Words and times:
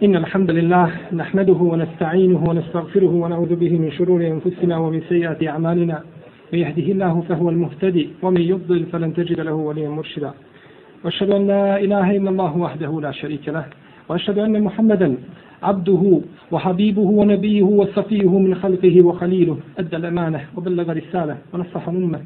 إن 0.00 0.16
الحمد 0.16 0.50
لله 0.50 0.90
نحمده 1.12 1.52
ونستعينه 1.52 2.44
ونستغفره 2.48 3.10
ونعوذ 3.10 3.54
به 3.56 3.78
من 3.78 3.90
شرور 3.90 4.26
أنفسنا 4.26 4.78
ومن 4.78 5.02
سيئات 5.08 5.44
أعمالنا. 5.48 6.02
من 6.52 6.58
يهده 6.58 6.92
الله 6.92 7.20
فهو 7.28 7.50
المهتدي 7.50 8.08
ومن 8.22 8.40
يضلل 8.40 8.86
فلن 8.86 9.14
تجد 9.14 9.40
له 9.40 9.52
وليا 9.52 9.88
مرشدا. 9.88 10.32
وأشهد 11.04 11.30
أن 11.30 11.46
لا 11.46 11.80
إله 11.80 12.16
إلا 12.16 12.30
الله 12.30 12.56
وحده 12.56 13.00
لا 13.00 13.10
شريك 13.10 13.48
له. 13.48 13.64
وأشهد 14.08 14.38
أن 14.38 14.62
محمدا 14.62 15.16
عبده 15.62 16.20
وحبيبه 16.52 17.02
ونبيه 17.02 17.62
وصفيه 17.62 18.38
من 18.38 18.54
خلقه 18.54 19.02
وخليله. 19.06 19.56
أدى 19.78 19.96
الأمانة 19.96 20.40
وبلغ 20.56 20.92
رسالة 20.92 21.36
ونصح 21.52 21.88
الأمة 21.88 22.20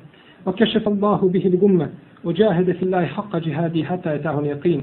وكشف 0.46 0.89
الله 0.89 1.29
به 1.29 1.46
الأمة 1.46 1.89
وجاهد 2.25 2.73
في 2.73 2.83
الله 2.83 3.05
حق 3.05 3.37
جهاده 3.37 3.85
حتى 3.85 4.14
يتاه 4.14 4.41
اليقين. 4.41 4.83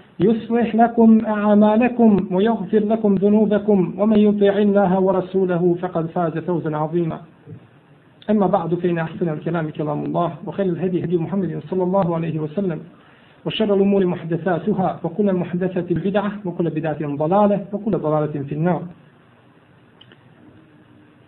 يصلح 0.19 0.75
لكم 0.75 1.25
أعمالكم 1.25 2.27
ويغفر 2.31 2.79
لكم 2.79 3.15
ذنوبكم 3.15 3.93
ومن 3.97 4.19
يطع 4.19 4.57
الله 4.57 4.99
ورسوله 4.99 5.75
فقد 5.81 6.05
فاز 6.05 6.37
فوزا 6.37 6.77
عظيما. 6.77 7.19
أما 8.29 8.47
بعد 8.47 8.75
فإن 8.75 8.97
أحسن 8.97 9.29
الكلام 9.29 9.69
كلام 9.69 10.05
الله 10.05 10.35
وخير 10.45 10.65
الهدي 10.65 11.03
هدي 11.03 11.17
محمد 11.17 11.61
صلى 11.69 11.83
الله 11.83 12.15
عليه 12.15 12.39
وسلم 12.39 12.79
وشر 13.45 13.73
الأمور 13.73 14.05
محدثاتها 14.05 14.99
وكل 15.03 15.33
محدثة 15.33 15.95
بدعة 15.95 16.31
وكل 16.45 16.69
بدعة 16.69 17.15
ضلالة 17.15 17.65
وكل 17.73 17.91
ضلالة 17.91 18.43
في 18.43 18.55
النار. 18.55 18.81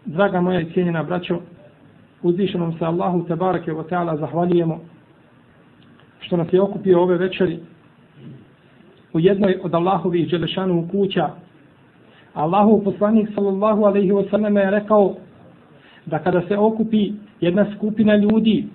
Draga 0.06 0.42
moja 0.42 0.60
i 0.60 0.66
cijenjena 0.66 1.04
braćo, 1.04 1.40
uzvišenom 2.24 2.74
se 2.80 2.86
Allahu 2.86 3.24
tebareke 3.24 3.72
wa 3.74 3.84
ta'ala 3.90 4.18
zahvaljujemo 4.18 4.80
što 6.20 6.38
nas 6.38 6.54
je 6.54 6.62
okupio 6.62 7.02
ove 7.02 7.18
večeri 7.18 7.60
u 9.14 9.20
jednoj 9.20 9.60
od 9.64 9.74
Allahovih 9.74 10.30
Đelešanu 10.30 10.88
kuća. 10.92 11.30
Allahu 12.34 12.82
poslanik 12.84 13.30
sallallahu 13.36 13.84
alaihi 13.86 14.12
wasallam 14.12 14.60
je 14.60 14.72
rekao 14.72 15.16
da 16.06 16.20
kada 16.20 16.42
se 16.48 16.58
okupi 16.58 17.12
jedna 17.42 17.66
skupina 17.76 18.16
ljudi 18.16 18.66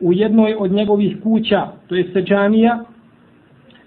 u 0.00 0.12
jednoj 0.12 0.54
od 0.58 0.72
njegovih 0.72 1.16
kuća, 1.22 1.68
to 1.86 1.94
je 1.94 2.10
seđanija, 2.12 2.84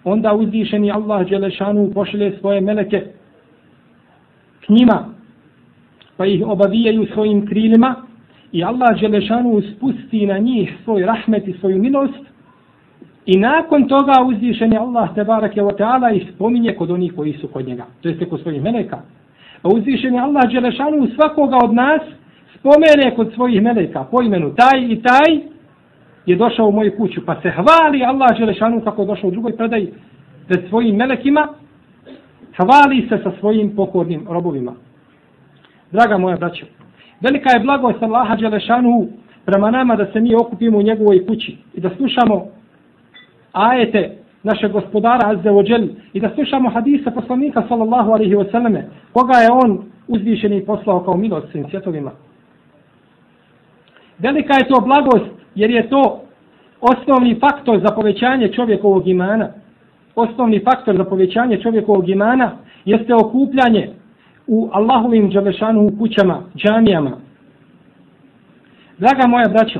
onda 0.03 0.33
uzvišeni 0.33 0.91
Allah 0.91 1.29
Đelešanu 1.29 1.91
pošle 1.93 2.31
svoje 2.39 2.61
meleke 2.61 3.03
k 4.65 4.69
njima, 4.69 5.05
pa 6.17 6.25
ih 6.25 6.47
obavijaju 6.47 7.07
svojim 7.13 7.47
krilima 7.47 7.95
i 8.51 8.63
Allah 8.63 8.99
Đelešanu 9.01 9.61
spusti 9.61 10.25
na 10.25 10.37
njih 10.37 10.73
svoj 10.83 11.05
rahmet 11.05 11.47
i 11.47 11.53
svoju 11.53 11.79
milost 11.79 12.26
I 13.27 13.37
nakon 13.37 13.87
toga 13.87 14.23
uzvišen 14.25 14.73
je 14.73 14.79
Allah 14.79 15.09
te 15.15 15.23
barake 15.23 15.61
wa 15.61 15.77
ta'ala 15.77 16.11
i 16.15 16.27
spominje 16.33 16.75
kod 16.75 16.91
onih 16.91 17.13
koji 17.15 17.33
su 17.33 17.47
kod 17.47 17.67
njega. 17.67 17.85
To 18.01 18.09
jeste 18.09 18.25
kod 18.25 18.41
svojih 18.41 18.63
meleka. 18.63 18.97
A 19.63 19.67
uzvišen 19.69 20.13
je 20.13 20.19
Allah 20.19 20.51
Đelešanu 20.51 21.07
svakoga 21.15 21.57
od 21.63 21.73
nas 21.73 22.01
spomene 22.59 23.15
kod 23.15 23.33
svojih 23.33 23.61
meleka 23.61 24.03
po 24.11 24.21
imenu 24.21 24.55
taj 24.55 24.79
i 24.81 25.01
taj 25.01 25.39
je 26.25 26.35
došao 26.35 26.67
u 26.67 26.71
moju 26.71 26.91
kuću. 26.97 27.25
Pa 27.25 27.41
se 27.41 27.51
hvali 27.51 28.03
Allah 28.03 28.37
Đelešanu 28.39 28.81
kako 28.81 29.01
je 29.01 29.07
došao 29.07 29.27
u 29.27 29.31
drugoj 29.31 29.57
predaj 29.57 29.87
pred 30.47 30.69
svojim 30.69 30.95
melekima. 30.95 31.47
Hvali 32.57 33.07
se 33.09 33.19
sa 33.23 33.31
svojim 33.39 33.75
pokornim 33.75 34.25
robovima. 34.29 34.73
Draga 35.91 36.17
moja 36.17 36.37
braćo, 36.37 36.65
velika 37.21 37.49
je 37.51 37.59
blagost 37.59 38.03
Allaha 38.03 38.35
Đelešanu 38.35 39.07
prema 39.45 39.71
nama 39.71 39.95
da 39.95 40.11
se 40.11 40.19
mi 40.19 40.35
okupimo 40.35 40.77
u 40.77 40.81
njegovoj 40.81 41.25
kući 41.27 41.57
i 41.73 41.81
da 41.81 41.89
slušamo 41.97 42.56
ajete 43.57 44.17
našeg 44.43 44.71
gospodara 44.71 45.29
Azze 45.29 45.51
ođel 45.51 45.87
i 46.13 46.19
da 46.19 46.29
slušamo 46.35 46.69
hadise 46.69 47.11
poslanika 47.11 47.63
sallallahu 47.67 48.11
alaihi 48.11 48.35
wa 48.35 48.51
sallame 48.51 48.85
koga 49.13 49.37
je 49.37 49.47
on 49.51 49.83
uzvišeni 50.07 50.65
poslao 50.65 51.03
kao 51.03 51.17
milost 51.17 51.51
svim 51.51 51.65
svjetovima. 51.69 52.11
Velika 54.19 54.53
je 54.53 54.67
to 54.67 54.81
blagost 54.81 55.31
jer 55.55 55.69
je 55.71 55.89
to 55.89 56.21
osnovni 56.81 57.39
faktor 57.39 57.79
za 57.79 57.95
povećanje 57.95 58.53
čovjekovog 58.53 59.07
imana. 59.07 59.49
Osnovni 60.15 60.59
faktor 60.59 60.97
za 60.97 61.03
povećanje 61.03 61.61
čovjekovog 61.61 62.09
imana 62.09 62.51
jeste 62.85 63.15
okupljanje 63.15 63.89
u 64.47 64.69
Allahovim 64.73 65.31
džavešanu 65.31 65.87
u 65.87 65.91
kućama, 65.99 66.43
džamijama. 66.55 67.11
Draga 68.97 69.27
moja 69.27 69.47
braćo, 69.49 69.79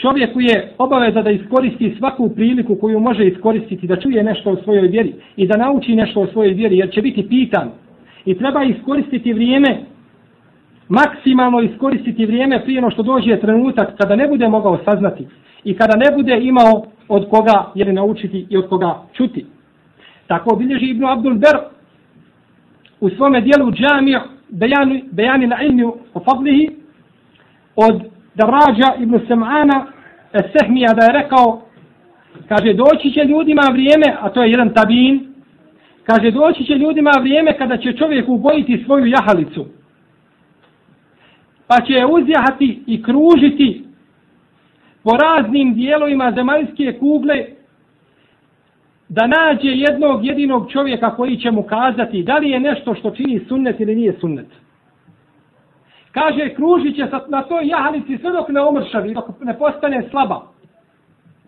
čovjeku 0.00 0.40
je 0.40 0.72
obaveza 0.78 1.22
da 1.22 1.30
iskoristi 1.30 1.94
svaku 1.98 2.30
priliku 2.34 2.76
koju 2.76 3.00
može 3.00 3.26
iskoristiti, 3.26 3.86
da 3.86 3.96
čuje 3.96 4.22
nešto 4.22 4.50
o 4.50 4.56
svojoj 4.56 4.88
vjeri 4.88 5.14
i 5.36 5.46
da 5.46 5.56
nauči 5.56 5.94
nešto 5.94 6.20
o 6.20 6.26
svojoj 6.26 6.54
vjeri, 6.54 6.78
jer 6.78 6.90
će 6.90 7.02
biti 7.02 7.28
pitan. 7.28 7.70
I 8.24 8.38
treba 8.38 8.64
iskoristiti 8.64 9.32
vrijeme, 9.32 9.78
maksimalno 10.88 11.60
iskoristiti 11.60 12.26
vrijeme 12.26 12.64
prije 12.64 12.80
no 12.80 12.90
što 12.90 13.02
dođe 13.02 13.40
trenutak 13.40 13.96
kada 13.96 14.16
ne 14.16 14.28
bude 14.28 14.48
mogao 14.48 14.78
saznati 14.84 15.26
i 15.64 15.74
kada 15.74 15.96
ne 15.96 16.16
bude 16.16 16.38
imao 16.40 16.86
od 17.08 17.28
koga 17.30 17.72
jer 17.74 17.94
naučiti 17.94 18.46
i 18.50 18.56
od 18.56 18.68
koga 18.68 19.02
čuti. 19.12 19.46
Tako 20.26 20.54
obilježi 20.54 20.86
Ibn 20.86 21.04
Abdul 21.04 21.34
Ber 21.34 21.58
u 23.00 23.10
svome 23.10 23.40
dijelu 23.40 23.72
džamiju 23.72 24.18
bejani, 24.48 25.04
bejani 25.12 25.46
na 25.46 25.62
ilmi 25.62 25.84
o 26.14 26.20
fadlihi 26.24 26.70
od 27.76 28.17
Darađa 28.38 29.02
ibn 29.02 29.14
Sam'ana 29.28 29.86
e, 30.32 30.38
Sehmija 30.52 30.92
da 30.94 31.04
je 31.04 31.22
rekao 31.22 31.62
kaže 32.48 32.72
doći 32.72 33.10
će 33.10 33.24
ljudima 33.24 33.62
vrijeme 33.72 34.16
a 34.20 34.30
to 34.30 34.42
je 34.42 34.50
jedan 34.50 34.74
tabin 34.74 35.34
kaže 36.04 36.30
doći 36.30 36.64
će 36.64 36.74
ljudima 36.74 37.10
vrijeme 37.20 37.58
kada 37.58 37.76
će 37.76 37.92
čovjek 37.92 38.28
ubojiti 38.28 38.84
svoju 38.84 39.06
jahalicu 39.06 39.66
pa 41.66 41.76
će 41.86 41.92
je 41.92 42.06
uzjahati 42.06 42.82
i 42.86 43.02
kružiti 43.02 43.84
po 45.02 45.10
raznim 45.10 45.74
dijelovima 45.74 46.32
zemaljske 46.36 46.98
kugle 46.98 47.44
da 49.08 49.26
nađe 49.26 49.68
jednog 49.68 50.24
jedinog 50.24 50.70
čovjeka 50.72 51.16
koji 51.16 51.36
će 51.36 51.50
mu 51.50 51.62
kazati 51.62 52.22
da 52.22 52.38
li 52.38 52.50
je 52.50 52.60
nešto 52.60 52.94
što 52.94 53.10
čini 53.10 53.40
sunnet 53.48 53.80
ili 53.80 53.96
nije 53.96 54.12
sunnet. 54.20 54.46
Kaže, 56.12 56.54
kružit 56.54 56.96
će 56.96 57.06
na 57.28 57.42
toj 57.42 57.66
jahalici 57.68 58.18
sve 58.18 58.32
dok 58.32 58.48
ne 58.48 58.60
omršavi, 58.60 59.14
dok 59.14 59.24
ne 59.40 59.58
postane 59.58 60.08
slaba 60.10 60.42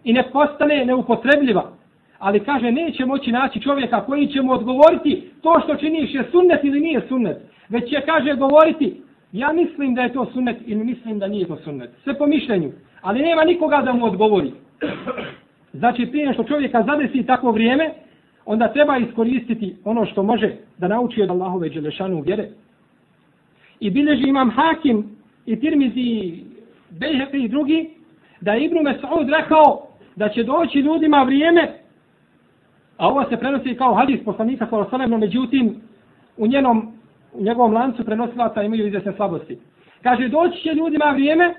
i 0.04 0.12
ne 0.12 0.30
postane 0.32 0.84
neupotrebljiva. 0.84 1.70
Ali 2.18 2.40
kaže, 2.40 2.72
neće 2.72 3.06
moći 3.06 3.32
naći 3.32 3.60
čovjeka 3.60 4.04
koji 4.04 4.26
će 4.26 4.42
mu 4.42 4.52
odgovoriti 4.52 5.30
to 5.42 5.60
što 5.64 5.76
činiš 5.76 6.14
je 6.14 6.24
sunnet 6.30 6.64
ili 6.64 6.80
nije 6.80 7.02
sunnet. 7.08 7.36
Već 7.68 7.90
će, 7.90 8.00
kaže, 8.06 8.34
govoriti, 8.34 9.02
ja 9.32 9.52
mislim 9.52 9.94
da 9.94 10.02
je 10.02 10.12
to 10.12 10.26
sunnet 10.32 10.56
ili 10.66 10.84
mislim 10.84 11.18
da 11.18 11.28
nije 11.28 11.46
to 11.46 11.56
sunnet. 11.56 11.90
Sve 12.04 12.18
po 12.18 12.26
mišljenju. 12.26 12.72
Ali 13.02 13.22
nema 13.22 13.44
nikoga 13.44 13.82
da 13.84 13.92
mu 13.92 14.06
odgovori. 14.06 14.52
Znači, 15.72 16.06
prije 16.06 16.32
što 16.32 16.44
čovjeka 16.44 16.82
zadesi 16.82 17.26
takvo 17.26 17.52
vrijeme, 17.52 17.90
onda 18.46 18.72
treba 18.72 18.96
iskoristiti 18.96 19.76
ono 19.84 20.06
što 20.06 20.22
može 20.22 20.52
da 20.78 20.88
nauči 20.88 21.22
od 21.22 21.30
Allahove 21.30 21.68
Đelešanu 21.68 22.20
vjere 22.20 22.48
i 23.80 23.90
bilježi 23.90 24.28
imam 24.28 24.50
Hakim 24.50 25.16
i 25.46 25.60
Tirmizi 25.60 26.44
Bejheqi 26.90 27.44
i 27.44 27.48
drugi, 27.48 27.90
da 28.40 28.52
je 28.52 28.64
Ibn 28.64 28.76
Mes'ud 28.76 29.30
rekao 29.38 29.86
da 30.16 30.28
će 30.28 30.44
doći 30.44 30.78
ljudima 30.78 31.22
vrijeme, 31.22 31.72
a 32.96 33.08
ovo 33.08 33.24
se 33.28 33.36
prenosi 33.36 33.74
kao 33.74 33.94
hadis 33.94 34.24
poslanika 34.24 34.66
sa 34.70 34.78
Osalemno, 34.78 35.18
međutim, 35.18 35.80
u, 36.36 36.46
njenom, 36.46 36.92
u 37.32 37.42
njegovom 37.42 37.72
lancu 37.72 38.04
prenosilaca 38.04 38.62
imaju 38.62 38.86
izvjesne 38.86 39.12
slabosti. 39.12 39.58
Kaže, 40.02 40.28
doći 40.28 40.62
će 40.62 40.74
ljudima 40.74 41.10
vrijeme 41.10 41.54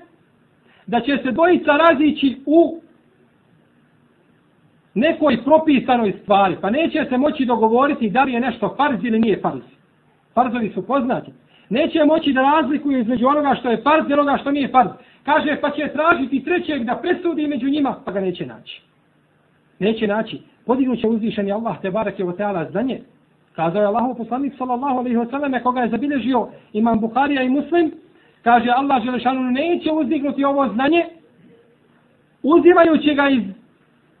da 0.86 1.00
će 1.00 1.18
se 1.22 1.30
dojica 1.30 1.76
razići 1.76 2.36
u 2.46 2.80
nekoj 4.94 5.44
propisanoj 5.44 6.12
stvari, 6.22 6.56
pa 6.60 6.70
neće 6.70 7.06
se 7.08 7.18
moći 7.18 7.44
dogovoriti 7.44 8.10
da 8.10 8.24
li 8.24 8.32
je 8.32 8.40
nešto 8.40 8.74
farz 8.76 9.04
ili 9.04 9.20
nije 9.20 9.40
farz. 9.40 9.62
Farzovi 10.34 10.72
su 10.74 10.86
poznati 10.86 11.32
neće 11.72 12.04
moći 12.04 12.32
da 12.32 12.42
razlikuje 12.42 13.00
između 13.00 13.26
onoga 13.26 13.54
što 13.60 13.70
je 13.70 13.82
farz 13.82 14.10
i 14.10 14.12
onoga 14.12 14.36
što 14.40 14.50
nije 14.50 14.68
farz. 14.68 14.90
Kaže, 15.24 15.58
pa 15.60 15.70
će 15.70 15.92
tražiti 15.92 16.44
trećeg 16.44 16.84
da 16.84 17.00
presudi 17.02 17.46
među 17.46 17.68
njima, 17.68 17.96
pa 18.04 18.12
ga 18.12 18.20
neće 18.20 18.46
naći. 18.46 18.82
Neće 19.78 20.06
naći. 20.06 20.40
Podignut 20.66 21.00
će 21.00 21.08
uzvišeni 21.08 21.52
Allah, 21.52 21.80
te 21.82 21.90
barak 21.90 22.18
je 22.18 22.24
o 22.24 22.32
teala 22.32 22.70
za 22.70 22.84
Kazao 23.56 23.80
je 23.80 23.86
Allah 23.86 24.16
poslanik 24.18 24.52
sallallahu 24.58 24.98
alaihi 24.98 25.16
wa 25.16 25.30
sallam, 25.30 25.62
koga 25.62 25.80
je 25.80 25.88
zabilježio 25.88 26.48
imam 26.72 27.00
Bukharija 27.00 27.42
i 27.42 27.48
Muslim, 27.48 27.92
Kaže 28.42 28.70
Allah 28.70 29.04
Želešanu 29.04 29.50
neće 29.50 29.92
uzdignuti 29.92 30.44
ovo 30.44 30.68
znanje 30.68 31.06
uzimajući 32.42 33.14
ga 33.14 33.28
iz 33.28 33.42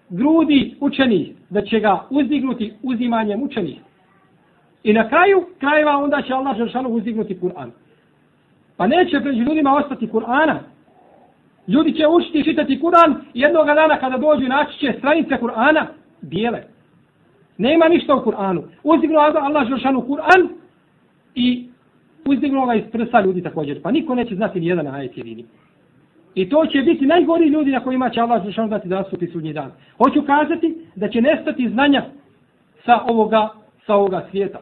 grudi 0.08 0.76
učenih, 0.80 1.32
da 1.50 1.62
će 1.62 1.80
ga 1.80 2.06
uzdignuti 2.10 2.72
uzimanjem 2.82 3.42
učenih. 3.42 3.78
I 4.84 4.92
na 4.92 5.08
kraju 5.08 5.46
krajeva 5.58 5.96
onda 5.96 6.22
će 6.22 6.32
Allah 6.32 6.56
Žešanu 6.56 6.88
uzdignuti 6.88 7.38
Kur'an. 7.42 7.70
Pa 8.76 8.86
neće 8.86 9.20
pred 9.20 9.34
ljudima 9.34 9.76
ostati 9.76 10.06
Kur'ana. 10.06 10.58
Ljudi 11.68 11.94
će 11.94 12.06
učiti 12.06 12.38
i 12.38 12.44
čitati 12.44 12.80
Kur'an 12.82 13.14
jednog 13.34 13.66
dana 13.66 14.00
kada 14.00 14.18
dođu 14.18 14.48
naći 14.48 14.78
će 14.78 14.94
stranice 14.98 15.34
Kur'ana 15.40 15.86
bijele. 16.20 16.62
Nema 17.58 17.88
ništa 17.88 18.14
u 18.14 18.24
Kur'anu. 18.24 18.62
Uzdignu 18.82 19.18
Allah 19.18 19.68
Žešanu 19.68 20.00
Kur'an 20.00 20.48
i 21.34 21.68
uzdignu 22.24 22.66
ga 22.66 22.74
iz 22.74 22.84
prsa 22.92 23.20
ljudi 23.20 23.42
također. 23.42 23.82
Pa 23.82 23.90
niko 23.90 24.14
neće 24.14 24.34
znati 24.34 24.60
ni 24.60 24.66
jedan 24.66 24.86
ajet 24.86 25.16
jedini. 25.16 25.44
I 26.34 26.48
to 26.48 26.66
će 26.66 26.82
biti 26.82 27.06
najgori 27.06 27.46
ljudi 27.46 27.70
na 27.70 27.80
kojima 27.80 28.10
će 28.10 28.20
Allah 28.20 28.44
Žešanu 28.44 28.68
dati 28.68 28.88
da 28.88 29.04
suti 29.10 29.26
sudnji 29.26 29.52
dan. 29.52 29.70
Hoću 29.98 30.22
kazati 30.22 30.76
da 30.94 31.08
će 31.08 31.20
nestati 31.20 31.68
znanja 31.68 32.04
sa 32.84 33.00
ovoga, 33.08 33.48
sa 33.86 33.94
ovoga 33.94 34.26
svijeta. 34.30 34.58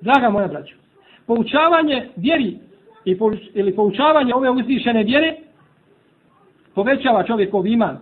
Draga 0.00 0.30
moja 0.30 0.46
braćo, 0.46 0.74
poučavanje 1.26 2.08
vjeri 2.16 2.58
i 3.04 3.18
pouč, 3.18 3.38
ili 3.54 3.76
poučavanje 3.76 4.34
ove 4.34 4.50
uzvišene 4.50 5.04
vjere 5.04 5.36
povećava 6.74 7.22
čovjekov 7.22 7.66
iman. 7.66 7.98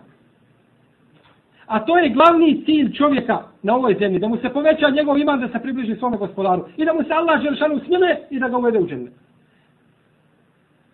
A 1.67 1.85
to 1.85 1.99
je 1.99 2.09
glavni 2.09 2.63
cilj 2.65 2.93
čovjeka 2.93 3.43
na 3.63 3.75
ovoj 3.75 3.97
zemlji, 3.99 4.19
da 4.19 4.29
mu 4.29 4.37
se 4.37 4.49
poveća 4.49 4.91
njegov 4.91 5.19
iman 5.19 5.41
da 5.41 5.49
se 5.49 5.63
približi 5.63 5.97
svome 5.97 6.17
gospodaru 6.17 6.65
i 6.77 6.85
da 6.85 6.93
mu 6.93 7.03
se 7.03 7.13
Allah 7.13 7.43
Želšanu 7.43 7.81
smile 7.87 8.17
i 8.31 8.39
da 8.39 8.49
ga 8.49 8.57
uvede 8.57 8.79
u 8.79 8.87
džennet. 8.87 9.13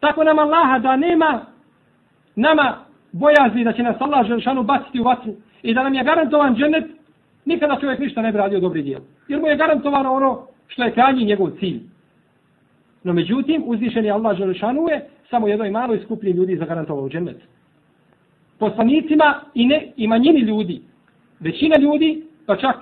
Tako 0.00 0.24
nam 0.24 0.38
Allaha 0.38 0.78
da 0.78 0.96
nema 0.96 1.40
nama 2.36 2.76
bojazni 3.12 3.64
da 3.64 3.72
će 3.72 3.82
nas 3.82 3.96
Allah 4.00 4.26
Želšanu 4.26 4.62
baciti 4.62 5.00
u 5.00 5.04
vatru 5.04 5.32
i 5.62 5.74
da 5.74 5.82
nam 5.82 5.94
je 5.94 6.04
garantovan 6.04 6.56
džennet, 6.56 6.84
nikada 7.44 7.80
čovjek 7.80 8.00
ništa 8.00 8.22
ne 8.22 8.32
bi 8.32 8.38
radio 8.38 8.60
dobri 8.60 8.82
dijel. 8.82 9.00
Jer 9.28 9.40
mu 9.40 9.46
je 9.46 9.56
garantovano 9.56 10.12
ono 10.12 10.49
što 10.70 10.84
je 10.84 10.92
krajnji 10.92 11.24
njegov 11.24 11.50
cilj. 11.50 11.80
No 13.04 13.12
međutim, 13.12 13.62
uzvišen 13.66 14.04
je 14.04 14.10
Allah 14.10 14.36
Želešanu 14.36 14.88
je 14.88 15.08
samo 15.30 15.48
jednoj 15.48 15.70
maloj 15.70 16.00
skupini 16.04 16.32
ljudi 16.32 16.56
zagarantovao 16.56 17.08
džennet. 17.08 17.36
Poslanicima 18.58 19.40
i, 19.54 19.66
ne, 19.66 19.92
i 19.96 20.08
manjini 20.08 20.40
ljudi, 20.40 20.82
većina 21.40 21.76
ljudi, 21.80 22.22
pa 22.46 22.56
čak 22.56 22.76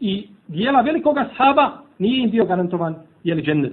i 0.00 0.28
dijela 0.48 0.80
velikoga 0.80 1.28
sahaba, 1.36 1.70
nije 1.98 2.24
im 2.24 2.30
bio 2.30 2.44
garantovan 2.44 2.94
jeli 3.24 3.42
džennet. 3.42 3.72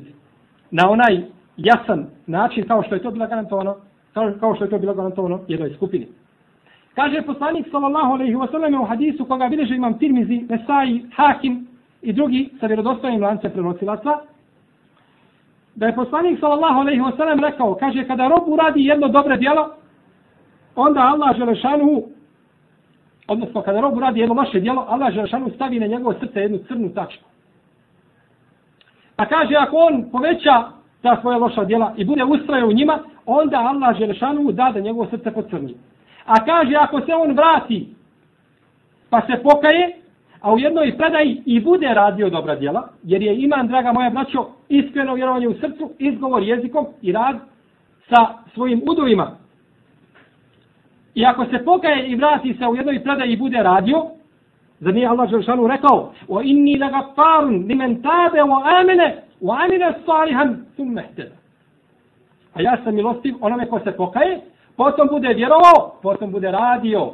Na 0.72 0.90
onaj 0.90 1.22
jasan 1.58 2.06
način 2.28 2.68
kao 2.68 2.84
što 2.84 2.96
je 2.96 3.02
to 3.02 3.12
bilo 3.12 3.28
garantovano, 3.28 3.76
kao, 4.14 4.34
kao 4.40 4.56
što 4.56 4.64
je 4.64 4.70
to 4.70 4.80
bilo 4.80 4.94
garantovano 4.94 5.40
jednoj 5.48 5.74
skupini. 5.76 6.08
Kaže 6.96 7.22
poslanik 7.22 7.68
sallallahu 7.72 8.14
alejhi 8.14 8.36
ve 8.36 8.48
sellem 8.52 8.82
u 8.82 8.86
hadisu 8.86 9.26
koga 9.26 9.50
bilježi 9.50 9.76
imam 9.76 10.00
Tirmizi, 10.00 10.46
Nesai, 10.50 11.02
Hakim 11.16 11.68
i 12.02 12.14
drugi 12.14 12.50
sa 12.60 12.66
vjerodostojnim 12.66 13.24
lance 13.24 13.50
prenosilaca, 13.50 14.20
da 15.76 15.86
je 15.86 15.96
poslanik 15.96 16.40
sallallahu 16.40 16.80
alejhi 16.80 17.02
ve 17.02 17.12
sellem 17.18 17.40
rekao, 17.40 17.76
kaže 17.76 18.08
kada 18.08 18.28
rob 18.28 18.44
uradi 18.48 18.86
jedno 18.86 19.08
dobro 19.08 19.38
djelo, 19.38 19.70
onda 20.76 21.00
Allah 21.00 21.38
Želešanu, 21.38 22.04
odnosno 23.28 23.62
kada 23.62 23.82
rob 23.82 23.98
uradi 23.98 24.20
jedno 24.20 24.36
loše 24.36 24.60
djelo, 24.60 24.86
Allah 24.90 25.14
Želešanu 25.14 25.50
stavi 25.56 25.80
na 25.80 25.88
njegovo 25.88 26.14
srce 26.20 26.40
jednu 26.40 26.60
crnu 26.68 26.90
tačku. 26.90 27.24
Pa 29.16 29.26
kaže 29.26 29.56
ako 29.56 29.78
on 29.78 30.10
poveća 30.12 30.64
ta 31.02 31.22
svoja 31.22 31.38
loša 31.38 31.64
djela 31.64 31.94
i 31.98 32.06
bude 32.06 32.24
ustraje 32.24 32.66
u 32.66 32.72
njima, 32.72 33.00
onda 33.26 33.58
Allah 33.58 33.98
Želešanu 33.98 34.52
da 34.52 34.72
da 34.74 34.80
njegovo 34.80 35.08
srce 35.10 35.32
pocrni. 35.32 35.76
A 36.26 36.46
kaže 36.46 36.76
ako 36.76 37.02
se 37.02 37.14
on 37.14 37.32
vrati 37.32 38.00
pa 39.10 39.22
se 39.22 39.44
pokaje, 39.44 39.96
a 40.42 40.54
u 40.54 40.60
jednoj 40.60 40.98
predaji 40.98 41.42
i 41.46 41.60
bude 41.60 41.88
radio 41.88 42.30
dobra 42.30 42.56
djela, 42.56 42.88
jer 43.04 43.22
je 43.22 43.42
iman, 43.42 43.68
draga 43.68 43.92
moja 43.92 44.10
braćo, 44.10 44.48
iskreno 44.70 45.14
vjerovanje 45.14 45.48
u 45.48 45.54
srcu, 45.54 45.92
izgovor 46.00 46.44
jezikom 46.44 46.88
i 47.02 47.12
rad 47.12 47.40
sa 48.10 48.28
svojim 48.54 48.82
udovima. 48.92 49.32
I 51.16 51.26
ako 51.26 51.46
se 51.46 51.66
pokaje 51.66 52.08
i 52.08 52.16
vrati 52.16 52.54
se 52.54 52.68
u 52.68 52.76
jednoj 52.76 53.04
predaji 53.04 53.34
i 53.34 53.38
bude 53.38 53.64
radio, 53.64 54.06
za 54.80 54.92
nije 54.92 55.08
Allah 55.08 55.30
Želšanu 55.30 55.68
rekao, 55.68 56.12
o 56.28 56.42
inni 56.42 56.78
da 56.78 56.88
ga 56.90 57.02
farun, 57.16 57.66
ni 57.68 57.76
men 57.76 58.02
tabe, 58.02 58.44
o 58.44 58.64
amene, 58.80 59.24
o 59.42 59.54
amene 59.54 59.94
salihan, 60.06 60.66
sum 60.76 60.88
mehteda. 60.88 61.36
A 62.54 62.62
ja 62.62 62.78
sam 62.84 62.96
milostiv 62.96 63.36
onome 63.42 63.66
ko 63.66 63.80
se 63.80 63.92
pokaje, 63.92 64.42
potom 64.78 65.08
bude 65.08 65.34
vjerovao, 65.34 66.00
potom 66.02 66.32
bude 66.32 66.52
radio, 66.52 67.14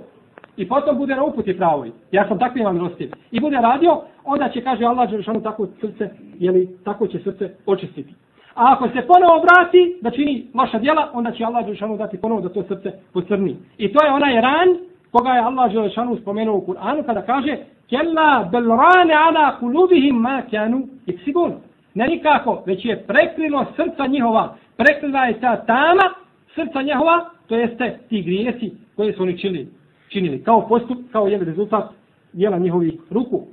i 0.57 0.67
potom 0.67 0.97
bude 0.97 1.15
na 1.15 1.23
uputi 1.23 1.57
pravoj. 1.57 1.91
Ja 2.11 2.27
sam 2.27 2.39
takvi 2.39 2.61
vam 2.61 2.75
milostiv. 2.75 3.11
I 3.31 3.39
bude 3.39 3.57
radio, 3.57 4.01
onda 4.23 4.49
će, 4.49 4.61
kaže 4.61 4.85
Allah, 4.85 5.09
Žešanu, 5.09 5.41
tako 5.41 5.67
srce, 5.81 6.09
jeli, 6.39 6.77
tako 6.83 7.07
će 7.07 7.19
srce 7.19 7.49
očistiti. 7.65 8.13
A 8.55 8.73
ako 8.73 8.87
se 8.87 9.07
ponovo 9.07 9.41
vrati 9.41 9.97
da 10.01 10.11
čini 10.11 10.47
loša 10.53 10.79
djela, 10.79 11.09
onda 11.13 11.31
će 11.31 11.45
Allah 11.45 11.67
Žešanu 11.67 11.97
dati 11.97 12.17
ponovo 12.17 12.41
da 12.41 12.49
to 12.49 12.63
srce 12.63 12.91
posrni. 13.13 13.55
I 13.77 13.93
to 13.93 14.05
je 14.05 14.11
onaj 14.11 14.41
ran 14.41 14.67
koga 15.11 15.29
je 15.29 15.41
Allah 15.41 15.71
Žešanu 15.71 16.17
spomenuo 16.17 16.57
u 16.57 16.65
Kur'anu 16.67 17.03
kada 17.05 17.21
kaže 17.21 17.57
Kjella 17.89 18.49
bel 18.51 18.67
rane 18.67 19.13
ala 19.13 19.59
kulubihim 19.59 20.15
ma 20.15 20.41
kjanu 20.49 20.87
iksigun. 21.05 21.53
Ne 21.93 22.07
nikako, 22.07 22.63
već 22.65 22.85
je 22.85 23.03
prekrilo 23.07 23.65
srca 23.75 24.07
njihova. 24.07 24.55
Prekrila 24.77 25.25
je 25.25 25.39
ta 25.39 25.55
tama 25.65 26.13
srca 26.55 26.81
njihova, 26.81 27.29
to 27.47 27.55
jeste 27.55 27.99
ti 28.09 28.21
grijesi 28.21 28.71
koje 28.95 29.13
su 29.13 29.23
oni 29.23 29.37
čili 29.37 29.67
činili 30.09 30.43
kao 30.43 30.67
postup, 30.67 30.97
kao 31.11 31.27
jedan 31.27 31.47
rezultat 31.47 31.91
dijela 32.33 32.57
njihovih 32.57 32.93
ruku. 33.09 33.47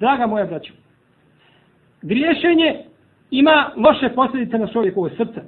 Draga 0.00 0.26
moja 0.26 0.46
braća, 0.46 0.72
griješenje 2.02 2.84
ima 3.30 3.70
loše 3.76 4.08
posljedice 4.14 4.58
na 4.58 4.66
čovjekovo 4.66 5.08
srce. 5.08 5.40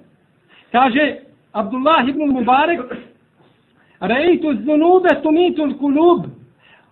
Kaže 0.73 1.17
Abdullah 1.53 2.09
ibn 2.09 2.31
Mubarek, 2.33 2.81
Rejtu 4.01 4.55
zunube 4.65 5.09
tumitu 5.23 5.79
kulub, 5.79 6.25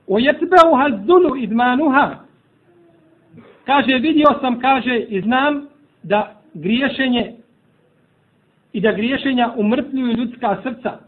o 0.06 0.18
jetbeuha 0.18 0.88
zunu 1.06 1.36
idmanuha. 1.36 2.16
Kaže, 3.64 3.98
vidio 3.98 4.26
sam, 4.40 4.60
kaže, 4.60 4.98
i 4.98 5.20
znam 5.20 5.68
da 6.02 6.34
griješenje 6.54 7.34
i 8.72 8.80
da 8.80 8.92
griješenja 8.92 9.52
umrtljuju 9.56 10.16
ljudska 10.16 10.56
srca. 10.62 10.98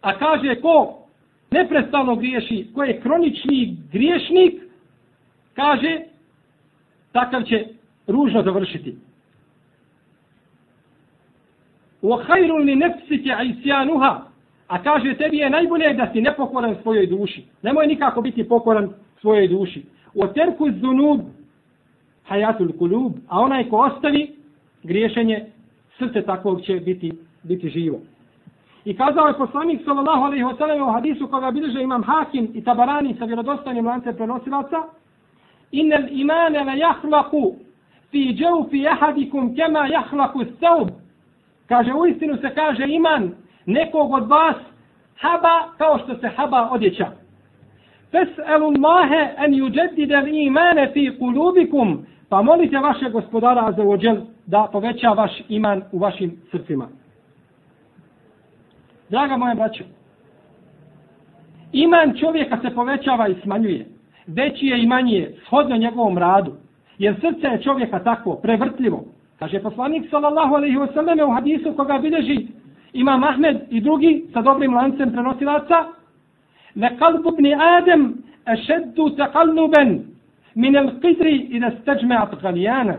A 0.00 0.18
kaže, 0.18 0.60
ko 0.60 1.01
neprestano 1.52 2.16
griješi, 2.16 2.66
ko 2.74 2.84
je 2.84 3.00
kronični 3.00 3.76
griješnik, 3.92 4.62
kaže, 5.54 6.00
takav 7.12 7.42
će 7.42 7.66
ružno 8.06 8.42
završiti. 8.42 8.96
U 12.02 12.08
لِنَفْسِكَ 12.64 13.26
عِسْيَانُهَا 13.26 14.32
a 14.72 14.82
kaže, 14.82 15.14
tebi 15.14 15.36
je 15.36 15.50
najbolje 15.50 15.94
da 15.94 16.10
si 16.12 16.20
nepokoran 16.20 16.76
svojoj 16.82 17.06
duši. 17.06 17.44
Nemoj 17.62 17.86
nikako 17.86 18.22
biti 18.22 18.48
pokoran 18.48 18.90
svojoj 19.20 19.48
duši. 19.48 19.82
وَتَرْكُ 20.14 20.58
الزُّنُوب 20.60 20.80
zunub, 20.80 21.20
hajatul 22.24 22.72
kulub, 22.78 23.12
a 23.28 23.40
onaj 23.40 23.68
ko 23.68 23.76
ostavi 23.76 24.30
griješenje, 24.82 25.46
srce 25.98 26.22
takvog 26.22 26.62
će 26.62 26.74
biti, 26.74 27.12
biti 27.42 27.68
živo. 27.68 28.00
I 28.84 28.96
kazao 28.96 29.26
je 29.26 29.34
poslanik 29.38 29.80
sallallahu 29.84 30.22
alejhi 30.22 30.44
ve 30.44 30.54
sellem 30.58 30.82
u 30.82 30.92
hadisu 30.92 31.28
koga 31.28 31.50
bilježe 31.50 31.82
imam 31.82 32.02
Hakim 32.02 32.50
i 32.54 32.64
Tabarani 32.64 33.14
sa 33.18 33.24
vjerodostojnim 33.24 33.86
lancem 33.86 34.16
prenosilaca: 34.16 34.82
"Innal 35.72 36.04
imana 36.10 36.62
la 36.62 36.72
yakhlaqu 36.72 37.54
fi 38.10 38.36
jawfi 38.36 38.88
ahadikum 38.88 39.56
kama 39.56 39.78
yakhlaqu 39.78 40.44
ath-thawb." 40.44 40.88
Kaže 41.68 41.94
u 41.94 42.06
istinu 42.06 42.36
se 42.36 42.54
kaže 42.54 42.86
iman 42.88 43.30
nekog 43.66 44.12
od 44.12 44.28
vas 44.28 44.56
haba 45.16 45.68
kao 45.78 45.98
što 45.98 46.14
se 46.14 46.28
haba 46.36 46.68
odjeća. 46.70 47.06
Fes'alu 48.12 48.76
Allahe 48.76 49.34
an 49.36 49.52
yujaddida 49.52 50.16
al-iman 50.16 50.92
fi 50.92 51.10
qulubikum. 51.20 51.96
Pa 52.28 52.42
molite 52.42 52.78
vaše 52.78 53.10
gospodara 53.10 53.66
azza 53.66 53.82
wa 53.82 54.20
da 54.46 54.68
poveća 54.72 55.08
vaš 55.08 55.42
iman 55.48 55.82
u 55.92 55.98
vašim 55.98 56.36
srcima. 56.50 56.88
Draga 59.08 59.36
moja 59.36 59.54
braćo, 59.54 59.84
iman 61.72 62.14
čovjeka 62.20 62.58
se 62.62 62.74
povećava 62.74 63.28
i 63.28 63.34
smanjuje. 63.42 63.86
Veći 64.26 64.66
je 64.66 64.82
i 64.82 64.86
manji 64.86 65.28
shodno 65.46 65.76
njegovom 65.76 66.18
radu. 66.18 66.52
Jer 66.98 67.14
srce 67.14 67.46
je 67.46 67.62
čovjeka 67.62 67.98
tako, 67.98 68.34
prevrtljivo. 68.34 69.04
Kaže 69.38 69.62
poslanik 69.62 70.10
sallallahu 70.10 70.54
alaihi 70.54 70.76
wa 70.76 70.94
sallam 70.94 71.30
u 71.30 71.34
hadisu 71.34 71.72
koga 71.76 71.98
bilježi 71.98 72.46
ima 72.92 73.16
Mahmed 73.16 73.56
i 73.70 73.80
drugi 73.80 74.24
sa 74.32 74.42
dobrim 74.42 74.74
lancem 74.74 75.12
prenosilaca. 75.12 75.84
Le 76.76 76.96
kalbu 76.98 77.30
bni 77.36 77.54
Adem 77.54 78.14
ešeddu 78.46 79.08
taqalluben 79.16 80.00
min 80.54 80.76
el 80.76 80.90
qidri 81.00 81.46
i 81.50 81.60
da 81.60 81.70
steđme 81.82 82.16
atgalijana. 82.16 82.94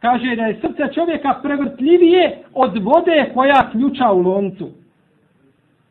kaže 0.00 0.36
da 0.36 0.42
je 0.46 0.60
srce 0.60 0.94
čovjeka 0.94 1.34
prevrtljivije 1.42 2.38
od 2.54 2.82
vode 2.82 3.30
koja 3.34 3.70
ključa 3.70 4.12
u 4.12 4.22
loncu. 4.22 4.68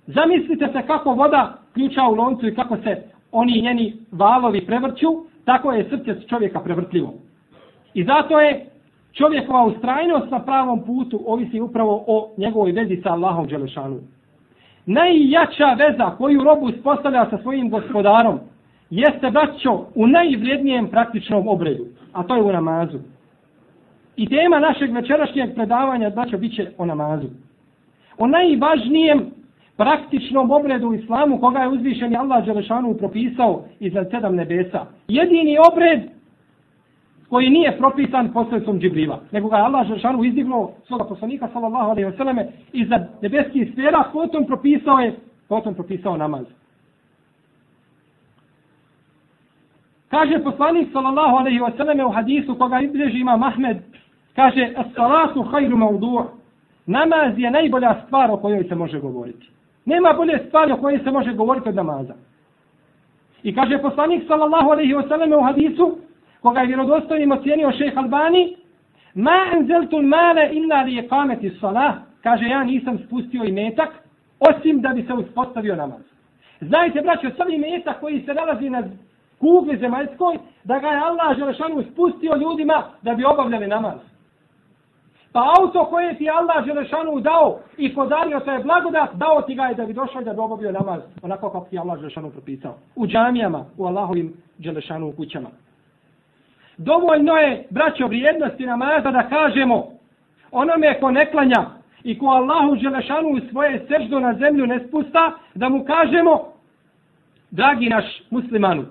Zamislite 0.10 0.68
se 0.74 0.88
kako 0.88 1.14
voda 1.14 1.54
ključa 1.74 2.04
u 2.04 2.16
loncu 2.16 2.48
i 2.48 2.56
kako 2.56 2.78
se 2.78 3.04
oni 3.32 3.62
njeni 3.62 3.94
valovi 4.12 4.66
prevrću, 4.66 5.08
tako 5.46 5.72
je 5.72 5.90
srce 5.90 6.28
čovjeka 6.28 6.60
prevrtljivo. 6.60 7.14
I 7.94 8.04
zato 8.04 8.40
je 8.40 8.66
čovjekova 9.14 9.64
ustrajnost 9.64 10.32
na 10.32 10.40
pravom 10.40 10.86
putu 10.86 11.22
ovisi 11.26 11.60
upravo 11.60 12.04
o 12.08 12.30
njegovoj 12.38 12.72
vezi 12.72 13.02
sa 13.04 13.10
Allahom 13.10 13.48
Đelešanu. 13.48 14.00
Najjača 14.86 15.74
veza 15.78 16.16
koju 16.18 16.44
robu 16.44 16.66
uspostavlja 16.66 17.30
sa 17.30 17.38
svojim 17.38 17.70
gospodarom 17.70 18.40
jeste 18.90 19.32
braćo 19.32 19.86
u 19.96 20.08
najvrijednijem 20.08 20.88
praktičnom 20.88 21.48
obredu, 21.48 21.86
a 22.14 22.24
to 22.24 22.36
je 22.36 22.42
u 22.42 22.52
namazu. 22.52 22.98
I 24.16 24.30
tema 24.30 24.60
našeg 24.60 24.94
večerašnjeg 24.94 25.56
predavanja 25.56 26.10
braćo 26.10 26.38
bit 26.38 26.56
će 26.56 26.72
o 26.78 26.86
namazu. 26.86 27.28
O 28.18 28.28
najvažnijem 28.28 29.39
praktičnom 29.80 30.52
obredu 30.52 30.88
u 30.88 30.94
islamu 30.94 31.40
koga 31.40 31.60
je 31.60 31.68
uzvišeni 31.68 32.18
Allah 32.18 32.46
Đelešanu 32.46 32.94
propisao 32.94 33.64
iznad 33.80 34.10
sedam 34.12 34.36
nebesa. 34.36 34.86
Jedini 35.08 35.58
obred 35.72 36.02
koji 37.30 37.50
nije 37.50 37.78
propisan 37.78 38.34
posledstvom 38.34 38.80
Džibrila, 38.80 39.20
nego 39.32 39.50
ga 39.50 39.58
je 39.58 39.64
Allah 39.64 39.88
Đelešanu 39.88 40.24
izdignuo 40.24 40.72
svoga 40.88 41.04
poslanika 41.04 41.50
sallallahu 41.54 41.90
alaihi 41.90 42.10
wa 42.10 42.18
sallame 42.18 42.48
iznad 42.74 43.08
nebeskih 43.22 43.72
sfera, 43.72 44.04
potom 44.14 44.46
propisao 44.46 45.00
je, 45.00 45.16
potom 45.50 45.74
propisao 45.74 46.18
namaz. 46.18 46.46
Kaže 50.10 50.44
poslanik 50.44 50.90
sallallahu 50.94 51.36
alaihi 51.36 51.60
wa 51.60 52.08
u 52.08 52.12
hadisu 52.12 52.56
koga 52.56 52.80
izreži 52.80 53.20
ima 53.20 53.38
Mahmed, 53.38 53.78
kaže, 54.36 54.74
as-salatu 54.76 55.44
hajru 55.44 55.78
maudu' 55.78 56.26
namaz 56.86 57.34
je 57.38 57.52
najbolja 57.52 57.96
stvar 58.06 58.32
o 58.32 58.38
kojoj 58.38 58.64
se 58.64 58.76
može 58.76 59.00
govoriti. 59.00 59.59
Nema 59.90 60.14
bolje 60.14 60.40
stvari 60.48 60.72
o 60.72 60.78
kojoj 60.78 61.00
se 61.04 61.12
može 61.12 61.34
govoriti 61.34 61.70
od 61.70 61.76
namaza. 61.76 62.14
I 63.44 63.56
kaže 63.56 63.82
poslanik 63.82 64.28
sallallahu 64.28 64.70
alaihi 64.70 64.94
wa 64.94 65.08
sallam 65.08 65.34
u 65.34 65.44
hadisu, 65.44 65.98
koga 66.42 66.60
je 66.62 66.68
vjerodostojnim 66.68 67.32
ocijenio 67.32 67.72
šejh 67.72 67.98
Albani, 67.98 68.56
ma 69.14 69.38
enzeltul 69.54 70.02
male 70.02 70.50
illa 70.52 70.82
li 70.82 70.96
je 70.96 71.08
kameti 71.08 71.50
salah, 71.60 71.96
kaže 72.24 72.46
ja 72.46 72.64
nisam 72.64 72.98
spustio 73.06 73.44
i 73.44 73.52
metak, 73.52 73.90
osim 74.40 74.82
da 74.82 74.90
bi 74.90 75.04
se 75.04 75.14
uspostavio 75.14 75.76
namaz. 75.76 76.02
Znajte, 76.62 77.02
braćo, 77.02 77.30
sami 77.38 77.56
imetak 77.56 78.00
koji 78.00 78.22
se 78.26 78.34
nalazi 78.34 78.70
na 78.70 78.84
kugli 79.40 79.78
zemaljskoj, 79.78 80.38
da 80.64 80.80
ga 80.80 80.88
je 80.88 81.00
Allah 81.00 81.38
Želešanu 81.38 81.84
spustio 81.92 82.36
ljudima 82.36 82.84
da 83.02 83.16
bi 83.16 83.26
obavljali 83.26 83.68
namaz. 83.68 84.00
Pa 85.32 85.54
auto 85.60 85.86
koje 85.86 86.18
ti 86.18 86.30
Allah 86.30 86.66
Želešanu 86.66 87.20
dao 87.20 87.60
i 87.78 87.96
podario 87.96 88.40
to 88.40 88.52
je 88.52 88.64
blagodat, 88.64 89.14
dao 89.14 89.42
ti 89.42 89.56
ga 89.56 89.64
je 89.64 89.76
da 89.76 89.86
bi 89.86 89.94
došao 89.94 90.22
da 90.22 90.34
bi 90.34 90.40
obavio 90.40 90.72
namaz, 90.72 91.02
onako 91.22 91.50
kako 91.50 91.66
ti 91.70 91.80
Allah 91.80 92.00
Želešanu 92.00 92.30
propisao. 92.30 92.76
U 92.96 93.08
džamijama, 93.08 93.66
u 93.78 93.86
Allahovim 93.86 94.34
Želešanu 94.60 95.14
kućama. 95.18 95.50
Dovoljno 96.78 97.34
je, 97.34 97.68
braćo, 97.70 98.08
vrijednosti 98.08 98.66
namaza 98.66 99.12
da 99.12 99.30
kažemo 99.30 99.88
onome 100.52 101.00
ko 101.00 101.12
ne 101.12 101.32
klanja 101.32 101.66
i 102.04 102.20
ko 102.20 102.26
Allahu 102.26 102.76
Želešanu 102.76 103.30
u 103.30 103.40
svoje 103.52 103.86
srždo 103.88 104.20
na 104.20 104.34
zemlju 104.34 104.68
ne 104.68 104.80
spusta, 104.88 105.32
da 105.56 105.70
mu 105.70 105.86
kažemo, 105.86 106.54
dragi 107.52 107.90
naš 107.90 108.06
muslimanu, 108.30 108.86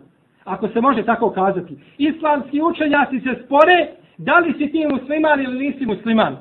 ako 0.44 0.68
se 0.68 0.80
može 0.80 1.02
tako 1.02 1.30
kazati, 1.30 1.78
islamski 1.98 2.62
učenjaci 2.62 3.20
se 3.20 3.42
spore 3.44 3.88
da 4.18 4.38
li 4.38 4.52
si 4.58 4.72
ti 4.72 4.86
musliman 4.86 5.40
ili 5.40 5.58
nisi 5.58 5.86
musliman? 5.86 6.36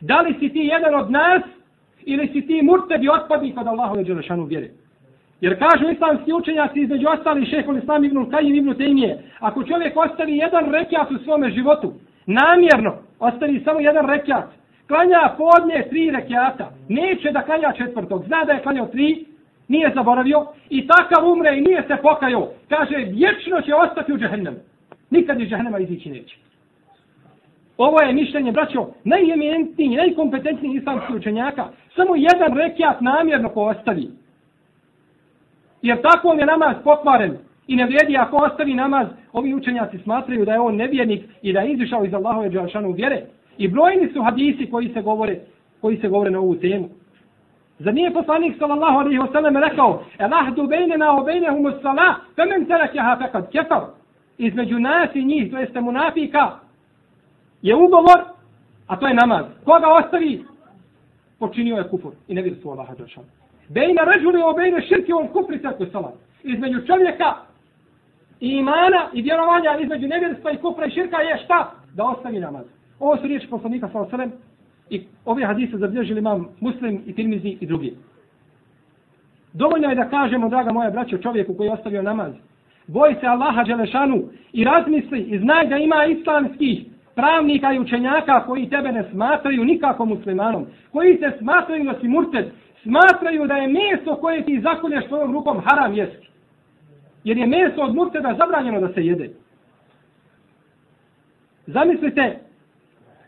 Da 0.00 0.20
li 0.20 0.34
si 0.40 0.48
ti 0.48 0.58
jedan 0.58 0.94
od 0.94 1.10
nas 1.10 1.42
ili 2.04 2.28
si 2.32 2.46
ti 2.46 2.62
murtebi 2.62 3.08
otpadnik 3.08 3.60
od 3.60 3.66
Allahove 3.66 4.04
Đelešanu 4.04 4.44
vjere? 4.44 4.70
Jer 5.40 5.58
kažu 5.58 5.90
islamski 5.90 6.32
učenjaci 6.32 6.80
između 6.80 7.06
ostali 7.08 7.46
šehol 7.46 7.76
islam 7.76 8.04
ibn 8.04 8.30
Kajim 8.30 8.54
ibn 8.54 8.74
Tejmije, 8.74 9.22
ako 9.40 9.64
čovjek 9.64 9.96
ostavi 9.96 10.36
jedan 10.36 10.72
rekiat 10.72 11.10
u 11.10 11.18
svome 11.18 11.50
životu, 11.50 11.92
namjerno 12.26 12.94
ostavi 13.18 13.62
samo 13.64 13.80
jedan 13.80 14.06
rekiat, 14.06 14.44
klanja 14.86 15.34
podne 15.38 15.88
tri 15.90 16.10
rekiata, 16.10 16.70
neće 16.88 17.30
da 17.30 17.42
klanja 17.42 17.72
četvrtog, 17.76 18.24
zna 18.26 18.44
da 18.44 18.52
je 18.52 18.62
klanjao 18.62 18.86
tri, 18.86 19.24
nije 19.68 19.92
zaboravio 19.94 20.46
i 20.70 20.86
takav 20.86 21.32
umre 21.32 21.58
i 21.58 21.60
nije 21.60 21.84
se 21.88 21.96
pokajao, 22.02 22.48
kaže 22.68 22.96
vječno 22.96 23.60
će 23.60 23.74
ostati 23.74 24.12
u 24.12 24.18
džehennemu. 24.18 24.56
Nikad 25.10 25.40
iz 25.40 25.48
džehennema 25.48 25.78
izići 25.78 26.10
neće. 26.10 26.36
Ovo 27.78 28.00
je 28.00 28.12
mišljenje, 28.12 28.52
braćo, 28.52 28.86
najeminentniji, 29.04 29.96
najkompetentniji 29.96 30.76
islamski 30.76 31.14
učenjaka. 31.14 31.68
Samo 31.96 32.16
jedan 32.16 32.56
rekiat 32.56 33.00
namjerno 33.00 33.48
ko 33.48 33.62
ostavi. 33.62 34.08
Jer 35.82 36.02
tako 36.02 36.28
on 36.28 36.38
je 36.38 36.46
namaz 36.46 36.76
pokvaren 36.84 37.36
i 37.66 37.76
ne 37.76 37.84
vrijedi 37.86 38.16
ako 38.16 38.36
ostavi 38.36 38.74
namaz, 38.74 39.06
ovi 39.32 39.54
učenjaci 39.54 39.98
smatraju 39.98 40.44
da 40.44 40.52
je 40.52 40.60
on 40.60 40.76
nevjernik 40.76 41.24
i 41.42 41.52
da 41.52 41.60
je 41.60 41.72
izišao 41.72 42.04
iz 42.04 42.14
Allahove 42.14 42.50
džalšanu 42.50 42.92
vjere. 42.92 43.22
I 43.58 43.68
brojni 43.68 44.12
su 44.12 44.22
hadisi 44.22 44.70
koji 44.70 44.88
se 44.88 45.02
govore, 45.02 45.40
koji 45.80 45.96
se 45.96 46.08
govore 46.08 46.30
na 46.30 46.38
ovu 46.38 46.54
temu. 46.54 46.88
Zar 47.78 47.94
nije 47.94 48.12
poslanik 48.12 48.58
sallallahu 48.58 48.98
alaihi 48.98 49.18
wa 49.18 49.32
sallam 49.32 49.56
rekao 49.56 50.02
El 50.18 50.34
ahdu 50.34 50.66
bejnena 50.66 51.16
o 51.16 51.24
bejnehumu 51.24 51.70
salah 51.82 52.16
femen 52.36 52.64
terak 52.64 52.94
jaha 52.94 53.16
fekad 53.16 53.50
kefar. 53.50 53.82
Između 54.38 54.78
nas 54.78 55.10
i 55.14 55.24
njih, 55.24 55.50
to 55.50 55.58
jeste 55.58 55.80
munafika, 55.80 56.50
je 57.62 57.74
ugovor, 57.74 58.24
a 58.86 58.96
to 58.96 59.08
je 59.08 59.14
namaz. 59.14 59.44
Koga 59.64 59.88
ostavi, 59.88 60.44
počinio 61.38 61.76
je 61.76 61.88
kufur 61.88 62.12
i 62.28 62.34
ne 62.34 62.42
vidi 62.42 62.60
su 62.62 62.70
Allaha 62.70 62.94
Đelšanu. 62.94 63.26
Bejna 63.68 64.02
ređuli 64.02 64.42
o 64.42 64.52
bejne 64.52 64.82
širke 64.82 65.14
on 65.14 65.28
kufri 65.28 65.62
tako 65.62 65.86
salat. 65.86 66.14
Između 66.42 66.86
čovjeka 66.86 67.34
i 68.40 68.48
imana 68.48 69.08
i 69.12 69.22
vjerovanja 69.22 69.78
između 69.82 70.08
nevjerstva 70.08 70.50
i 70.50 70.56
kufra 70.56 70.86
i 70.86 70.90
širka 70.90 71.16
je 71.16 71.38
šta? 71.44 71.70
Da 71.94 72.04
ostavi 72.04 72.40
namaz. 72.40 72.64
Ovo 73.00 73.16
su 73.16 73.26
riječi 73.26 73.48
poslanika 73.48 73.88
sa 73.88 74.00
osalem 74.00 74.32
i 74.90 75.02
ove 75.24 75.44
hadise 75.44 75.76
zabilježili 75.76 76.18
imam 76.18 76.48
muslim 76.60 77.02
i 77.06 77.14
tirmizi 77.14 77.56
i 77.60 77.66
drugi. 77.66 77.94
Dovoljno 79.52 79.88
je 79.88 79.94
da 79.94 80.08
kažemo, 80.08 80.48
draga 80.48 80.72
moja 80.72 80.90
braća, 80.90 81.18
čovjeku 81.18 81.54
koji 81.54 81.66
je 81.66 81.72
ostavio 81.72 82.02
namaz. 82.02 82.32
Boj 82.86 83.16
se 83.20 83.26
Allaha 83.26 83.64
Đelešanu 83.64 84.22
i 84.52 84.64
razmisli 84.64 85.20
i 85.20 85.38
znaj 85.38 85.66
da 85.66 85.76
ima 85.76 86.04
islamskih 86.04 86.91
pravnika 87.14 87.72
i 87.72 87.78
učenjaka 87.78 88.44
koji 88.46 88.70
tebe 88.70 88.92
ne 88.92 89.04
smatraju 89.10 89.64
nikako 89.64 90.04
muslimanom, 90.04 90.66
koji 90.92 91.18
se 91.18 91.32
smatraju 91.38 91.84
da 91.84 92.00
si 92.00 92.08
murted, 92.08 92.50
smatraju 92.82 93.46
da 93.46 93.54
je 93.54 93.68
meso 93.68 94.16
koje 94.16 94.44
ti 94.44 94.60
zakolješ 94.60 95.06
svojom 95.08 95.32
rukom 95.32 95.62
haram 95.66 95.94
jesti. 95.94 96.28
Jer 97.24 97.38
je 97.38 97.46
meso 97.46 97.82
od 97.82 97.94
murteda 97.94 98.34
zabranjeno 98.38 98.80
da 98.80 98.92
se 98.92 99.06
jede. 99.06 99.30
Zamislite 101.66 102.38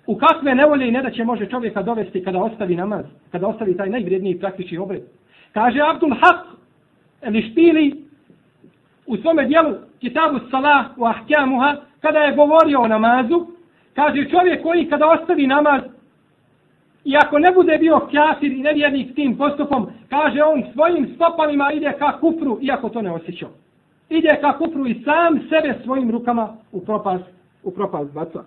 u 0.06 0.16
kakve 0.16 0.54
nevolje 0.54 0.88
i 0.88 0.92
nedaće 0.92 1.24
može 1.24 1.46
čovjeka 1.46 1.82
dovesti 1.82 2.24
kada 2.24 2.42
ostavi 2.42 2.76
namaz, 2.76 3.04
kada 3.32 3.46
ostavi 3.46 3.76
taj 3.76 3.90
najvrijedniji 3.90 4.38
praktični 4.38 4.78
obred. 4.78 5.02
Kaže 5.52 5.80
Abdul 5.80 6.10
Haq, 6.10 6.38
ili 7.26 7.50
špili, 7.50 8.04
u 9.06 9.16
svome 9.16 9.44
dijelu 9.44 9.74
Kitabu 10.00 10.38
Salah 10.50 10.86
u 10.96 11.04
Ahkjamuha, 11.04 11.76
kada 12.00 12.18
je 12.18 12.36
govorio 12.36 12.80
o 12.80 12.88
namazu, 12.88 13.46
Kaže 13.94 14.28
čovjek 14.30 14.62
koji 14.62 14.88
kada 14.90 15.06
ostavi 15.06 15.46
namaz 15.46 15.82
i 17.04 17.16
ako 17.16 17.38
ne 17.38 17.52
bude 17.52 17.78
bio 17.78 18.08
kafir 18.12 18.52
i 18.52 18.62
nevjernik 18.62 19.14
tim 19.14 19.36
postupom, 19.36 19.86
kaže 20.08 20.42
on 20.42 20.64
svojim 20.72 21.12
stopalima 21.14 21.72
ide 21.72 21.92
ka 21.98 22.18
kufru 22.20 22.58
iako 22.62 22.88
to 22.88 23.02
ne 23.02 23.12
osjećao. 23.12 23.50
Ide 24.08 24.38
ka 24.40 24.58
kufru 24.58 24.86
i 24.86 25.02
sam 25.04 25.40
sebe 25.48 25.78
svojim 25.84 26.10
rukama 26.10 26.56
u 26.72 26.80
propast, 26.80 27.24
u 27.62 27.70
propast 27.70 28.12
baca. 28.12 28.44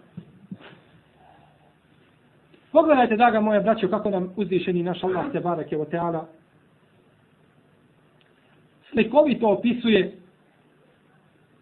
Pogledajte, 2.71 3.15
draga 3.15 3.39
moja 3.39 3.59
braćo, 3.59 3.87
kako 3.87 4.09
nam 4.09 4.33
uzvišeni 4.35 4.83
naš 4.83 5.03
Allah 5.03 5.31
te 5.31 5.39
barake 5.39 5.77
o 5.77 5.85
teala 5.85 6.25
slikovito 8.97 9.47
opisuje 9.47 10.15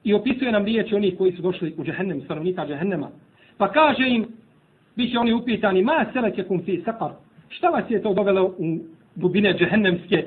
i 0.04 0.14
opisuje 0.14 0.52
nam 0.52 0.66
riječi 0.66 0.96
onih 0.96 1.18
koji 1.18 1.32
su 1.32 1.42
došli 1.42 1.76
u 1.78 1.84
džehennem, 1.84 2.22
stanovnika 2.22 2.66
džehennema. 2.68 3.10
Pa 3.58 3.68
kaže 3.68 4.08
im, 4.08 4.26
bit 4.96 5.12
će 5.12 5.20
oni 5.20 5.34
upitani, 5.34 5.84
ma 5.84 6.06
seleke 6.14 6.44
kum 6.44 6.64
fi 6.66 6.82
sakar, 6.86 7.12
šta 7.50 7.70
vas 7.70 7.84
je 7.90 8.02
to 8.02 8.14
dovelo 8.14 8.44
u 8.46 8.78
dubine 9.16 9.54
džehennemske? 9.54 10.26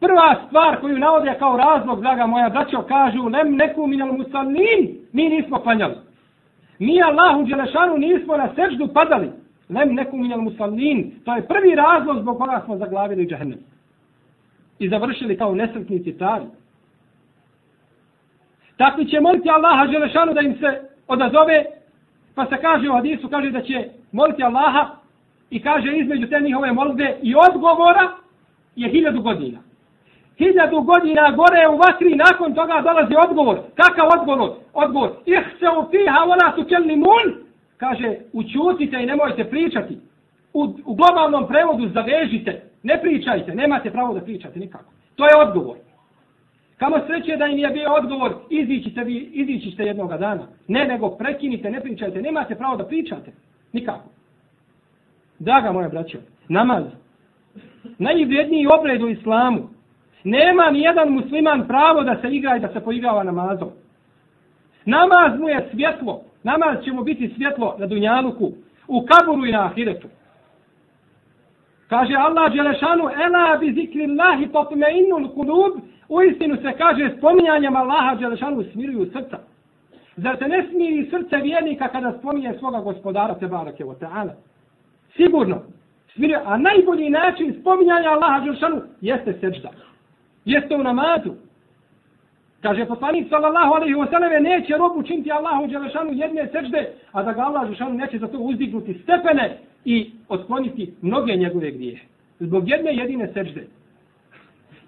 Prva 0.00 0.36
stvar 0.46 0.80
koju 0.80 0.98
navode 0.98 1.34
kao 1.38 1.56
razlog, 1.56 2.00
draga 2.00 2.26
moja 2.26 2.48
braćo, 2.48 2.82
kažu, 2.82 3.28
nem 3.28 3.56
neku 3.56 3.86
minal 3.86 4.12
musalnin, 4.12 4.98
mi 5.12 5.28
nismo 5.28 5.58
klanjali. 5.58 5.94
Mi 6.78 7.02
Allahu 7.02 7.44
Đelešanu 7.44 7.96
nismo 7.96 8.36
na 8.36 8.54
seždu 8.54 8.88
padali. 8.94 9.30
Nem 9.68 9.94
neku 9.94 10.16
minal 10.16 10.40
musalnin, 10.40 11.10
to 11.24 11.34
je 11.36 11.46
prvi 11.46 11.74
razlog 11.74 12.22
zbog 12.22 12.38
koga 12.38 12.62
smo 12.64 12.76
zaglavili 12.76 13.26
džehennem. 13.26 13.58
I 14.78 14.88
završili 14.88 15.38
kao 15.38 15.54
nesretnici 15.54 16.18
tari. 16.18 16.44
Takvi 18.76 19.06
će 19.06 19.20
moliti 19.20 19.50
Allaha 19.50 19.86
Đelešanu 19.86 20.34
da 20.34 20.40
im 20.40 20.54
se 20.58 20.80
odazove 21.08 21.64
Pa 22.38 22.46
se 22.46 22.56
kaže 22.62 22.90
u 22.90 22.92
hadisu, 22.92 23.28
kaže 23.28 23.50
da 23.50 23.62
će 23.62 23.88
moliti 24.12 24.42
Allaha 24.42 24.90
i 25.50 25.62
kaže 25.62 25.96
između 25.96 26.26
te 26.26 26.40
njihove 26.40 26.72
molbe 26.72 27.16
i 27.22 27.34
odgovora 27.34 28.10
je 28.76 28.88
hiljadu 28.90 29.22
godina. 29.22 29.58
Hiljadu 30.36 30.80
godina 30.80 31.30
gore 31.30 31.68
u 31.68 31.76
vatri 31.76 32.14
nakon 32.14 32.54
toga 32.54 32.80
dolazi 32.82 33.14
odgovor. 33.28 33.58
Kakav 33.74 34.08
odgovor? 34.20 34.50
Odgovor. 34.72 35.10
Ih 35.26 35.44
se 35.58 35.66
u 35.68 35.90
fiha 35.90 36.18
ona 36.26 36.52
su 36.56 36.68
kelni 36.68 36.96
mun. 36.96 37.26
Kaže, 37.76 38.16
učutite 38.32 39.02
i 39.02 39.06
nemojte 39.06 39.44
pričati. 39.44 39.98
U, 40.52 40.62
u 40.84 40.94
globalnom 40.94 41.48
prevodu 41.48 41.88
zavežite. 41.88 42.62
Ne 42.82 43.00
pričajte, 43.00 43.54
nemate 43.54 43.90
pravo 43.90 44.14
da 44.14 44.20
pričate 44.20 44.58
nikako. 44.58 44.90
To 45.16 45.24
je 45.24 45.36
odgovor. 45.46 45.76
Kamo 46.78 46.96
sreće 47.06 47.36
da 47.36 47.46
im 47.46 47.58
je 47.58 47.68
bio 47.68 47.92
odgovor, 47.92 48.34
izićite 48.50 49.04
vi, 49.04 49.16
izićite 49.16 49.82
jednoga 49.82 50.16
dana. 50.16 50.46
Ne, 50.68 50.84
nego 50.84 51.10
prekinite, 51.10 51.70
ne 51.70 51.80
pričajte, 51.80 52.22
nemate 52.22 52.54
pravo 52.54 52.76
da 52.76 52.84
pričate. 52.84 53.32
Nikako. 53.72 54.08
Draga 55.38 55.72
moja 55.72 55.88
braćo, 55.88 56.18
namaz. 56.48 56.84
Najvrijedniji 57.98 58.66
obred 58.78 59.02
u 59.02 59.08
islamu. 59.08 59.68
Nema 60.24 60.70
ni 60.70 60.80
jedan 60.80 61.08
musliman 61.12 61.66
pravo 61.66 62.02
da 62.02 62.20
se 62.20 62.28
igra 62.28 62.56
i 62.56 62.60
da 62.60 62.72
se 62.72 62.80
poigrava 62.80 63.22
namazom. 63.22 63.68
Namaz 64.84 65.40
mu 65.40 65.48
je 65.48 65.68
svjetlo. 65.72 66.22
Namaz 66.42 66.84
će 66.84 66.92
mu 66.92 67.04
biti 67.04 67.34
svjetlo 67.36 67.76
na 67.78 67.86
dunjaluku, 67.86 68.52
u 68.88 69.06
kaburu 69.06 69.46
i 69.46 69.52
na 69.52 69.64
ahiretu. 69.64 70.08
Kaže 71.88 72.14
Allah 72.14 72.52
Đelešanu, 72.52 73.08
ela 73.24 73.56
bi 73.56 73.72
zikri 73.72 74.04
Allahi 74.04 74.48
potme 74.48 74.86
innul 74.98 75.28
kulub, 75.28 75.72
u 76.08 76.22
istinu 76.22 76.56
se 76.56 76.72
kaže 76.78 77.14
spominjanjem 77.18 77.76
Allaha 77.76 78.14
Đelešanu 78.14 78.64
smiruju 78.72 79.10
srca. 79.12 79.38
Zar 80.16 80.36
te 80.36 80.48
ne 80.48 80.66
smiri 80.70 81.10
srce 81.10 81.36
vjernika 81.36 81.88
kada 81.88 82.18
spominje 82.18 82.54
svoga 82.58 82.80
gospodara 82.80 83.34
Tebarake 83.34 83.84
o 83.84 83.94
ta'ala? 83.94 84.32
Sigurno. 85.16 85.62
Smiruje. 86.14 86.40
a 86.44 86.56
najbolji 86.56 87.10
način 87.10 87.56
spominjanja 87.60 88.10
Allaha 88.10 88.40
Đelešanu 88.40 88.82
jeste 89.00 89.32
seđda. 89.40 89.70
Jeste 90.44 90.76
u 90.76 90.82
namazu. 90.82 91.32
Kaže 92.62 92.86
poslanik 92.86 93.28
sallallahu 93.28 93.74
alaihi 93.74 93.94
wa 93.94 94.10
sallam 94.10 94.42
neće 94.42 94.76
robu 94.76 95.00
učiniti 95.00 95.32
Allahu 95.32 95.66
Đelešanu 95.66 96.12
jedne 96.12 96.48
sećde, 96.52 96.92
a 97.12 97.22
da 97.22 97.32
ga 97.32 97.42
Allah 97.42 97.62
Đelešanu 97.62 97.94
neće 97.94 98.18
za 98.18 98.26
to 98.26 98.38
uzdignuti 98.38 99.00
stepene 99.02 99.58
i 99.84 100.10
otkloniti 100.28 100.92
mnoge 101.02 101.36
njegove 101.36 101.70
grije. 101.70 102.00
Zbog 102.40 102.68
jedne 102.68 102.96
jedine 102.96 103.32
sećde. 103.32 103.66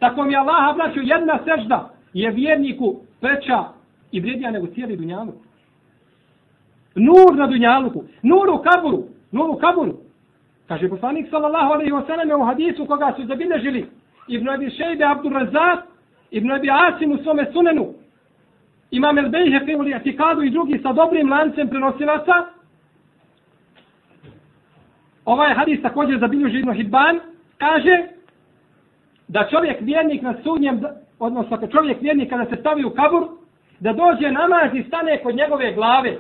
Tako 0.01 0.25
mi 0.25 0.37
Allah 0.37 0.77
vraću 0.77 1.01
jedna 1.03 1.39
sežda 1.45 1.91
je 2.13 2.31
vjerniku 2.31 2.97
preča 3.21 3.65
i 4.13 4.21
vrijednija 4.21 4.51
nego 4.51 4.67
cijeli 4.67 4.97
dunjaluk. 4.97 5.35
Nur 6.95 7.37
na 7.37 7.47
dunjaluku, 7.47 8.05
nur 8.23 8.49
u 8.51 8.63
kaburu, 8.63 9.05
nur 9.33 9.51
u 9.51 9.57
kaburu. 9.57 9.97
Kaže 10.69 10.89
poslanik 10.89 11.31
sallallahu 11.31 11.73
alaihi 11.73 11.93
wa 11.93 12.07
sallam 12.07 12.41
u 12.41 12.45
hadisu 12.45 12.87
koga 12.87 13.15
su 13.17 13.27
zabilježili 13.27 13.87
Ibn 14.29 14.49
Abi 14.49 14.71
Šejbe 14.71 15.05
Abdur 15.05 15.33
Razak 15.33 15.85
Ibn 16.31 16.51
Abi 16.51 16.69
Asim 16.71 17.13
u 17.13 17.19
svome 17.23 17.53
sunenu, 17.53 17.95
Imam 18.91 19.19
El 19.19 19.29
Bejhefe 19.29 19.77
u 19.77 19.81
Lijatikadu 19.81 20.43
i 20.43 20.51
drugi 20.51 20.81
sa 20.83 20.93
dobrim 20.93 21.31
lancem 21.31 21.69
prenosilaca, 21.69 22.47
ovaj 25.25 25.55
hadis 25.55 25.83
također 25.83 26.19
zabilježi 26.19 26.59
Ibn 26.59 26.73
Hibban, 26.73 27.21
kaže 27.59 28.07
da 29.33 29.49
čovjek 29.51 29.77
vjernik 29.81 30.23
na 30.23 30.35
sudnjem, 30.43 30.83
odnosno 31.19 31.57
kad 31.61 31.73
čovjek 31.73 32.01
vjernik 32.01 32.31
kada 32.31 32.45
se 32.45 32.57
stavi 32.61 32.85
u 32.85 32.91
kabur, 32.91 33.29
da 33.81 33.93
dođe 33.93 34.31
namaz 34.31 34.75
i 34.75 34.83
stane 34.83 35.23
kod 35.23 35.35
njegove 35.35 35.73
glave. 35.73 36.17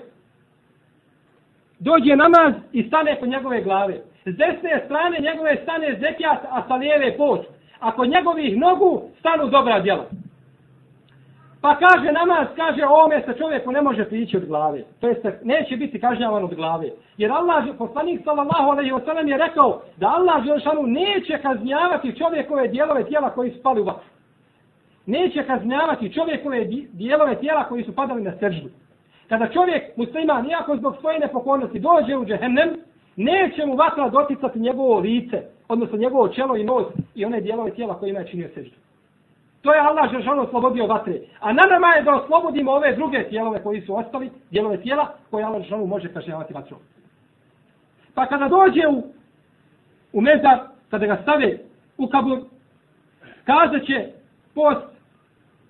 Dođe 1.78 2.16
namaz 2.16 2.54
i 2.72 2.82
stane 2.82 3.16
kod 3.20 3.28
njegove 3.28 3.62
glave. 3.62 3.94
S 4.24 4.36
desne 4.36 4.82
strane 4.84 5.18
njegove 5.20 5.56
stane 5.62 5.96
zekijat, 6.00 6.38
a 6.50 6.62
sa 6.68 6.74
lijeve 6.74 7.16
post 7.16 7.48
ako 7.80 8.04
njegovih 8.04 8.58
nogu 8.58 9.02
stanu 9.18 9.46
dobra 9.46 9.80
djela. 9.80 10.06
Pa 11.60 11.76
kaže 11.76 12.12
namaz, 12.12 12.46
kaže 12.56 12.84
ome 12.86 13.22
se 13.26 13.34
čovjeku 13.38 13.72
ne 13.72 13.82
može 13.82 14.04
prići 14.04 14.36
od 14.36 14.46
glave. 14.46 14.82
To 15.00 15.08
jest 15.08 15.24
neće 15.42 15.76
biti 15.76 16.00
kažnjavan 16.00 16.44
od 16.44 16.54
glave. 16.54 16.90
Jer 17.16 17.32
Allah, 17.32 17.64
poslanik 17.78 18.20
sallallahu 18.24 18.70
alaihi 18.70 18.92
wa 18.92 19.28
je 19.28 19.36
rekao 19.36 19.82
da 19.96 20.08
Allah 20.08 20.44
Želšanu 20.44 20.82
neće 20.82 21.38
kažnjavati 21.42 22.16
čovjekove 22.18 22.68
dijelove 22.68 23.04
tijela 23.04 23.30
koji 23.30 23.50
su 23.50 23.62
pali 23.62 23.80
u 23.80 23.84
vatru. 23.84 24.08
Neće 25.06 25.46
kažnjavati 25.46 26.12
čovjekove 26.12 26.64
dijelove 26.92 27.34
tijela 27.40 27.64
koji 27.64 27.84
su 27.84 27.94
padali 27.94 28.22
na 28.22 28.32
sržbu. 28.38 28.68
Kada 29.28 29.48
čovjek 29.48 29.96
musliman, 29.96 30.50
iako 30.50 30.76
zbog 30.76 30.96
svoje 31.00 31.18
nepokornosti, 31.18 31.78
dođe 31.78 32.16
u 32.16 32.24
džehennem, 32.24 32.70
neće 33.16 33.66
mu 33.66 33.74
vatra 33.74 34.08
doticati 34.08 34.58
njegovo 34.58 34.98
lice, 34.98 35.42
odnosno 35.68 35.98
njegovo 35.98 36.28
čelo 36.28 36.56
i 36.56 36.64
nos 36.64 36.86
i 37.14 37.24
one 37.24 37.40
dijelove 37.40 37.70
tijela 37.70 37.94
koje 37.94 38.10
ima 38.10 38.24
činio 38.24 38.48
seždu. 38.54 38.76
To 39.62 39.74
je 39.74 39.80
Allah 39.80 40.10
Žešanu 40.12 40.42
oslobodio 40.42 40.86
vatre. 40.86 41.20
A 41.40 41.52
na 41.52 41.62
nama 41.70 41.86
je 41.86 42.02
da 42.02 42.14
oslobodimo 42.14 42.72
ove 42.72 42.96
druge 42.96 43.28
tijelove 43.28 43.62
koji 43.62 43.80
su 43.80 43.96
ostali, 43.96 44.30
dijelove 44.50 44.82
tijela 44.82 45.14
koje 45.30 45.44
Allah 45.44 45.62
Žešanu 45.62 45.86
može 45.86 46.12
kažnjavati 46.12 46.54
vatrom. 46.54 46.80
Pa 48.14 48.26
kada 48.26 48.48
dođe 48.48 48.88
u, 48.88 49.04
u 50.12 50.20
mezar, 50.20 50.58
kada 50.90 51.06
ga 51.06 51.18
stave 51.22 51.58
u 51.98 52.08
kabur, 52.08 52.38
kazat 53.44 53.86
će 53.86 54.08
post 54.54 54.86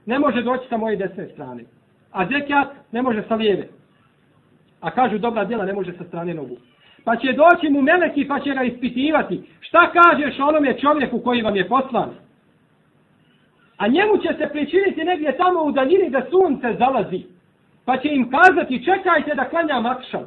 ne 0.07 0.19
može 0.19 0.43
doći 0.43 0.69
sa 0.69 0.77
moje 0.77 0.97
desne 0.97 1.29
strane. 1.29 1.65
A 2.13 2.27
zekijat 2.27 2.69
ne 2.93 3.03
može 3.03 3.23
sa 3.29 3.35
lijeve. 3.35 3.69
A 4.81 4.91
kažu 4.91 5.19
dobra 5.19 5.45
djela 5.45 5.65
ne 5.65 5.73
može 5.73 5.93
sa 5.93 6.05
strane 6.05 6.35
nogu 6.35 6.57
pa 7.05 7.17
će 7.17 7.33
doći 7.33 7.69
mu 7.69 7.83
meleki 7.83 8.29
pa 8.29 8.41
će 8.41 8.51
ga 8.51 8.63
ispitivati. 8.63 9.43
Šta 9.61 9.93
kažeš 9.93 10.41
onome 10.41 10.79
čovjeku 10.79 11.21
koji 11.21 11.43
vam 11.43 11.57
je 11.57 11.69
poslan? 11.69 12.11
A 13.81 13.89
njemu 13.89 14.17
će 14.17 14.29
se 14.39 14.49
pričiniti 14.53 15.05
negdje 15.05 15.37
tamo 15.37 15.63
u 15.63 15.73
daljini 15.73 16.11
da 16.11 16.23
sunce 16.31 16.77
zalazi. 16.79 17.23
Pa 17.85 17.97
će 17.97 18.09
im 18.09 18.31
kazati 18.31 18.85
čekajte 18.85 19.35
da 19.35 19.49
klanjam 19.49 19.87
akšam. 19.87 20.25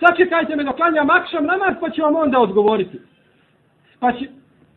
Sačekajte 0.00 0.56
me 0.56 0.64
da 0.64 0.72
klanjam 0.72 1.10
akšam 1.10 1.44
namaz 1.44 1.74
pa 1.80 1.90
će 1.90 2.02
vam 2.02 2.16
onda 2.16 2.40
odgovoriti. 2.40 3.00
Pa 4.00 4.12
će, 4.12 4.26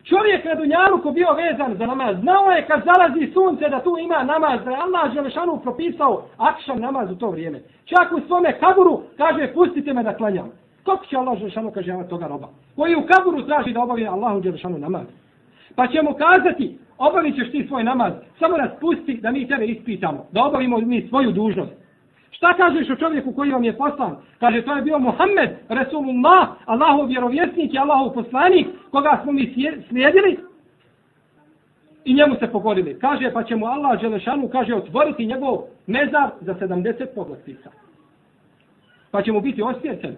čovjek 0.04 0.44
na 0.44 0.54
Dunjalu 0.54 1.02
ko 1.02 1.10
bio 1.10 1.32
vezan 1.32 1.74
za 1.78 1.86
namaz, 1.86 2.16
znao 2.20 2.50
je 2.50 2.66
kad 2.66 2.82
zalazi 2.84 3.32
sunce 3.32 3.68
da 3.68 3.82
tu 3.82 3.96
ima 3.98 4.22
namaz, 4.22 4.60
da 4.64 4.70
je 4.70 4.76
Allah 4.76 5.12
Želešanu 5.14 5.60
propisao 5.62 6.24
akšam 6.36 6.80
namaz 6.80 7.10
u 7.10 7.16
to 7.16 7.30
vrijeme. 7.30 7.60
Čak 7.84 8.12
u 8.12 8.20
svome 8.26 8.58
kaburu 8.58 9.02
kaže 9.16 9.52
pustite 9.54 9.92
me 9.92 10.02
da 10.02 10.16
klanjam. 10.16 10.50
Kako 10.84 11.06
će 11.06 11.16
Allah 11.16 11.38
Želešanu 11.38 11.70
kažnjavati 11.70 12.10
toga 12.10 12.26
roba? 12.26 12.48
Koji 12.76 12.94
u 12.94 13.06
kaburu 13.06 13.46
traži 13.46 13.72
da 13.72 13.82
obavi 13.82 14.06
Allahu 14.06 14.42
Želešanu 14.42 14.78
namaz. 14.78 15.06
Pa 15.76 15.86
će 15.86 16.02
mu 16.02 16.14
kazati, 16.14 16.78
obavit 16.98 17.36
ćeš 17.36 17.50
ti 17.50 17.66
svoj 17.68 17.84
namaz, 17.84 18.12
samo 18.38 18.56
nas 18.56 18.70
pusti 18.80 19.18
da 19.22 19.30
mi 19.30 19.48
tebe 19.48 19.64
ispitamo, 19.64 20.26
da 20.32 20.44
obavimo 20.44 20.78
mi 20.78 21.06
svoju 21.08 21.32
dužnost. 21.32 21.72
Šta 22.30 22.54
kažeš 22.54 22.90
o 22.90 22.96
čovjeku 22.96 23.32
koji 23.32 23.50
vam 23.50 23.64
je 23.64 23.76
poslan? 23.76 24.16
Kaže, 24.40 24.62
to 24.62 24.76
je 24.76 24.82
bio 24.82 24.98
Muhammed, 24.98 25.50
Resulullah, 25.68 26.48
Allahov 26.64 27.06
vjerovjesnik 27.06 27.74
i 27.74 27.78
Allahov 27.78 28.14
poslanik, 28.14 28.66
koga 28.90 29.20
smo 29.22 29.32
mi 29.32 29.54
slijedili 29.88 30.38
i 32.04 32.14
njemu 32.14 32.34
se 32.38 32.46
pogodili. 32.46 32.98
Kaže, 32.98 33.32
pa 33.32 33.42
će 33.42 33.56
mu 33.56 33.66
Allah 33.66 34.00
Đelešanu, 34.00 34.48
kaže, 34.48 34.74
otvoriti 34.74 35.26
njegov 35.26 35.58
mezar 35.86 36.30
za 36.40 36.54
70 36.54 37.06
poglastica. 37.14 37.70
Pa 39.10 39.22
će 39.22 39.32
mu 39.32 39.40
biti 39.40 39.62
osvjećen. 39.62 40.16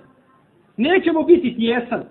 Neće 0.76 1.12
mu 1.12 1.22
biti 1.22 1.56
tjesan. 1.56 2.04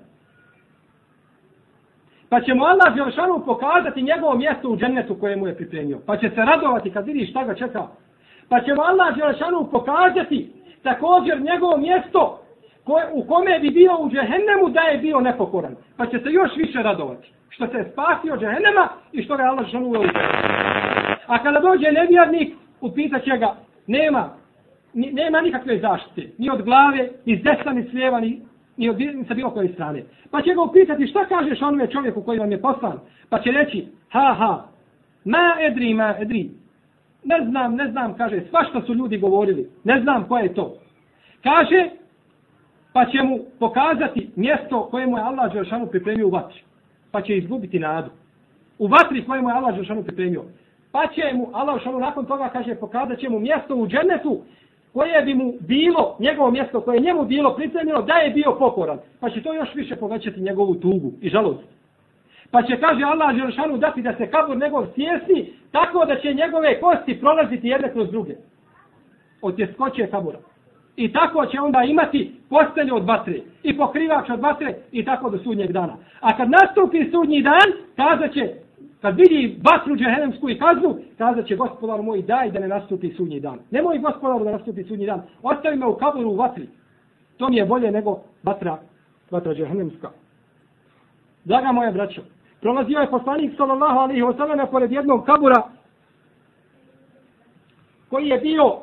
Pa 2.35 2.41
ćemo 2.41 2.65
Allah 2.65 2.95
Želšanu 2.95 3.45
pokazati 3.45 4.01
njegovo 4.01 4.35
mjesto 4.35 4.69
u 4.69 4.77
džennetu 4.77 5.15
koje 5.19 5.35
mu 5.35 5.47
je 5.47 5.55
pripremio. 5.55 5.99
Pa 6.05 6.17
će 6.17 6.29
se 6.29 6.41
radovati 6.45 6.91
kad 6.91 7.05
vidi 7.05 7.25
šta 7.25 7.43
ga 7.43 7.55
čeka. 7.55 7.87
Pa 8.49 8.61
ćemo 8.61 8.81
Allah 8.83 9.15
Želšanu 9.17 9.67
pokazati 9.71 10.51
također 10.83 11.41
njegovo 11.41 11.77
mjesto 11.77 12.39
koje, 12.83 13.05
u 13.13 13.23
kome 13.23 13.59
bi 13.59 13.69
bio 13.69 13.91
u 13.99 14.09
džehennemu 14.09 14.69
da 14.69 14.81
je 14.81 14.97
bio 14.97 15.19
nepokoran. 15.19 15.75
Pa 15.97 16.05
će 16.05 16.19
se 16.19 16.31
još 16.31 16.51
više 16.55 16.83
radovati. 16.83 17.31
Što 17.49 17.67
se 17.67 17.77
je 17.77 17.91
spasio 17.91 18.37
džehennema 18.37 18.89
i 19.11 19.23
što 19.23 19.37
ga 19.37 19.43
je 19.43 19.49
Allah 19.49 19.65
Želšanu 19.65 19.87
uveo. 19.87 20.03
A 21.27 21.43
kada 21.43 21.59
dođe 21.59 21.91
nevjernik, 21.91 22.53
upitat 22.81 23.23
će 23.23 23.37
ga, 23.37 23.55
nema, 23.87 24.29
nema 24.93 25.41
nikakve 25.41 25.79
zaštite. 25.79 26.29
Ni 26.37 26.49
od 26.49 26.61
glave, 26.61 27.09
ni 27.25 27.37
s 27.37 27.43
desna, 27.43 27.71
ni 27.71 27.83
s 27.83 27.93
lijeva, 27.93 28.19
ni 28.19 28.41
i 28.77 28.89
od 28.89 28.97
sa 29.27 29.33
bilo 29.33 29.49
koje 29.49 29.73
strane. 29.73 30.03
Pa 30.31 30.41
će 30.41 30.53
ga 30.53 30.61
upitati 30.61 31.07
šta 31.07 31.25
kažeš 31.25 31.61
onome 31.61 31.87
čovjeku 31.87 32.21
koji 32.21 32.39
vam 32.39 32.51
je 32.51 32.61
poslan. 32.61 32.99
Pa 33.29 33.39
će 33.39 33.51
reći, 33.51 33.87
ha 34.09 34.35
ha, 34.37 34.63
ma 35.25 35.55
edri, 35.61 35.93
ma 35.93 36.15
edri. 36.19 36.49
Ne 37.23 37.45
znam, 37.49 37.75
ne 37.75 37.91
znam, 37.91 38.13
kaže, 38.13 38.41
svašta 38.49 38.81
su 38.81 38.93
ljudi 38.93 39.17
govorili. 39.17 39.69
Ne 39.83 40.01
znam 40.01 40.27
ko 40.27 40.37
je 40.37 40.53
to. 40.53 40.77
Kaže, 41.43 41.89
pa 42.93 43.05
će 43.05 43.23
mu 43.23 43.39
pokazati 43.59 44.29
mjesto 44.35 44.87
koje 44.91 45.07
mu 45.07 45.17
je 45.17 45.23
Allah 45.23 45.53
Đelšanu 45.53 45.87
pripremio 45.87 46.27
u 46.27 46.29
vatri. 46.29 46.61
Pa 47.11 47.21
će 47.21 47.37
izgubiti 47.37 47.79
nadu. 47.79 48.09
U 48.79 48.87
vatri 48.87 49.25
koje 49.25 49.41
mu 49.41 49.49
je 49.49 49.55
Allah 49.55 49.75
Đelšanu 49.75 50.03
pripremio. 50.03 50.43
Pa 50.91 51.07
će 51.07 51.33
mu 51.33 51.49
Allah 51.53 51.75
Đelšanu 51.75 51.99
nakon 51.99 52.25
toga, 52.25 52.49
kaže, 52.53 52.75
pokazat 52.75 53.19
će 53.19 53.29
mu 53.29 53.39
mjesto 53.39 53.75
u 53.75 53.87
džennetu 53.87 54.41
koje 54.95 55.21
bi 55.21 55.33
mu 55.33 55.53
bilo, 55.59 56.15
njegovo 56.19 56.51
mjesto 56.51 56.81
koje 56.81 56.95
je 56.95 57.01
njemu 57.01 57.25
bilo 57.25 57.55
pripremljeno, 57.55 58.01
da 58.01 58.13
je 58.13 58.29
bio 58.29 58.55
pokoran. 58.59 58.99
Pa 59.19 59.29
će 59.29 59.41
to 59.43 59.53
još 59.53 59.75
više 59.75 59.95
povećati 59.95 60.41
njegovu 60.41 60.75
tugu 60.75 61.11
i 61.21 61.29
žalost. 61.29 61.63
Pa 62.51 62.61
će, 62.61 62.79
kaže 62.79 63.03
Allah 63.03 63.35
Želšanu, 63.35 63.77
dati 63.77 64.01
da 64.01 64.13
se 64.17 64.31
kabur 64.31 64.57
njegov 64.57 64.85
sjesni, 64.95 65.53
tako 65.71 66.05
da 66.05 66.19
će 66.19 66.33
njegove 66.33 66.79
kosti 66.79 67.19
prolaziti 67.19 67.67
jedne 67.67 67.91
kroz 67.91 68.11
druge. 68.11 68.35
Od 69.41 69.55
tjeskoće 69.55 70.07
kabura. 70.07 70.39
I 70.95 71.13
tako 71.13 71.45
će 71.45 71.59
onda 71.59 71.83
imati 71.83 72.31
postelju 72.49 72.95
od 72.95 73.05
vatre 73.05 73.39
i 73.63 73.77
pokrivač 73.77 74.29
od 74.29 74.39
vatre 74.39 74.75
i 74.91 75.05
tako 75.05 75.29
do 75.29 75.37
sudnjeg 75.37 75.71
dana. 75.71 75.97
A 76.19 76.37
kad 76.37 76.49
nastupi 76.49 77.11
sudnji 77.11 77.41
dan, 77.41 77.67
kazat 77.95 78.33
će, 78.33 78.53
kad 79.05 79.17
vidi 79.17 79.59
vatru 79.63 79.95
džehennemsku 79.95 80.49
i 80.49 80.59
kaznu, 80.59 80.97
kazat 81.17 81.45
će 81.47 81.55
gospodar 81.55 82.01
moj 82.01 82.21
daj 82.21 82.51
da 82.51 82.59
ne 82.59 82.67
nastupi 82.67 83.13
sudnji 83.13 83.39
dan. 83.39 83.59
Nemoj 83.71 83.97
gospodar 83.97 84.43
da 84.43 84.51
nastupi 84.51 84.83
sudnji 84.83 85.05
dan. 85.05 85.21
Ostavi 85.43 85.77
me 85.77 85.85
u 85.85 85.95
kaburu 85.95 86.29
u 86.29 86.35
vatri. 86.35 86.69
To 87.37 87.49
mi 87.49 87.57
je 87.57 87.65
bolje 87.65 87.91
nego 87.91 88.21
vatra, 88.43 88.77
vatra 89.31 89.53
džehennemska. 89.53 90.09
Draga 91.43 91.71
moja 91.71 91.91
braćo, 91.91 92.21
prolazio 92.61 92.99
je 92.99 93.09
poslanik 93.09 93.51
sallallahu 93.57 93.99
alaihi 93.99 94.21
wasallam 94.21 94.71
pored 94.71 94.91
jednog 94.91 95.25
kabura 95.25 95.63
koji 98.09 98.27
je 98.27 98.37
bio 98.37 98.77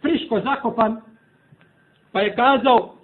friško 0.00 0.40
zakopan, 0.40 1.00
pa 2.12 2.20
je 2.20 2.34
kazao, 2.34 2.94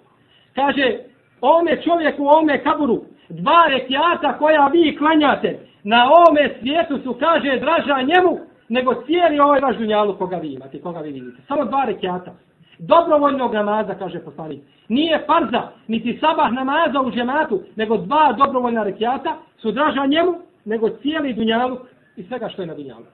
kaže, 0.55 0.97
ome 1.41 1.81
čovjeku, 1.81 2.27
ome 2.27 2.63
kaburu, 2.63 3.03
dva 3.29 3.67
rekiata 3.69 4.37
koja 4.37 4.67
vi 4.67 4.95
klanjate 4.97 5.59
na 5.83 6.09
ome 6.29 6.55
svijetu 6.59 6.99
su, 7.03 7.13
kaže, 7.13 7.59
draža 7.59 8.01
njemu, 8.01 8.39
nego 8.69 8.93
cijeli 9.05 9.39
ovaj 9.39 9.59
vaš 9.59 9.77
dunjalu 9.77 10.17
koga 10.17 10.37
vi 10.37 10.53
imate, 10.53 10.81
koga 10.81 10.99
vi 10.99 11.11
vidite. 11.11 11.37
Samo 11.47 11.65
dva 11.65 11.85
rekiata. 11.85 12.33
Dobrovoljnog 12.79 13.53
namaza, 13.53 13.95
kaže 13.95 14.19
poslanik. 14.19 14.61
Nije 14.89 15.23
farza, 15.27 15.61
niti 15.87 16.17
sabah 16.21 16.51
namaza 16.51 17.01
u 17.01 17.11
džematu, 17.11 17.61
nego 17.75 17.97
dva 17.97 18.33
dobrovoljna 18.37 18.83
rekiata 18.83 19.37
su 19.57 19.71
draža 19.71 20.05
njemu, 20.05 20.35
nego 20.65 20.89
cijeli 20.89 21.33
dunjalu 21.33 21.77
i 22.15 22.23
svega 22.23 22.49
što 22.49 22.61
je 22.61 22.67
na 22.67 22.73
dunjalu. 22.73 23.05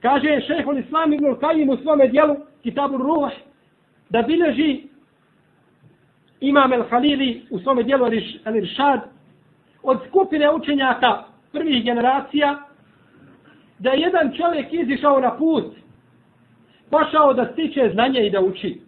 Kaže 0.00 0.40
šehol 0.46 0.78
Islam 0.78 1.12
ibn 1.12 1.36
Kajim 1.40 1.70
u 1.70 1.76
svome 1.76 2.08
dijelu, 2.08 2.36
Kitabu 2.62 2.96
Ruh, 2.96 3.30
da 4.10 4.22
bilježi 4.22 4.82
Imam 6.48 6.72
El 6.72 6.82
Halili 6.90 7.42
u 7.50 7.58
svome 7.58 7.82
dijelu 7.82 8.06
El 8.44 8.56
Iršad, 8.56 9.00
od 9.82 9.98
skupine 10.08 10.50
učenjaka 10.50 11.24
prvih 11.52 11.84
generacija, 11.84 12.58
da 13.78 13.90
je 13.90 14.00
jedan 14.00 14.32
čovjek 14.36 14.72
izišao 14.72 15.20
na 15.20 15.36
put, 15.36 15.64
pošao 16.90 17.34
da 17.34 17.52
stiče 17.52 17.90
znanje 17.92 18.26
i 18.26 18.30
da 18.30 18.40
uči. 18.40 18.80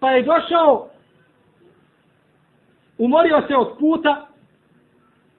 Pa 0.00 0.10
je 0.10 0.22
došao, 0.22 0.88
umorio 2.98 3.42
se 3.48 3.56
od 3.56 3.78
puta, 3.78 4.26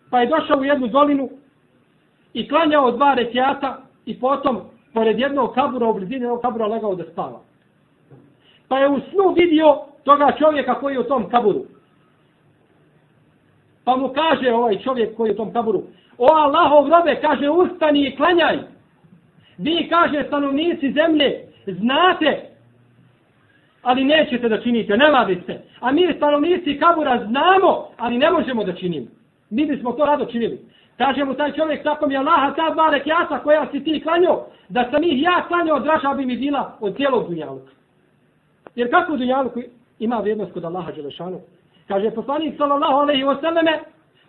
pa 0.10 0.22
je 0.22 0.28
došao 0.28 0.60
u 0.60 0.66
jednu 0.66 0.88
dolinu 0.88 1.30
i 2.34 2.48
klanjao 2.48 2.92
dva 2.92 3.14
rekiata, 3.14 3.82
i 4.06 4.20
potom 4.20 4.62
pored 4.94 5.20
jednog 5.20 5.54
kabura 5.54 5.88
u 5.88 5.94
blizini 5.94 6.22
jednog 6.22 6.42
kabura 6.42 6.68
legao 6.68 6.96
da 6.96 7.04
spava. 7.12 7.42
Pa 8.68 8.80
je 8.80 8.90
u 8.90 9.00
snu 9.00 9.34
vidio 9.36 9.80
toga 10.10 10.32
čovjeka 10.40 10.80
koji 10.80 10.94
je 10.94 11.00
u 11.00 11.04
tom 11.04 11.30
kaburu. 11.30 11.66
Pa 13.84 13.96
mu 13.96 14.08
kaže 14.08 14.54
ovaj 14.54 14.80
čovjek 14.80 15.16
koji 15.18 15.30
je 15.30 15.34
u 15.34 15.38
tom 15.38 15.54
kaburu, 15.54 15.84
o 16.18 16.28
Allahov 16.34 16.90
robe, 16.90 17.16
kaže, 17.22 17.50
ustani 17.50 18.08
i 18.08 18.16
klanjaj. 18.16 18.58
Vi, 19.58 19.88
kaže, 19.90 20.24
stanovnici 20.28 20.92
zemlje, 20.92 21.30
znate, 21.66 22.50
ali 23.82 24.04
nećete 24.04 24.50
da 24.50 24.62
činite, 24.62 24.98
ne 24.98 25.08
ladite. 25.08 25.62
A 25.80 25.92
mi, 25.92 26.14
stanovnici 26.18 26.80
kabura, 26.80 27.26
znamo, 27.28 27.88
ali 27.98 28.18
ne 28.18 28.32
možemo 28.32 28.64
da 28.64 28.74
činimo. 28.74 29.08
Mi 29.50 29.66
bismo 29.66 29.92
to 29.92 30.06
rado 30.06 30.26
činili. 30.26 30.60
Kaže 30.98 31.24
mu 31.24 31.34
taj 31.34 31.52
čovjek, 31.52 31.84
tako 31.84 32.08
mi 32.08 32.14
je 32.14 32.20
Allaha, 32.20 32.54
ta 32.56 32.70
dva 32.74 32.90
rekiata 32.90 33.40
koja 33.40 33.68
si 33.72 33.84
ti 33.84 34.02
klanjao, 34.04 34.48
da 34.70 34.90
sam 34.92 35.04
ih 35.04 35.22
ja 35.22 35.46
klanjao, 35.48 35.80
draža 35.80 36.14
bi 36.14 36.26
mi 36.26 36.38
bila 36.38 36.78
od 36.80 36.96
cijelog 36.96 37.30
dunjaluka. 37.30 37.72
Jer 38.76 38.90
kako 38.92 39.18
dunjaluku 39.18 39.60
ima 40.00 40.20
vrijednost 40.20 40.54
kod 40.54 40.66
Allaha 40.66 40.92
Đelešanu? 40.92 41.40
Kaže 41.88 42.12
poslanik 42.12 42.58
sallallahu 42.58 42.98
alaihi 43.00 43.24
wa 43.24 43.42
sallame, 43.42 43.80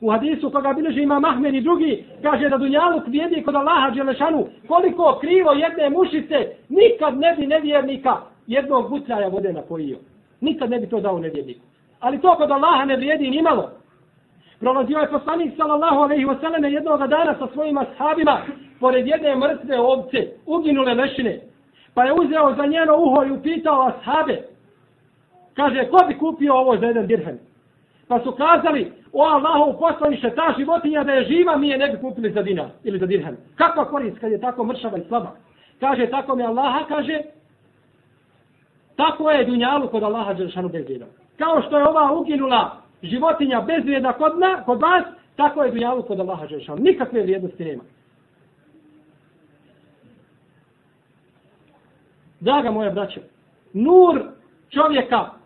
u 0.01 0.11
hadisu 0.11 0.51
koga 0.51 0.73
bileže 0.73 1.03
ima 1.03 1.21
Mahmed 1.21 1.55
i 1.55 1.61
drugi, 1.61 2.05
kaže 2.23 2.49
da 2.49 2.59
dunjaluk 2.59 3.07
vrijedi 3.07 3.43
kod 3.43 3.55
Allaha 3.55 3.91
Đelešanu, 3.91 4.47
koliko 4.69 5.19
krivo 5.21 5.53
jedne 5.53 5.91
mušice, 5.91 6.49
nikad 6.69 7.19
ne 7.19 7.35
bi 7.39 7.47
nevjernika 7.47 8.17
jednog 8.47 8.91
butljaja 8.91 9.29
vode 9.29 9.53
napojio. 9.53 9.99
Nikad 10.41 10.71
ne 10.71 10.79
bi 10.79 10.89
to 10.89 11.01
dao 11.01 11.19
nevjerniku. 11.19 11.61
Ali 12.01 12.21
to 12.21 12.35
kod 12.35 12.51
Allaha 12.51 12.85
ne 12.85 12.97
vrijedi 12.97 13.31
ni 13.31 13.43
malo. 13.43 13.71
Prolazio 14.61 14.99
je 14.99 15.11
poslanik 15.11 15.53
sallallahu 15.57 16.01
alejhi 16.01 16.25
ve 16.25 16.37
selleme 16.41 16.73
jednog 16.73 17.07
dana 17.09 17.35
sa 17.39 17.47
svojim 17.53 17.79
ashabima 17.79 18.41
pored 18.81 19.07
jedne 19.07 19.37
mrtve 19.37 19.81
ovce, 19.81 20.29
uginule 20.47 20.95
lešine. 20.95 21.41
Pa 21.95 22.05
je 22.05 22.13
uzeo 22.13 22.55
za 22.57 22.67
njeno 22.67 22.97
uho 22.97 23.25
i 23.25 23.31
upitao 23.31 23.87
ashabe. 23.87 24.43
Kaže, 25.61 25.89
ko 25.91 25.99
bi 26.09 26.19
kupio 26.19 26.55
ovo 26.55 26.77
za 26.77 26.87
jedan 26.87 27.07
dirhem? 27.07 27.39
Pa 28.09 28.21
su 28.21 28.33
kazali, 28.33 28.93
o 29.13 29.23
Allahu 29.23 29.79
poslaniše, 29.79 30.31
ta 30.31 30.55
životinja 30.59 31.05
da 31.05 31.13
je 31.13 31.25
živa, 31.25 31.57
mi 31.57 31.69
je 31.69 31.79
ne 31.79 31.89
bi 31.89 32.01
kupili 32.01 32.33
za 32.33 32.43
dinar 32.43 32.69
ili 32.85 32.99
za 32.99 33.07
dirhem. 33.07 33.37
Kakva 33.55 33.85
korist 33.85 34.19
kad 34.19 34.33
je 34.33 34.41
tako 34.41 34.65
mršava 34.65 34.99
i 34.99 35.05
slaba? 35.09 35.31
Kaže, 35.81 36.07
tako 36.07 36.37
mi 36.37 36.43
Allaha, 36.43 36.85
kaže, 36.89 37.21
tako 38.97 39.31
je 39.31 39.45
dunjalu 39.45 39.89
kod 39.89 40.03
Allaha 40.03 40.35
Đeršanu 40.35 40.69
bez 40.69 40.87
Kao 41.39 41.63
što 41.63 41.79
je 41.79 41.89
ova 41.89 42.13
uginula 42.13 42.77
životinja 43.03 43.61
bezvrijedna 43.61 44.13
kod, 44.13 44.39
na, 44.39 44.65
kod 44.65 44.81
vas, 44.81 45.05
tako 45.37 45.63
je 45.63 45.71
dunjalu 45.71 46.03
kod 46.03 46.21
Allaha 46.21 46.47
Đeršanu. 46.47 46.83
Nikakve 46.83 47.23
vrijednosti 47.23 47.65
nema. 47.65 47.83
Draga 52.41 52.71
moja 52.71 52.91
braća, 52.91 53.21
nur 53.73 54.23
čovjeka, 54.71 55.40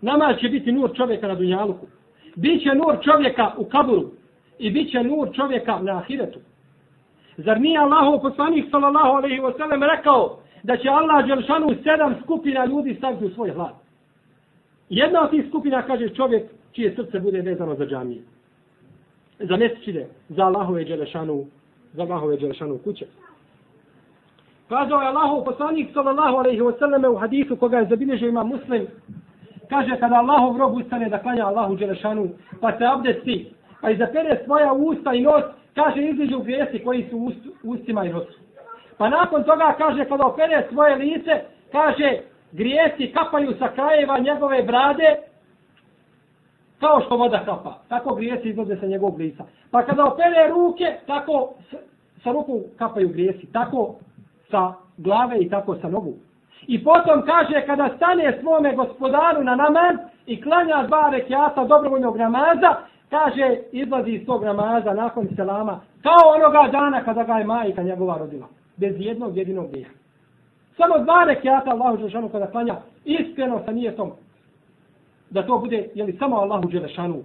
Namaz 0.00 0.36
će 0.40 0.48
biti 0.48 0.72
nur 0.72 0.96
čovjeka 0.96 1.28
na 1.28 1.34
dunjaluku. 1.34 1.86
Biće 2.36 2.74
nur 2.74 2.96
čovjeka 3.04 3.52
u 3.56 3.64
kaburu 3.64 4.10
i 4.58 4.70
biće 4.70 5.02
nur 5.02 5.28
čovjeka 5.32 5.78
na 5.82 5.98
ahiretu. 5.98 6.38
Zar 7.36 7.60
nije 7.60 7.78
Allahov 7.78 8.20
poslanik 8.20 8.70
sallallahu 8.70 9.08
alaihi 9.08 9.40
wa 9.40 9.58
sallam 9.58 9.82
rekao 9.82 10.38
da 10.62 10.76
će 10.76 10.88
Allah 10.88 11.26
Đelšanu 11.26 11.74
sedam 11.82 12.14
skupina 12.22 12.64
ljudi 12.64 12.94
staviti 12.94 13.24
u 13.24 13.30
svoj 13.30 13.50
hlad? 13.50 13.74
Jedna 14.88 15.22
od 15.22 15.30
tih 15.30 15.44
skupina 15.48 15.82
kaže 15.82 16.08
čovjek 16.08 16.42
čije 16.72 16.94
srce 16.96 17.20
bude 17.20 17.40
vezano 17.40 17.74
za 17.74 17.86
džamije. 17.86 18.22
Za 19.38 19.56
mjesečine, 19.56 20.06
za 20.28 20.44
Allahove 20.44 20.84
Đelešanu, 20.84 21.46
za 21.92 22.02
Allahove 22.02 22.36
Đelešanu 22.36 22.78
kuće. 22.78 23.06
Kazao 24.68 25.00
je 25.00 25.08
Allahov 25.08 25.44
poslanik 25.44 25.88
sallallahu 25.94 26.36
alaihi 26.36 26.60
wa 26.60 26.78
sallam 26.78 27.14
u 27.14 27.18
hadisu 27.18 27.56
koga 27.56 27.78
je 27.78 27.86
zabilježio 27.90 28.28
ima 28.28 28.44
muslim. 28.44 28.86
Kaže 29.68 29.96
kada 30.00 30.16
Allahov 30.16 30.56
rob 30.56 30.74
ustane 30.74 31.08
da 31.08 31.18
klanja 31.18 31.46
Allahu 31.46 31.76
dželešanu 31.76 32.28
pa 32.60 32.78
se 32.78 32.84
abdesti 32.84 33.52
pa 33.80 33.90
izapere 33.90 34.40
svoja 34.44 34.72
usta 34.72 35.14
i 35.14 35.20
nos 35.20 35.44
kaže 35.74 36.02
izliđu 36.02 36.38
grijesi 36.38 36.84
koji 36.84 37.06
su 37.10 37.16
u 37.16 37.32
ustima 37.62 38.04
i 38.04 38.12
nosu. 38.12 38.38
Pa 38.98 39.08
nakon 39.08 39.44
toga 39.44 39.74
kaže 39.78 40.04
kada 40.04 40.26
opere 40.26 40.66
svoje 40.72 40.96
lice 40.96 41.40
kaže 41.72 42.18
grijesi 42.52 43.12
kapaju 43.12 43.54
sa 43.58 43.68
krajeva 43.74 44.18
njegove 44.18 44.62
brade 44.62 45.16
kao 46.80 47.00
što 47.00 47.16
voda 47.16 47.44
kapa. 47.44 47.78
Tako 47.88 48.14
grijesi 48.14 48.48
izlaze 48.48 48.76
sa 48.76 48.86
njegovog 48.86 49.18
lica. 49.18 49.44
Pa 49.70 49.82
kada 49.82 50.04
opere 50.04 50.48
ruke, 50.48 50.96
tako 51.06 51.54
sa 52.22 52.32
ruku 52.32 52.62
kapaju 52.76 53.08
grijesi. 53.08 53.52
Tako 53.52 53.94
sa 54.50 54.72
glave 54.96 55.38
i 55.40 55.48
tako 55.48 55.76
sa 55.76 55.88
nogu. 55.88 56.14
I 56.66 56.84
potom 56.84 57.22
kaže 57.22 57.66
kada 57.66 57.90
stane 57.96 58.38
svome 58.40 58.76
gospodaru 58.76 59.44
na 59.44 59.54
namaz 59.54 59.96
i 60.26 60.42
klanja 60.42 60.84
dva 60.86 61.10
rekiata 61.12 61.64
dobrovoljnog 61.64 62.16
namaza, 62.16 62.76
kaže 63.10 63.56
izlazi 63.72 64.10
iz 64.10 64.26
tog 64.26 64.44
namaza 64.44 64.94
nakon 64.94 65.28
selama 65.36 65.80
kao 66.02 66.32
onoga 66.34 66.68
dana 66.72 67.04
kada 67.04 67.22
ga 67.22 67.34
je 67.34 67.44
majka 67.44 67.82
njegova 67.82 68.18
rodila. 68.18 68.46
Bez 68.76 68.94
jednog 68.98 69.36
jedinog 69.36 69.70
grijeha. 69.70 69.90
Samo 70.76 70.98
dva 70.98 71.24
rekiata 71.24 71.70
Allahu 71.70 71.96
Đelešanu 71.96 72.28
kada 72.28 72.46
klanja 72.46 72.76
iskreno 73.04 73.60
sa 73.64 73.72
nijetom 73.72 74.12
da 75.30 75.46
to 75.46 75.58
bude 75.58 75.88
jeli, 75.94 76.16
samo 76.18 76.36
Allahu 76.36 76.68
Đelešanu 76.68 77.22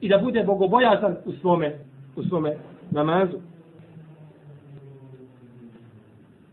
i 0.00 0.08
da 0.08 0.18
bude 0.18 0.44
bogobojazan 0.44 1.16
u 1.24 1.32
svome, 1.32 1.78
u 2.16 2.22
svome 2.22 2.56
namazu. 2.90 3.36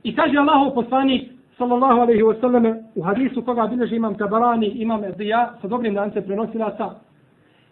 I 0.03 0.15
kaže 0.15 0.37
Allahu 0.37 0.75
poslanik 0.75 1.31
sallallahu 1.59 2.01
alaihi 2.01 2.23
wa 2.23 2.39
sallam 2.41 2.65
u 2.95 3.01
hadisu 3.01 3.45
koga 3.45 3.67
bilježi 3.67 3.95
imam 3.95 4.17
Tabarani, 4.17 4.67
imam 4.67 5.03
Ezija, 5.03 5.53
sa 5.61 5.67
dobrim 5.67 5.93
dancem 5.93 6.23
prenosilaca 6.23 6.89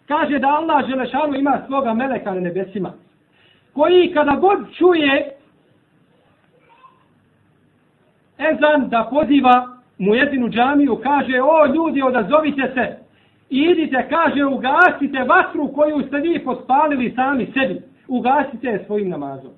kaže 0.08 0.38
da 0.38 0.48
Allah 0.48 0.86
Želešanu 0.88 1.34
ima 1.34 1.60
svoga 1.66 1.94
meleka 1.94 2.34
na 2.34 2.40
nebesima 2.40 2.92
koji 3.72 4.12
kada 4.14 4.36
god 4.36 4.58
čuje 4.78 5.30
ezan 8.38 8.88
da 8.88 9.08
poziva 9.10 9.78
mu 9.98 10.14
jedinu 10.14 10.48
džamiju, 10.48 11.00
kaže, 11.02 11.42
o 11.42 11.66
ljudi, 11.66 12.02
odazovite 12.02 12.70
se, 12.74 12.96
idite, 13.50 14.08
kaže, 14.10 14.44
ugasite 14.44 15.24
vatru 15.24 15.72
koju 15.72 16.06
ste 16.06 16.16
vi 16.16 16.44
pospalili 16.44 17.12
sami 17.16 17.46
sebi, 17.54 17.82
ugasite 18.08 18.66
je 18.68 18.84
svojim 18.86 19.08
namazom. 19.08 19.50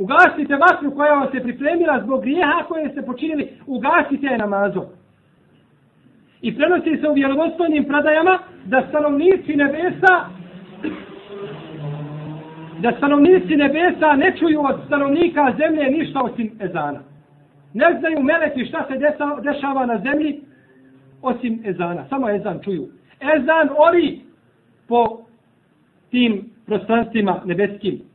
Ugasite 0.00 0.56
vatru 0.56 0.90
koja 0.96 1.12
vam 1.14 1.28
se 1.32 1.40
pripremila 1.42 2.00
zbog 2.04 2.20
grijeha 2.20 2.64
koje 2.68 2.88
ste 2.90 3.02
počinili, 3.02 3.48
ugasite 3.66 4.26
je 4.26 4.38
namazom. 4.38 4.84
I 6.42 6.56
prenosi 6.56 6.96
se 7.00 7.08
u 7.08 7.14
vjerodostojnim 7.14 7.84
predajama 7.84 8.38
da 8.64 8.86
stanovnici 8.88 9.56
nebesa 9.56 10.14
da 12.82 12.92
stanovnici 12.96 13.56
nebesa 13.56 14.12
ne 14.16 14.36
čuju 14.38 14.60
od 14.60 14.80
stanovnika 14.86 15.54
zemlje 15.58 15.90
ništa 15.90 16.20
osim 16.22 16.50
ezana. 16.60 17.00
Ne 17.74 17.96
znaju 18.00 18.22
meleki 18.22 18.64
šta 18.64 18.86
se 18.88 18.94
dešava 19.42 19.86
na 19.86 19.98
zemlji 19.98 20.40
osim 21.22 21.62
ezana. 21.64 22.04
Samo 22.08 22.30
ezan 22.30 22.60
čuju. 22.64 22.88
Ezan 23.36 23.68
ori 23.88 24.20
po 24.88 25.20
tim 26.10 26.50
prostranstvima 26.66 27.42
nebeskim. 27.44 28.09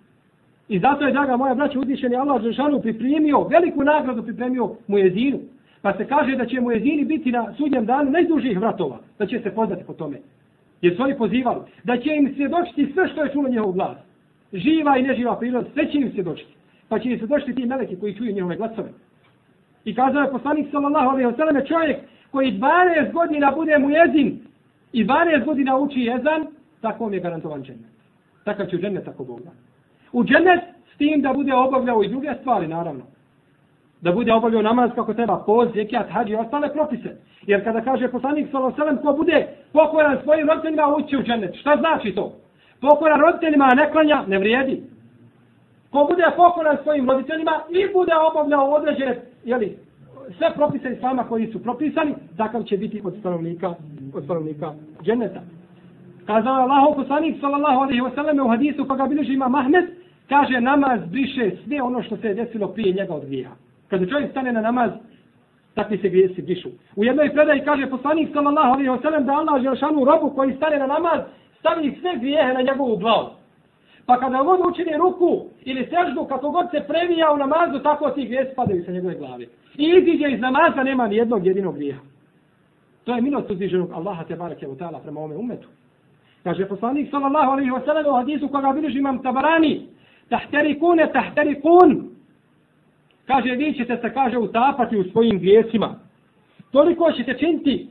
I 0.69 0.80
zato 0.80 1.06
je, 1.06 1.12
draga 1.12 1.38
moja 1.38 1.56
braća, 1.56 1.80
uzvišeni 1.80 2.15
Allah 2.15 2.41
Žešanu 2.41 2.82
pripremio, 2.82 3.47
veliku 3.47 3.84
nagradu 3.84 4.23
pripremio 4.23 4.69
mu 4.88 4.97
jezinu. 4.97 5.39
Pa 5.82 5.93
se 5.93 6.08
kaže 6.08 6.36
da 6.36 6.45
će 6.45 6.62
mu 6.62 6.71
jezini 6.71 7.06
biti 7.06 7.32
na 7.32 7.54
sudnjem 7.58 7.86
danu 7.86 8.12
najdužih 8.12 8.60
vratova. 8.60 8.99
Da 9.19 9.25
će 9.25 9.39
se 9.39 9.51
poznati 9.51 9.84
po 9.88 9.93
tome. 9.93 10.17
Jer 10.82 10.95
su 10.95 11.04
oni 11.04 11.17
pozivali. 11.17 11.62
Da 11.84 11.97
će 11.97 12.15
im 12.15 12.34
svjedočiti 12.36 12.91
sve 12.93 13.08
što 13.08 13.23
je 13.23 13.32
čulo 13.34 13.49
njihov 13.49 13.71
glas. 13.71 13.97
Živa 14.54 14.97
i 14.97 15.04
neživa 15.04 15.39
priroda, 15.39 15.67
sve 15.73 15.91
će 15.91 15.97
im 15.97 16.12
svjedočiti. 16.12 16.54
Pa 16.89 16.99
će 16.99 17.10
im 17.10 17.17
svjedočiti 17.17 17.56
ti 17.56 17.65
meleki 17.65 17.95
koji 17.95 18.15
čuju 18.15 18.34
njihove 18.34 18.56
glasove. 18.56 18.89
I 19.86 19.95
kazao 19.95 20.21
je 20.21 20.32
poslanik 20.32 20.67
sallallahu 20.71 21.10
alaihi 21.10 21.30
wa 21.30 21.38
sallam 21.38 21.65
čovjek 21.65 21.97
koji 22.32 22.51
12 22.51 23.12
godina 23.12 23.51
bude 23.51 23.78
mu 23.78 23.89
jezin 23.89 24.39
i 24.93 25.06
12 25.06 25.45
godina 25.45 25.78
uči 25.78 25.99
jezan, 25.99 26.45
tako 26.82 27.10
je 27.10 27.19
garantovan 27.19 27.63
džennet. 27.63 27.91
Takav 28.43 28.65
će 28.65 28.75
u 28.75 28.80
džennet 28.80 29.06
tako 29.06 29.23
Bog 29.23 29.41
U 30.15 30.23
dženet 30.23 30.62
s 30.93 30.97
tim 30.97 31.21
da 31.21 31.34
bude 31.34 31.54
obavljao 31.54 32.04
i 32.04 32.10
druge 32.10 32.34
stvari, 32.41 32.67
naravno. 32.67 33.04
Da 34.01 34.12
bude 34.12 34.34
obavljao 34.34 34.62
namaz 34.62 34.91
kako 34.95 35.13
treba, 35.13 35.43
poz, 35.45 35.69
zekijat, 35.73 36.10
hađi 36.10 36.34
i 36.34 36.36
ostale 36.36 36.73
propise. 36.73 37.10
Jer 37.47 37.63
kada 37.63 37.82
kaže 37.82 38.08
poslanik 38.08 38.47
sallallahu 38.51 38.82
alaihi 38.82 39.01
ko 39.01 39.13
bude 39.13 39.47
pokoran 39.73 40.17
svojim 40.23 40.47
roditeljima 40.47 40.95
ući 40.95 41.17
u 41.17 41.23
dženet. 41.23 41.56
šta 41.56 41.78
znači 41.80 42.15
to? 42.15 42.34
Pokoran 42.82 43.19
roditeljima 43.19 43.73
ne 43.73 43.91
klanja, 43.91 44.23
ne 44.28 44.39
vrijedi. 44.39 44.84
Ko 45.91 46.08
bude 46.10 46.23
pokoran 46.36 46.78
svojim 46.84 47.10
roditeljima 47.10 47.51
i 47.69 47.93
bude 47.93 48.15
obavljao 48.32 48.71
određene, 48.71 49.21
jeli, 49.43 49.78
sve 50.38 50.54
propise 50.56 50.93
islama 50.93 51.23
koji 51.23 51.51
su 51.51 51.63
propisani, 51.63 52.15
takav 52.38 52.63
će 52.63 52.78
biti 52.78 53.01
od 53.04 53.15
stanovnika, 53.19 53.73
od 54.13 54.23
stanovnika 54.23 54.73
dženeta. 55.04 55.41
Kazao 56.25 56.54
Allahov 56.54 56.95
poslanik 56.95 57.36
sallallahu 57.41 57.80
alejhi 57.80 58.01
ve 58.01 58.12
selleme 58.15 58.43
u 58.43 58.47
hadisu 58.47 58.86
koga 58.88 59.06
bilježi 59.06 59.34
ima 59.34 59.47
Mahmed, 59.47 59.86
kaže 60.29 60.61
namaz 60.61 60.99
briše 61.11 61.51
sve 61.65 61.81
ono 61.81 62.03
što 62.03 62.17
se 62.17 62.27
je 62.27 62.33
desilo 62.33 62.67
prije 62.67 62.93
njega 62.93 63.13
od 63.13 63.25
grija. 63.25 63.49
Kada 63.89 64.05
čovjek 64.05 64.31
stane 64.31 64.53
na 64.53 64.61
namaz, 64.61 64.91
takvi 65.73 65.97
se 65.97 66.09
grijesi 66.09 66.41
brišu. 66.41 66.69
U 66.95 67.03
jednoj 67.03 67.33
predaji 67.33 67.61
kaže 67.65 67.89
poslanik 67.89 68.29
sallallahu 68.33 68.73
alaihi 68.73 68.89
wa 68.89 69.01
sallam 69.01 69.25
da 69.25 69.33
Allah 69.33 69.61
želšanu 69.63 70.05
robu 70.05 70.29
koji 70.35 70.55
stane 70.55 70.79
na 70.79 70.88
namaz, 70.88 71.21
stavi 71.59 71.97
sve 72.01 72.17
grijehe 72.17 72.53
na 72.53 72.61
njegovu 72.61 72.97
glavu. 72.97 73.29
Pa 74.05 74.19
kada 74.19 74.41
on 74.41 74.69
učini 74.69 74.97
ruku 74.97 75.45
ili 75.63 75.89
seždu, 75.89 76.25
kako 76.25 76.51
god 76.51 76.71
se 76.71 76.83
previja 76.88 77.31
u 77.33 77.38
namazu, 77.38 77.79
tako 77.79 78.09
ti 78.09 78.25
grijesi 78.25 78.55
padaju 78.55 78.83
sa 78.85 78.91
njegove 78.91 79.15
glave. 79.15 79.45
I 79.77 79.85
iziđe 80.01 80.31
iz 80.31 80.39
namaza, 80.39 80.83
nema 80.83 81.07
ni 81.07 81.15
jednog 81.15 81.45
jedinog 81.45 81.75
grijeha. 81.75 82.01
To 83.03 83.15
je 83.15 83.21
milost 83.21 83.51
uzviženog 83.51 83.91
Allaha 83.91 84.23
te 84.23 84.35
barake 84.35 84.67
u 84.67 84.75
ta'ala 84.75 84.99
prema 85.03 85.21
ome 85.21 85.35
umetu. 85.35 85.67
Kaže 86.43 86.67
poslanik 86.67 87.09
sallallahu 87.11 87.51
alaihi 87.51 87.71
wa 87.71 87.85
sallam 87.85 88.05
u 88.05 88.17
hadisu 88.17 88.47
koga 88.47 88.73
bilježi 88.73 88.97
imam 88.97 89.23
tabarani, 89.23 89.88
tahterikune, 90.29 91.11
tahterikun. 91.13 92.09
Kaže, 93.27 93.55
vi 93.55 93.73
ćete 93.73 93.97
se, 93.97 94.13
kaže, 94.13 94.38
utapati 94.38 94.97
u 94.97 95.03
svojim 95.03 95.39
grijesima. 95.39 95.95
Toliko 96.71 97.11
ćete 97.11 97.33
činiti 97.33 97.88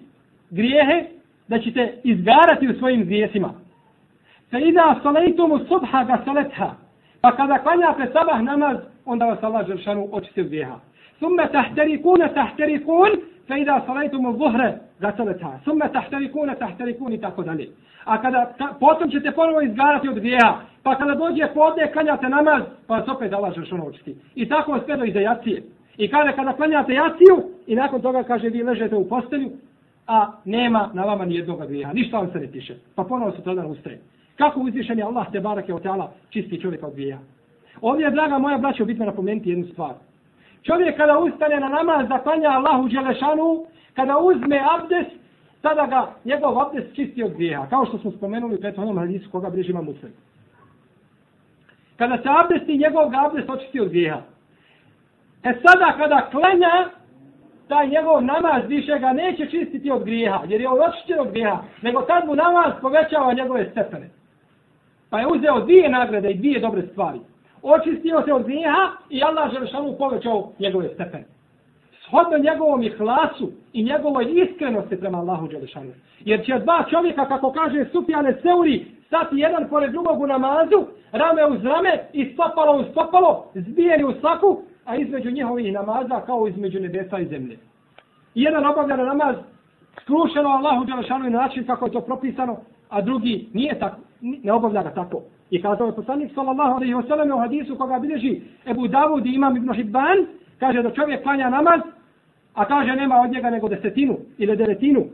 grijehe 0.50 1.04
da 1.48 1.58
ćete 1.58 1.94
izgarati 2.04 2.68
u 2.68 2.78
svojim 2.78 3.04
grijesima. 3.04 3.54
Fe 4.50 4.60
ida 4.60 5.00
salajtumu 5.02 5.58
subha 5.58 6.04
ga 6.04 6.22
saletha. 6.24 6.74
Pa 7.20 7.36
kada 7.36 7.58
klanjate 7.58 8.12
sabah 8.12 8.42
namaz, 8.42 8.76
onda 9.04 9.26
vas 9.26 9.42
Allah 9.42 9.66
želšanu 9.66 10.08
očisti 10.12 10.40
od 10.40 10.46
grijeha. 10.46 10.78
Thumme 11.18 11.48
tahterikune 11.52 12.34
tahterikun, 12.34 13.10
fe 13.46 13.60
ida 13.60 13.82
salajtumu 13.86 14.32
zuhre 14.32 14.78
za 15.00 15.12
saletha. 15.16 15.58
summe 15.64 15.88
tahterikune 15.92 16.54
tahterikun 16.54 17.12
i 17.12 17.20
tako 17.20 17.42
dalje. 17.42 17.68
A 18.04 18.22
kada, 18.22 18.52
ka, 18.58 18.66
potom 18.80 19.10
ćete 19.10 19.32
ponovo 19.32 19.60
izgarati 19.60 20.08
od 20.08 20.14
grijeha. 20.14 20.60
Pa 20.82 20.94
kada 20.94 21.14
dođe 21.14 21.48
podne, 21.54 21.92
klanjate 21.92 22.28
namaz, 22.28 22.62
pa 22.86 23.04
se 23.04 23.10
opet 23.10 23.30
zalažeš 23.30 23.72
u 23.72 23.76
noćki. 23.76 24.14
I 24.34 24.48
tako 24.48 24.80
sve 24.84 24.96
do 24.96 25.04
iza 25.04 25.20
jacije. 25.20 25.62
I 25.96 26.10
kada, 26.10 26.32
kada 26.32 26.52
klanjate 26.52 26.92
jaciju, 26.92 27.36
i 27.66 27.74
nakon 27.74 28.00
toga 28.00 28.22
kaže 28.22 28.48
vi 28.48 28.62
ležete 28.62 28.96
u 28.96 29.08
postelju, 29.08 29.50
a 30.06 30.32
nema 30.44 30.90
na 30.92 31.04
vama 31.04 31.24
ni 31.24 31.34
jednog 31.34 31.66
grijeha. 31.66 31.92
Ništa 31.92 32.18
vam 32.18 32.30
se 32.32 32.38
ne 32.38 32.52
piše. 32.52 32.74
Pa 32.94 33.04
ponovo 33.04 33.32
se 33.32 33.42
tada 33.42 33.66
ustaje. 33.66 34.00
Kako 34.36 34.60
uzvišen 34.60 34.98
je 34.98 35.04
Allah 35.04 35.26
te 35.32 35.40
barake 35.40 35.74
od 35.74 35.82
teala 35.82 36.12
čisti 36.30 36.60
čovjeka 36.60 36.86
od 36.86 36.94
grija. 36.94 37.18
Ovdje 37.80 38.04
je, 38.04 38.10
draga 38.10 38.38
moja 38.38 38.58
braća, 38.58 38.84
bitno 38.84 39.04
napomenuti 39.04 39.50
jednu 39.50 39.66
stvar. 39.66 39.94
Čovjek 40.64 40.96
kada 40.96 41.18
ustane 41.18 41.60
na 41.60 41.68
namaz 41.68 42.08
da 42.08 42.18
klanja 42.18 42.48
Allahu 42.48 42.88
Đelešanu, 42.88 43.66
kada 43.94 44.18
uzme 44.18 44.60
abdes, 44.74 45.06
tada 45.62 45.86
ga 45.86 46.14
njegov 46.24 46.60
abdes 46.60 46.84
čisti 46.94 47.22
od 47.22 47.32
grijeha. 47.34 47.66
Kao 47.70 47.86
što 47.86 47.98
smo 47.98 48.10
spomenuli 48.10 48.54
u 48.54 48.60
prethodnom 48.60 48.98
hadisu 48.98 49.30
koga 49.30 49.50
bližima 49.50 49.82
muslim. 49.82 50.12
Kada 51.96 52.16
se 52.16 52.28
abdesti, 52.28 52.78
njegov 52.78 53.10
ga 53.10 53.26
abdes 53.26 53.48
očisti 53.48 53.80
od 53.80 53.88
grijeha. 53.88 54.20
E 55.42 55.52
sada 55.62 55.92
kada 55.98 56.28
klanja, 56.30 56.90
taj 57.68 57.88
njegov 57.88 58.24
namaz 58.24 58.62
više 58.68 58.98
ga 58.98 59.12
neće 59.12 59.46
čistiti 59.46 59.90
od 59.90 60.04
grijeha, 60.04 60.40
jer 60.48 60.60
je 60.60 60.68
on 60.68 60.78
očišćen 60.88 61.20
od 61.20 61.30
grijeha, 61.30 61.62
nego 61.82 62.02
tad 62.02 62.26
mu 62.26 62.34
namaz 62.34 62.72
povećava 62.80 63.32
njegove 63.32 63.70
stepene. 63.70 64.10
Pa 65.10 65.20
je 65.20 65.26
uzeo 65.26 65.60
dvije 65.60 65.88
nagrade 65.88 66.30
i 66.30 66.38
dvije 66.38 66.60
dobre 66.60 66.82
stvari. 66.82 67.20
Očistio 67.66 68.22
se 68.24 68.32
od 68.32 68.44
grijeha 68.44 68.90
i 69.10 69.22
Allah 69.22 69.52
Želešanu 69.52 69.94
povećao 69.98 70.50
njegove 70.58 70.88
stepene. 70.88 71.24
Shodno 72.06 72.38
njegovom 72.38 72.82
ihlasu 72.82 73.50
i 73.72 73.84
njegovoj 73.84 74.26
iskrenosti 74.32 74.96
prema 75.00 75.18
Allahu 75.18 75.50
Želešanu. 75.50 75.92
Jer 76.20 76.44
će 76.46 76.58
dva 76.58 76.84
čovjeka, 76.90 77.28
kako 77.28 77.52
kaže 77.52 77.84
Sufjane 77.92 78.38
Seuri, 78.42 78.86
stati 79.06 79.36
jedan 79.36 79.68
pored 79.68 79.90
drugog 79.90 80.20
u 80.20 80.26
namazu, 80.26 80.86
rame 81.12 81.46
uz 81.46 81.64
rame 81.64 81.98
i 82.12 82.32
stopalo 82.32 82.80
uz 82.80 82.86
stopalo, 82.90 83.46
zbijeni 83.54 84.04
u 84.04 84.12
slaku, 84.20 84.62
a 84.84 84.96
između 84.96 85.30
njihovih 85.30 85.72
namaza 85.72 86.20
kao 86.26 86.48
između 86.48 86.80
nebesa 86.80 87.18
i 87.18 87.26
zemlje. 87.26 87.58
I 88.34 88.42
jedan 88.42 88.66
obavlja 88.66 88.96
na 88.96 89.04
namaz 89.04 89.36
skrušeno 90.02 90.48
Allahu 90.48 90.84
Đelešanu 90.84 91.30
na 91.30 91.38
način 91.38 91.66
kako 91.66 91.86
je 91.86 91.92
to 91.92 92.00
propisano, 92.00 92.56
a 92.88 93.00
drugi 93.00 93.48
nije 93.52 93.78
tako, 93.78 93.96
ne 94.20 94.52
obavlja 94.52 94.82
ga 94.82 94.90
tako. 94.90 95.22
I 95.50 95.62
kazao 95.62 95.86
je 95.86 95.94
poslanik 95.94 96.32
sallallahu 96.34 96.74
alaihi 96.74 96.94
wasallam 96.94 97.34
u 97.34 97.38
hadisu 97.38 97.76
koga 97.76 97.98
bilježi 97.98 98.40
Ebu 98.66 98.88
Davud 98.88 99.26
i 99.26 99.34
imam 99.34 99.56
Ibn 99.56 99.72
Hibban, 99.72 100.26
kaže 100.58 100.82
da 100.82 100.90
čovjek 100.90 101.22
klanja 101.22 101.50
namaz, 101.50 101.80
a 102.54 102.64
kaže 102.64 102.96
nema 102.96 103.20
od 103.20 103.30
njega 103.30 103.50
nego 103.50 103.68
desetinu 103.68 104.18
ili 104.38 104.56
devetinu, 104.56 105.04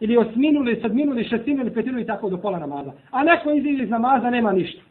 ili 0.00 0.16
osminu, 0.16 0.60
ili 0.60 0.80
sedminu, 0.82 1.12
ili 1.12 1.24
šestinu, 1.24 1.60
ili 1.60 1.74
petinu 1.74 2.00
i 2.00 2.06
tako 2.06 2.30
do 2.30 2.36
pola 2.36 2.58
namaza. 2.58 2.92
A 3.10 3.24
neko 3.24 3.50
iziđe 3.50 3.82
iz 3.82 3.90
namaza, 3.90 4.30
nema 4.30 4.52
ništa. 4.52 4.82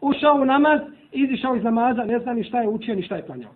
Ušao 0.00 0.34
u 0.34 0.44
namaz, 0.44 0.80
izišao 1.12 1.56
iz 1.56 1.64
namaza, 1.64 2.04
ne 2.04 2.18
zna 2.18 2.32
ni 2.32 2.44
šta 2.44 2.60
je 2.60 2.68
učio, 2.68 2.94
ni 2.94 3.02
šta 3.02 3.16
je 3.16 3.22
klanjao. 3.22 3.50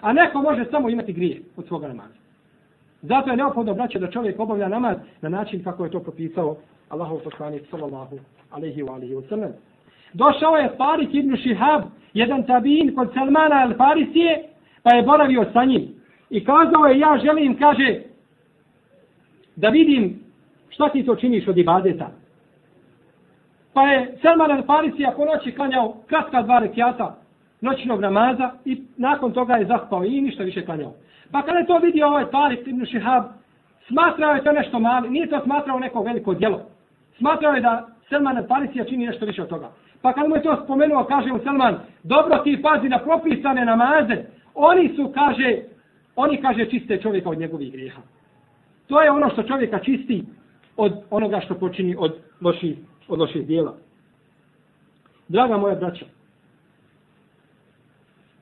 A 0.00 0.12
neko 0.12 0.42
može 0.42 0.64
samo 0.70 0.88
imati 0.88 1.12
grije 1.12 1.42
od 1.56 1.66
svoga 1.66 1.88
namaza. 1.88 2.18
Zato 3.02 3.30
je 3.30 3.36
neophodno, 3.36 3.74
braće, 3.74 3.98
da 3.98 4.10
čovjek 4.10 4.40
obavlja 4.40 4.68
namaz 4.68 4.96
na 5.20 5.28
način 5.28 5.64
kako 5.64 5.84
je 5.84 5.90
to 5.90 6.00
propisao 6.00 6.56
Allahov 6.88 7.18
poslanik 7.18 7.62
sallallahu 7.70 8.18
alaihi 8.50 8.82
wa 8.82 8.94
alihi 8.94 9.14
wa 9.14 9.28
sallam. 9.28 9.52
Došao 10.12 10.56
je 10.56 10.70
Faris 10.76 11.08
ibn 11.12 11.36
Šihab, 11.36 11.82
jedan 12.14 12.42
tabin 12.42 12.94
kod 12.94 13.10
Salmana 13.14 13.56
al 13.56 13.74
Farisije, 13.76 14.42
pa 14.82 14.94
je 14.94 15.02
boravio 15.02 15.44
sa 15.52 15.64
njim. 15.64 15.88
I 16.30 16.44
kazao 16.44 16.86
je, 16.86 16.98
ja 16.98 17.18
želim, 17.24 17.58
kaže, 17.58 18.00
da 19.56 19.68
vidim 19.68 20.20
šta 20.68 20.88
ti 20.88 21.06
to 21.06 21.16
činiš 21.16 21.48
od 21.48 21.58
ibadeta. 21.58 22.10
Pa 23.72 23.82
je 23.82 24.18
Salman 24.22 24.50
al 24.50 24.62
Farisija 24.62 25.12
po 25.16 25.24
noći 25.24 25.52
klanjao 25.52 25.94
kratka 26.06 26.42
dva 26.42 26.58
rekiata 26.58 27.16
noćnog 27.60 28.00
namaza 28.00 28.50
i 28.64 28.82
nakon 28.96 29.32
toga 29.32 29.54
je 29.54 29.66
zaspao 29.66 30.04
i 30.04 30.20
ništa 30.20 30.42
više 30.42 30.64
klanjao. 30.64 30.94
Pa 31.32 31.42
kada 31.42 31.58
je 31.58 31.66
to 31.66 31.78
vidio 31.78 32.06
ovaj 32.06 32.24
Faris 32.30 32.66
ibn 32.66 32.86
Šihab, 32.86 33.24
smatrao 33.88 34.34
je 34.34 34.44
to 34.44 34.52
nešto 34.52 34.78
mali, 34.78 35.10
nije 35.10 35.28
to 35.28 35.40
smatrao 35.44 35.78
neko 35.78 36.02
veliko 36.02 36.34
djelo. 36.34 36.60
Smatrao 37.18 37.52
je 37.52 37.60
da 37.60 37.88
Selman 38.08 38.36
al 38.36 38.46
Farisija 38.48 38.84
čini 38.84 39.06
nešto 39.06 39.26
više 39.26 39.42
od 39.42 39.48
toga. 39.48 39.70
Pa 40.02 40.12
kad 40.12 40.28
mu 40.28 40.36
je 40.36 40.42
to 40.42 40.60
spomenuo, 40.64 41.04
kaže 41.04 41.32
mu 41.32 41.38
Selman, 41.38 41.78
dobro 42.02 42.38
ti 42.38 42.62
pazi 42.62 42.88
na 42.88 42.98
propisane 42.98 43.64
namaze. 43.64 44.16
Oni 44.54 44.92
su, 44.96 45.12
kaže, 45.14 45.62
Oni, 46.18 46.40
kaže, 46.42 46.66
čiste 46.70 46.98
čovjeka 47.02 47.30
od 47.30 47.38
njegovih 47.38 47.72
grijeha. 47.72 48.02
To 48.86 49.02
je 49.02 49.10
ono 49.10 49.30
što 49.30 49.42
čovjeka 49.42 49.78
čisti 49.78 50.24
od 50.76 50.92
onoga 51.10 51.40
što 51.40 51.54
počini 51.54 51.96
od 51.98 52.16
loših, 52.40 52.78
od 53.08 53.18
loših 53.18 53.46
dijela. 53.46 53.74
Draga 55.28 55.56
moja 55.56 55.74
braća, 55.74 56.06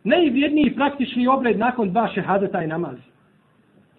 najvrijedniji 0.04 0.74
praktični 0.74 1.26
obred 1.28 1.58
nakon 1.58 1.90
dva 1.90 2.08
šehadeta 2.14 2.60
je 2.60 2.66
namaz. 2.66 2.96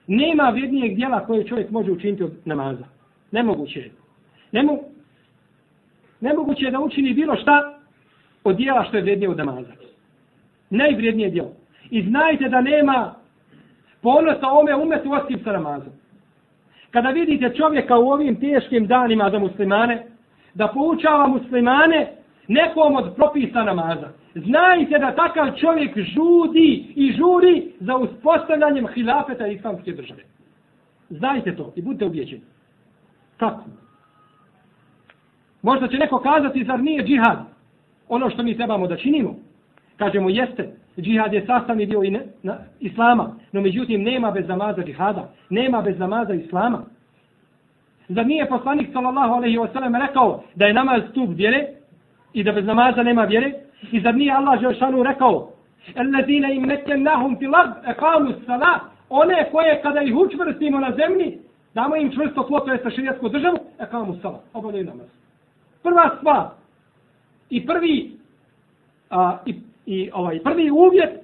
Nema 0.07 0.49
vrijednijeg 0.49 0.95
dijela 0.95 1.25
koje 1.25 1.47
čovjek 1.47 1.69
može 1.69 1.91
učiniti 1.91 2.23
od 2.23 2.33
namaza. 2.45 2.85
Nemoguće 3.31 3.79
je. 3.79 3.91
Nemo, 4.51 4.79
nemoguće 6.21 6.65
je 6.65 6.71
da 6.71 6.79
učini 6.79 7.13
bilo 7.13 7.35
šta 7.35 7.79
od 8.43 8.55
dijela 8.55 8.83
što 8.83 8.97
je 8.97 9.03
vrijednije 9.03 9.29
od 9.29 9.37
namaza. 9.37 9.73
Najvrijednije 10.69 11.29
dijelo. 11.29 11.51
I 11.89 12.03
znajte 12.03 12.49
da 12.49 12.61
nema 12.61 13.15
ponosa 14.01 14.47
ome 14.51 14.75
umetu 14.75 15.11
osim 15.11 15.39
sa 15.43 15.51
namazom. 15.51 15.93
Kada 16.91 17.09
vidite 17.09 17.55
čovjeka 17.57 17.97
u 17.97 18.09
ovim 18.09 18.39
teškim 18.39 18.87
danima 18.87 19.29
za 19.31 19.39
muslimane, 19.39 20.05
da 20.53 20.67
poučava 20.67 21.27
muslimane 21.27 22.11
nekom 22.47 22.95
od 22.95 23.15
propisa 23.15 23.63
namaza. 23.63 24.09
Znajte 24.35 24.99
da 24.99 25.15
takav 25.15 25.55
čovjek 25.55 25.97
žudi 25.97 26.93
i 26.95 27.11
žuri 27.11 27.71
za 27.79 27.97
uspostavljanjem 27.97 28.87
hilafeta 28.93 29.47
islamske 29.47 29.91
države. 29.91 30.23
Znajte 31.09 31.55
to 31.55 31.73
i 31.75 31.81
budite 31.81 32.05
ubjeđeni. 32.05 32.41
Kako? 33.37 33.63
Možda 35.67 35.87
će 35.87 35.97
neko 35.97 36.19
kazati, 36.19 36.63
zar 36.63 36.79
nije 36.79 37.03
džihad 37.03 37.37
ono 38.09 38.29
što 38.29 38.43
mi 38.43 38.57
trebamo 38.57 38.87
da 38.87 38.97
činimo? 38.97 39.35
Kažemo, 39.97 40.29
jeste, 40.29 40.69
džihad 40.99 41.33
je 41.33 41.45
sastavni 41.45 41.85
dio 41.85 42.03
i 42.03 42.11
ne, 42.11 42.21
na, 42.43 42.57
islama, 42.79 43.35
no 43.51 43.61
međutim 43.61 44.03
nema 44.03 44.31
bez 44.31 44.47
namaza 44.47 44.83
džihada, 44.83 45.29
nema 45.49 45.81
bez 45.81 45.99
namaza 45.99 46.33
islama. 46.33 46.81
Zar 48.07 48.25
nije 48.27 48.49
poslanik 48.49 48.89
sallallahu 48.93 49.33
alaihi 49.33 49.57
wasallam 49.57 50.07
rekao 50.07 50.43
da 50.55 50.65
je 50.65 50.73
namaz 50.73 51.01
stup 51.11 51.29
vjere 51.33 51.67
i 52.33 52.43
da 52.43 52.51
bez 52.51 52.65
namaza 52.65 53.03
nema 53.03 53.23
vjere? 53.23 53.53
I 53.91 54.01
zar 54.01 54.15
nije 54.15 54.33
Allah 54.33 54.61
Žešanu 54.61 55.03
rekao 55.03 55.51
Allazine 55.95 56.55
im 56.55 56.63
nekennahum 56.63 57.37
fil 57.39 57.55
ard 57.55 57.71
ekamu 57.87 58.33
sala 58.45 58.79
one 59.09 59.49
koje 59.51 59.81
kada 59.81 60.01
ih 60.01 60.15
učvrstimo 60.15 60.79
na 60.79 60.91
zemlji 60.91 61.37
damo 61.73 61.95
im 61.95 62.11
čvrsto 62.11 62.43
tlo, 62.43 62.59
to 62.59 62.71
je 62.71 62.79
sa 62.83 62.89
širijatsku 62.89 63.29
državu, 63.29 63.57
ekamu 63.79 64.15
sala, 64.21 64.39
obavljaju 64.53 64.85
namaz. 64.85 65.26
Prva 65.87 66.17
stvar 66.19 66.47
i 67.49 67.65
prvi 67.65 68.11
a, 69.09 69.37
i, 69.45 69.55
i 69.85 70.09
ovaj 70.13 70.39
prvi 70.43 70.71
uvjet 70.71 71.19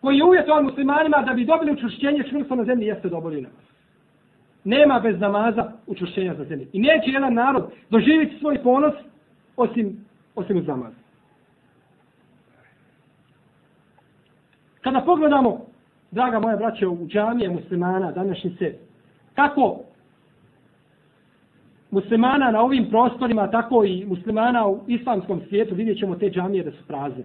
koji 0.00 0.16
je 0.16 0.24
uvjet 0.24 0.48
ovim 0.48 0.64
muslimanima 0.64 1.22
da 1.26 1.34
bi 1.34 1.44
dobili 1.44 1.72
učvršćenje 1.72 2.24
čvrsto 2.30 2.54
na 2.54 2.64
zemlji 2.64 2.86
jeste 2.86 3.08
da 3.08 3.16
obavljaju 3.16 3.42
namaz. 3.42 3.64
Nema 4.64 5.00
bez 5.00 5.20
namaza 5.20 5.72
učvršćenja 5.86 6.34
za 6.34 6.44
zemlji. 6.44 6.68
I 6.72 6.80
neće 6.80 7.10
jedan 7.10 7.34
narod 7.34 7.70
doživjeti 7.90 8.38
svoj 8.38 8.62
ponos 8.62 8.94
osim, 9.56 10.06
osim 10.34 10.58
uz 10.58 10.66
namaz. 10.66 10.92
Kada 14.80 15.00
pogledamo, 15.00 15.66
draga 16.10 16.40
moja 16.40 16.56
braće, 16.56 16.86
u 16.86 17.06
džamije 17.06 17.50
muslimana 17.50 18.12
današnjice, 18.12 18.74
kako 19.34 19.80
muslimana 21.94 22.50
na 22.50 22.60
ovim 22.60 22.88
prostorima, 22.90 23.50
tako 23.50 23.84
i 23.84 24.04
muslimana 24.06 24.66
u 24.66 24.80
islamskom 24.88 25.40
svijetu, 25.48 25.74
vidjet 25.74 25.98
ćemo 25.98 26.16
te 26.16 26.30
džamije 26.30 26.64
da 26.64 26.70
su 26.70 26.86
prazne. 26.86 27.24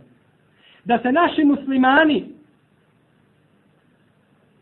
Da 0.86 1.00
se 1.00 1.12
naši 1.12 1.44
muslimani 1.44 2.26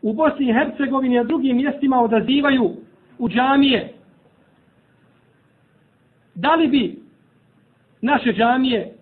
u 0.02 0.12
Bosni 0.12 0.48
i 0.48 0.52
Hercegovini 0.52 1.14
i 1.14 1.18
na 1.18 1.24
drugim 1.24 1.56
mjestima 1.56 2.00
odazivaju 2.00 2.70
u 3.18 3.28
džamije, 3.28 3.92
da 6.34 6.54
li 6.54 6.68
bi 6.68 6.98
naše 8.00 8.32
džamije 8.32 8.94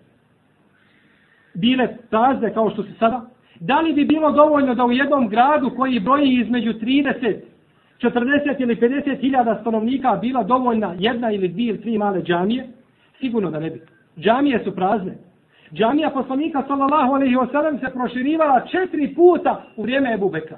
bile 1.53 1.97
prazne 2.09 2.53
kao 2.53 2.69
što 2.69 2.83
se 2.83 2.89
sada? 2.99 3.25
Da 3.59 3.79
li 3.79 3.93
bi 3.93 4.05
bilo 4.05 4.31
dovoljno 4.31 4.75
da 4.75 4.85
u 4.85 4.91
jednom 4.91 5.29
gradu 5.29 5.69
koji 5.75 5.99
broji 5.99 6.41
između 6.41 6.73
30, 6.73 7.39
40 8.01 8.61
ili 8.61 8.75
50 8.75 9.19
hiljada 9.21 9.57
stanovnika 9.61 10.15
bila 10.21 10.43
dovoljna 10.43 10.95
jedna 10.99 11.31
ili 11.31 11.47
dvije 11.47 11.69
ili 11.69 11.81
tri 11.81 11.97
male 11.97 12.21
džamije? 12.21 12.67
Sigurno 13.19 13.51
da 13.51 13.59
ne 13.59 13.69
bi. 13.69 13.81
Džamije 14.19 14.63
su 14.63 14.75
prazne. 14.75 15.17
Džamija 15.73 16.09
poslanika 16.09 16.63
sallallahu 16.67 17.13
alaihi 17.13 17.35
wasallam 17.35 17.79
se 17.79 17.93
proširivala 17.93 18.65
četiri 18.71 19.15
puta 19.15 19.63
u 19.75 19.81
vrijeme 19.83 20.13
Ebu 20.13 20.29
Bekra. 20.29 20.57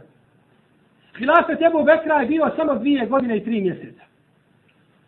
Hilafet 1.17 1.61
Ebu 1.61 1.83
Bekra 1.83 2.21
je 2.21 2.27
bio 2.27 2.51
samo 2.55 2.75
dvije 2.75 3.05
godine 3.05 3.37
i 3.37 3.43
tri 3.43 3.61
mjeseca. 3.61 4.03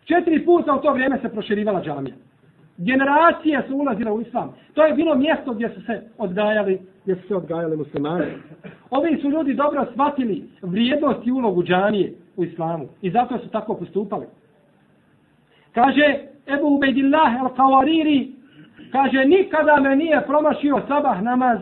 Četiri 0.04 0.44
puta 0.44 0.74
u 0.74 0.80
to 0.80 0.92
vrijeme 0.92 1.18
se 1.22 1.28
proširivala 1.28 1.82
džamija. 1.82 2.14
Generacije 2.76 3.62
su 3.68 3.76
ulazile 3.76 4.12
u 4.12 4.20
islam. 4.20 4.54
To 4.74 4.84
je 4.84 4.94
bilo 4.94 5.14
mjesto 5.14 5.54
gdje 5.54 5.68
su 5.68 5.80
se 5.80 6.02
odgajali, 6.18 6.80
gdje 7.02 7.16
su 7.16 7.28
se 7.28 7.36
odgajali 7.36 7.76
muslimani. 7.76 8.24
Ovi 8.90 9.18
su 9.22 9.30
ljudi 9.30 9.54
dobro 9.54 9.86
shvatili 9.92 10.48
vrijednost 10.62 11.26
i 11.26 11.32
ulogu 11.32 11.62
džamije 11.62 12.12
u 12.36 12.44
islamu. 12.44 12.88
I 13.02 13.10
zato 13.10 13.38
su 13.38 13.48
tako 13.48 13.74
postupali. 13.74 14.26
Kaže 15.74 16.18
Ebu 16.46 16.66
Ubejdillah 16.66 17.42
al-Kawariri, 17.42 18.32
kaže 18.92 19.24
nikada 19.24 19.80
me 19.80 19.96
nije 19.96 20.22
promašio 20.26 20.82
sabah 20.88 21.22
namaz 21.22 21.58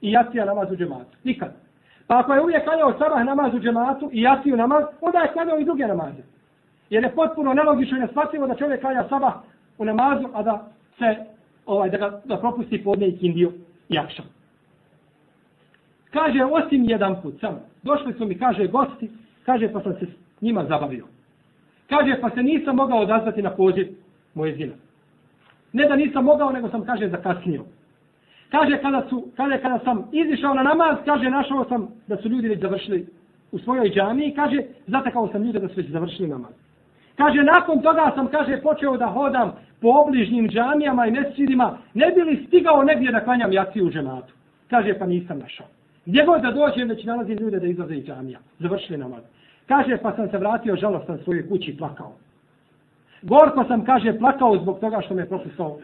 i 0.00 0.12
jacija 0.12 0.44
namaz 0.44 0.72
u 0.72 0.76
džematu. 0.76 1.16
Nikada. 1.24 1.52
Pa 2.06 2.18
ako 2.18 2.34
je 2.34 2.42
uvijek 2.42 2.64
klanjao 2.64 2.98
sabah 2.98 3.24
namaz 3.24 3.54
u 3.54 3.60
džematu 3.60 4.10
i 4.12 4.22
jaciju 4.22 4.56
namaz, 4.56 4.84
onda 5.00 5.18
je 5.18 5.32
klanjao 5.32 5.58
i 5.58 5.64
druge 5.64 5.86
namaze. 5.86 6.22
Jer 6.90 7.04
je 7.04 7.14
potpuno 7.14 7.54
nelogično 7.54 7.96
i 7.96 8.00
neshvatljivo 8.00 8.46
da 8.46 8.54
čovjek 8.54 8.80
klanja 8.80 9.04
sabah 9.08 9.34
u 9.78 9.84
namazu, 9.84 10.28
a 10.34 10.42
da 10.42 10.66
se 10.98 11.16
ovaj, 11.66 11.90
da, 11.90 11.98
ga, 11.98 12.20
da 12.24 12.36
propusti 12.36 12.84
podne 12.84 13.08
i 13.08 13.18
kindiju 13.18 13.52
i 13.88 13.98
akšan. 13.98 14.24
Kaže, 16.10 16.44
osim 16.44 16.84
jedan 16.84 17.22
put, 17.22 17.40
samo. 17.40 17.60
Došli 17.82 18.12
su 18.12 18.26
mi, 18.26 18.38
kaže, 18.38 18.66
gosti, 18.66 19.10
kaže, 19.46 19.72
pa 19.72 19.80
sam 19.80 19.92
se 19.92 20.06
s 20.06 20.40
njima 20.40 20.64
zabavio. 20.64 21.06
Kaže, 21.88 22.20
pa 22.20 22.30
se 22.30 22.42
nisam 22.42 22.76
mogao 22.76 22.98
odazvati 22.98 23.42
na 23.42 23.50
poziv 23.50 23.88
moje 24.34 24.54
zina. 24.54 24.74
Ne 25.72 25.88
da 25.88 25.96
nisam 25.96 26.24
mogao, 26.24 26.52
nego 26.52 26.68
sam, 26.68 26.84
kaže, 26.84 27.08
zakasnio. 27.08 27.64
Kaže, 28.50 28.78
kada, 28.78 29.06
su, 29.08 29.26
kaže, 29.36 29.58
kada 29.58 29.78
sam 29.78 30.08
izišao 30.12 30.54
na 30.54 30.62
namaz, 30.62 30.96
kaže, 31.04 31.30
našao 31.30 31.64
sam 31.64 31.88
da 32.06 32.16
su 32.16 32.28
ljudi 32.28 32.48
već 32.48 32.60
završili 32.60 33.06
u 33.52 33.58
svojoj 33.58 33.90
džamiji, 33.90 34.34
kaže, 34.34 34.62
zatakao 34.86 35.28
sam 35.28 35.42
ljude 35.42 35.58
da 35.58 35.68
su 35.68 35.74
već 35.76 35.90
završili 35.90 36.28
namaz. 36.28 36.52
Kaže, 37.16 37.42
nakon 37.42 37.82
toga 37.82 38.12
sam, 38.14 38.26
kaže, 38.26 38.60
počeo 38.62 38.96
da 38.96 39.06
hodam 39.06 39.52
po 39.80 39.88
obližnjim 39.88 40.48
džamijama 40.48 41.06
i 41.06 41.10
mescidima, 41.10 41.78
ne 41.94 42.10
bi 42.10 42.22
li 42.22 42.44
stigao 42.46 42.84
negdje 42.84 43.12
da 43.12 43.24
klanjam 43.24 43.52
jaciju 43.52 43.86
u 43.86 43.90
ženatu. 43.90 44.32
Kaže, 44.70 44.98
pa 44.98 45.06
nisam 45.06 45.38
našao. 45.38 45.66
Gdje 46.06 46.24
god 46.24 46.42
da 46.42 46.50
dođem, 46.50 46.88
već 46.88 47.04
nalazim 47.04 47.38
ljude 47.38 47.60
da 47.60 47.66
izlaze 47.66 47.94
iz 47.94 48.04
džamija. 48.04 48.38
Završili 48.58 48.98
namaz. 48.98 49.22
Kaže, 49.68 49.96
pa 50.02 50.12
sam 50.12 50.28
se 50.28 50.38
vratio 50.38 50.76
žalostan 50.76 51.18
svojoj 51.24 51.48
kući 51.48 51.70
i 51.70 51.76
plakao. 51.76 52.12
Gorko 53.22 53.64
sam, 53.68 53.84
kaže, 53.84 54.18
plakao 54.18 54.58
zbog 54.58 54.78
toga 54.78 55.00
što 55.00 55.14
me 55.14 55.28
propustao, 55.28 55.78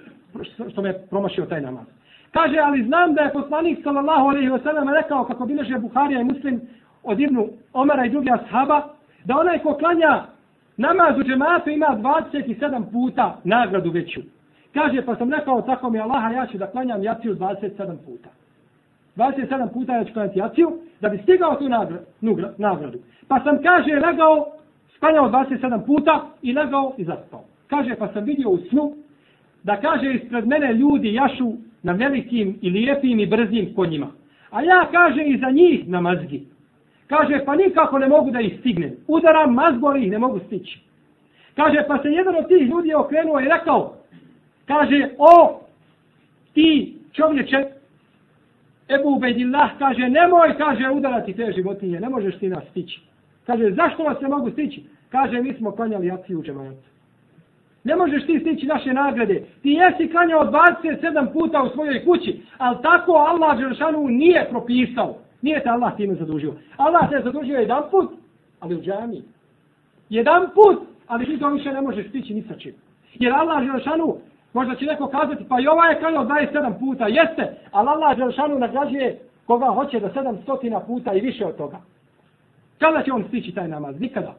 što 0.72 0.82
me 0.82 0.98
promašio 1.10 1.46
taj 1.46 1.60
namaz. 1.60 1.84
Kaže, 2.32 2.58
ali 2.58 2.84
znam 2.84 3.14
da 3.14 3.22
je 3.22 3.32
poslanik 3.32 3.78
sallallahu 3.82 4.28
alaihi 4.28 4.50
wasallam 4.50 4.94
rekao, 5.02 5.24
kako 5.24 5.46
bileže 5.46 5.78
Buharija 5.78 6.20
i 6.20 6.24
Muslim 6.24 6.60
od 7.02 7.20
Ibnu 7.20 7.48
Omara 7.72 8.04
i 8.04 8.10
drugi 8.10 8.30
ashaba, 8.30 8.82
da 9.24 9.38
onaj 9.38 9.58
ko 9.58 9.74
klanja 9.74 10.24
namaz 10.76 11.18
u 11.18 11.22
džematu 11.22 11.70
ima 11.70 11.86
27 11.86 12.92
puta 12.92 13.36
nagradu 13.44 13.90
veću. 13.90 14.20
Kaže, 14.74 15.02
pa 15.02 15.16
sam 15.16 15.32
rekao, 15.32 15.62
tako 15.62 15.90
mi 15.90 16.00
Allaha, 16.00 16.30
ja 16.30 16.46
ću 16.46 16.58
da 16.58 16.66
klanjam 16.66 17.02
jaciju 17.02 17.34
27 17.34 17.96
puta. 18.06 18.28
27 19.16 19.72
puta 19.72 19.96
ja 19.96 20.04
ću 20.04 20.12
klanjati 20.12 20.38
jaciju, 20.38 20.78
da 21.00 21.08
bi 21.08 21.18
stigao 21.18 21.54
tu 21.54 21.68
nagradu. 22.58 22.98
Pa 23.28 23.40
sam, 23.44 23.62
kaže, 23.62 23.94
legao, 23.94 24.46
sklanjao 24.96 25.30
27 25.30 25.86
puta 25.86 26.26
i 26.42 26.52
legao 26.52 26.94
i 26.98 27.04
zaspao. 27.04 27.44
Kaže, 27.66 27.94
pa 27.98 28.12
sam 28.12 28.24
vidio 28.24 28.50
u 28.50 28.58
snu, 28.58 28.92
da 29.62 29.80
kaže, 29.80 30.14
ispred 30.14 30.46
mene 30.46 30.72
ljudi 30.72 31.14
jašu 31.14 31.52
na 31.82 31.92
velikim 31.92 32.58
i 32.62 32.70
lijepim 32.70 33.20
i 33.20 33.26
brzim 33.26 33.74
konjima. 33.74 34.06
A 34.50 34.62
ja, 34.62 34.88
kaže, 34.92 35.22
iza 35.22 35.50
njih 35.50 35.88
na 35.88 36.00
mazgi. 36.00 36.46
Kaže, 37.06 37.44
pa 37.44 37.56
nikako 37.56 37.98
ne 37.98 38.08
mogu 38.08 38.30
da 38.30 38.40
ih 38.40 38.56
stignem. 38.60 38.96
Udaram 39.08 39.54
mazgoli 39.54 40.04
ih 40.04 40.10
ne 40.10 40.18
mogu 40.18 40.40
stići. 40.46 40.80
Kaže, 41.56 41.84
pa 41.88 41.98
se 42.02 42.08
jedan 42.08 42.36
od 42.36 42.48
tih 42.48 42.68
ljudi 42.68 42.94
okrenuo 42.94 43.40
i 43.40 43.48
rekao, 43.48 43.94
kaže, 44.66 45.08
o, 45.18 45.60
ti 46.54 46.96
čovječe, 47.12 47.64
Ebu 48.90 49.08
Ubedillah, 49.08 49.70
kaže, 49.78 50.08
nemoj, 50.08 50.54
kaže, 50.58 50.90
udarati 50.90 51.32
te 51.32 51.52
životinje, 51.52 52.00
ne 52.00 52.08
možeš 52.08 52.38
ti 52.38 52.48
nas 52.48 52.64
stići. 52.70 53.00
Kaže, 53.46 53.70
zašto 53.70 54.02
vas 54.02 54.20
ne 54.20 54.28
mogu 54.28 54.50
stići? 54.50 54.84
Kaže, 55.08 55.42
mi 55.42 55.54
smo 55.54 55.70
klanjali 55.70 56.10
akciju 56.10 56.38
u 56.38 56.42
džematu. 56.42 56.90
Ne 57.84 57.96
možeš 57.96 58.26
ti 58.26 58.38
stići 58.40 58.66
naše 58.66 58.92
nagrade. 58.92 59.44
Ti 59.62 59.70
jesi 59.70 60.12
klanjao 60.12 60.44
27 60.44 61.32
puta 61.32 61.62
u 61.62 61.68
svojoj 61.68 62.04
kući, 62.04 62.40
ali 62.58 62.76
tako 62.82 63.12
Allah 63.12 63.58
Đeršanu 63.58 64.08
nije 64.08 64.46
propisao. 64.50 65.16
Nije 65.42 65.62
te 65.62 65.68
Allah 65.68 65.96
time 65.96 66.14
zadužio. 66.14 66.54
Allah 66.76 67.10
te 67.10 67.20
zadužio 67.24 67.58
jedan 67.58 67.82
put, 67.90 68.10
ali 68.60 68.76
u 68.76 68.82
džami. 68.82 69.22
Jedan 70.10 70.46
put, 70.54 70.88
ali 71.06 71.26
ti 71.26 71.38
to 71.38 71.48
više 71.50 71.72
ne 71.72 71.80
možeš 71.80 72.08
stići 72.08 72.34
ni 72.34 72.42
sa 72.42 72.54
čim. 72.58 72.74
Jer 73.14 73.32
Allah 73.32 73.64
Želešanu, 73.64 74.16
možda 74.52 74.74
će 74.74 74.84
neko 74.84 75.06
kazati, 75.06 75.44
pa 75.48 75.60
i 75.60 75.68
ova 75.68 75.86
je 75.86 75.98
klanjao 75.98 76.24
27 76.24 76.78
puta, 76.78 77.06
jeste, 77.06 77.56
ali 77.70 77.88
Allah 77.88 78.16
Želešanu 78.16 78.58
nagrađuje 78.58 79.18
koga 79.46 79.66
hoće 79.66 80.00
do 80.00 80.08
700 80.08 80.86
puta 80.86 81.12
i 81.12 81.20
više 81.20 81.46
od 81.46 81.56
toga. 81.56 81.80
Kada 82.78 83.02
će 83.02 83.12
on 83.12 83.24
stići 83.28 83.54
taj 83.54 83.68
namaz? 83.68 84.00
Nikada. 84.00 84.34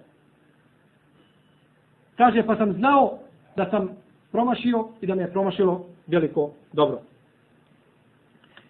Kaže, 2.17 2.43
pa 2.43 2.55
sam 2.55 2.73
znao 2.73 3.17
da 3.55 3.69
sam 3.69 3.89
promašio 4.31 4.87
i 5.01 5.07
da 5.07 5.15
me 5.15 5.21
je 5.21 5.31
promašilo 5.31 5.85
veliko 6.07 6.51
dobro. 6.73 6.99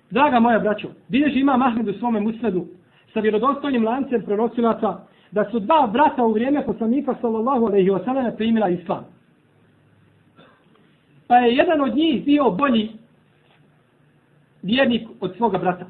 Draga 0.10 0.40
moja 0.40 0.60
braćo, 0.60 0.88
bilježi 1.08 1.40
ima 1.40 1.58
Mahmed 1.58 1.88
u 1.88 1.94
svome 1.94 2.20
musledu 2.20 2.66
sa 3.14 3.20
vjerodostojnim 3.20 3.86
lancem 3.86 4.22
prenosilaca 4.22 4.98
da 5.32 5.50
su 5.52 5.60
dva 5.60 5.88
brata 5.88 6.24
u 6.24 6.32
vrijeme 6.32 6.66
poslanika 6.66 7.16
sallallahu 7.22 7.66
alaihi 7.66 7.90
wa 7.90 8.06
sallam 8.06 8.32
primila 8.38 8.70
islam. 8.70 9.06
Pa 11.32 11.38
je 11.38 11.56
jedan 11.56 11.82
od 11.82 11.96
njih 11.96 12.26
bio 12.26 12.50
bolji 12.50 12.90
vjernik 14.62 15.08
od 15.20 15.36
svoga 15.38 15.58
brata. 15.58 15.86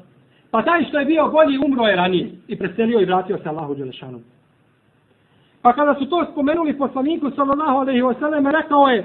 Pa 0.50 0.62
taj 0.62 0.84
što 0.84 0.98
je 0.98 1.04
bio 1.04 1.28
bolji 1.28 1.58
umro 1.58 1.84
je 1.84 1.96
ranije 1.96 2.30
i 2.48 2.58
preselio 2.58 3.00
i 3.00 3.04
vratio 3.04 3.38
se 3.38 3.48
Allahu 3.48 3.74
Đelešanu. 3.74 4.20
Pa 5.62 5.72
kada 5.72 5.94
su 5.94 6.06
to 6.06 6.26
spomenuli 6.32 6.78
poslaniku 6.78 7.30
sallallahu 7.30 7.78
alaihi 7.78 8.02
wasallam 8.02 8.50
rekao 8.50 8.86
je 8.86 9.04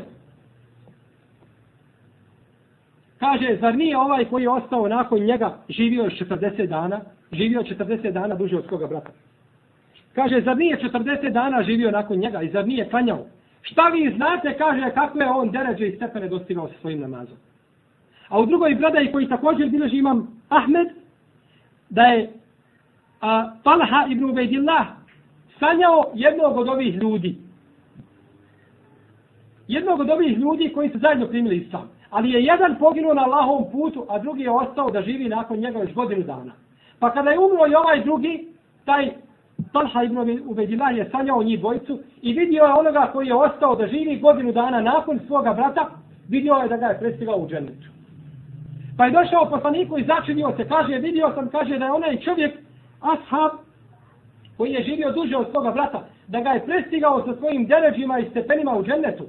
Kaže, 3.20 3.58
zar 3.62 3.76
nije 3.76 3.98
ovaj 3.98 4.26
koji 4.26 4.44
je 4.44 4.50
ostao 4.50 4.88
nakon 4.88 5.20
njega 5.20 5.58
živio 5.70 6.04
40 6.04 6.68
dana? 6.68 7.02
Živio 7.32 7.62
40 7.62 8.12
dana 8.12 8.36
duže 8.36 8.58
od 8.58 8.66
svoga 8.68 8.88
brata. 8.88 9.12
Kaže, 10.14 10.42
zar 10.42 10.58
nije 10.58 10.78
40 10.84 11.30
dana 11.30 11.64
živio 11.64 11.92
nakon 11.92 12.18
njega 12.18 12.42
i 12.42 12.50
zar 12.50 12.68
nije 12.68 12.90
klanjao? 12.90 13.26
Šta 13.72 13.88
vi 13.88 14.14
znate, 14.16 14.58
kaže, 14.58 14.92
kako 14.94 15.20
je 15.20 15.30
on 15.30 15.52
deređe 15.52 15.88
i 15.88 15.96
stepene 15.96 16.30
dostigao 16.30 16.68
sa 16.68 16.74
svojim 16.82 17.00
namazom. 17.00 17.38
A 18.30 18.40
u 18.40 18.46
drugoj 18.46 18.78
predaji 18.78 19.12
koji 19.12 19.30
također 19.30 19.70
bileži 19.70 19.98
imam 19.98 20.42
Ahmed, 20.50 20.88
da 21.90 22.02
je 22.02 22.30
a, 23.22 23.52
Talha 23.64 24.06
ibn 24.10 24.30
Ubejdillah 24.30 24.88
sanjao 25.60 26.12
jednog 26.14 26.58
od 26.58 26.68
ovih 26.68 26.96
ljudi. 26.96 27.36
Jednog 29.68 30.00
od 30.00 30.10
ovih 30.10 30.38
ljudi 30.38 30.72
koji 30.76 30.90
su 30.90 31.00
zajedno 31.00 31.28
primili 31.28 31.58
islam. 31.58 31.90
Ali 32.10 32.32
je 32.32 32.44
jedan 32.44 32.76
poginuo 32.80 33.14
na 33.14 33.22
Allahovom 33.22 33.72
putu, 33.72 34.06
a 34.10 34.20
drugi 34.20 34.44
je 34.44 34.52
ostao 34.52 34.92
da 34.92 35.02
živi 35.02 35.30
nakon 35.30 35.60
njega 35.60 35.80
još 35.80 35.94
godinu 35.94 36.24
dana. 36.24 36.52
Pa 37.00 37.12
kada 37.12 37.30
je 37.30 37.40
umro 37.40 37.68
i 37.68 37.76
ovaj 37.76 38.04
drugi, 38.04 38.48
taj 38.86 39.12
Talha 39.74 40.04
ibn 40.04 40.18
Ubedillah 40.46 40.98
je 40.98 41.10
sanjao 41.10 41.44
njih 41.44 41.60
dvojicu 41.60 42.00
i 42.22 42.34
vidio 42.34 42.64
je 42.64 42.74
onoga 42.74 43.10
koji 43.14 43.28
je 43.28 43.36
ostao 43.36 43.76
da 43.76 43.88
živi 43.88 44.20
godinu 44.20 44.52
dana 44.52 44.82
nakon 44.82 45.20
svoga 45.28 45.54
brata, 45.54 45.90
vidio 46.30 46.54
je 46.54 46.68
da 46.68 46.78
ga 46.78 46.86
je 46.86 47.00
prestigao 47.00 47.38
u 47.38 47.48
džennetu. 47.48 47.88
Pa 48.98 49.06
je 49.06 49.12
došao 49.12 49.50
poslaniku 49.50 49.98
i 49.98 50.04
začinio 50.04 50.54
se, 50.58 50.68
kaže, 50.68 50.98
vidio 50.98 51.32
sam, 51.36 51.50
kaže 51.50 51.78
da 51.78 51.86
je 51.86 51.92
onaj 51.92 52.20
čovjek, 52.20 52.54
ashab, 53.02 53.52
koji 54.58 54.72
je 54.72 54.84
živio 54.84 55.12
duže 55.12 55.38
od 55.38 55.52
svoga 55.52 55.72
brata, 55.72 56.08
da 56.28 56.40
ga 56.40 56.50
je 56.50 56.66
prestigao 56.66 57.26
sa 57.26 57.36
svojim 57.36 57.68
deređima 57.68 58.20
i 58.20 58.30
stepenima 58.30 58.78
u 58.78 58.84
džennetu. 58.84 59.26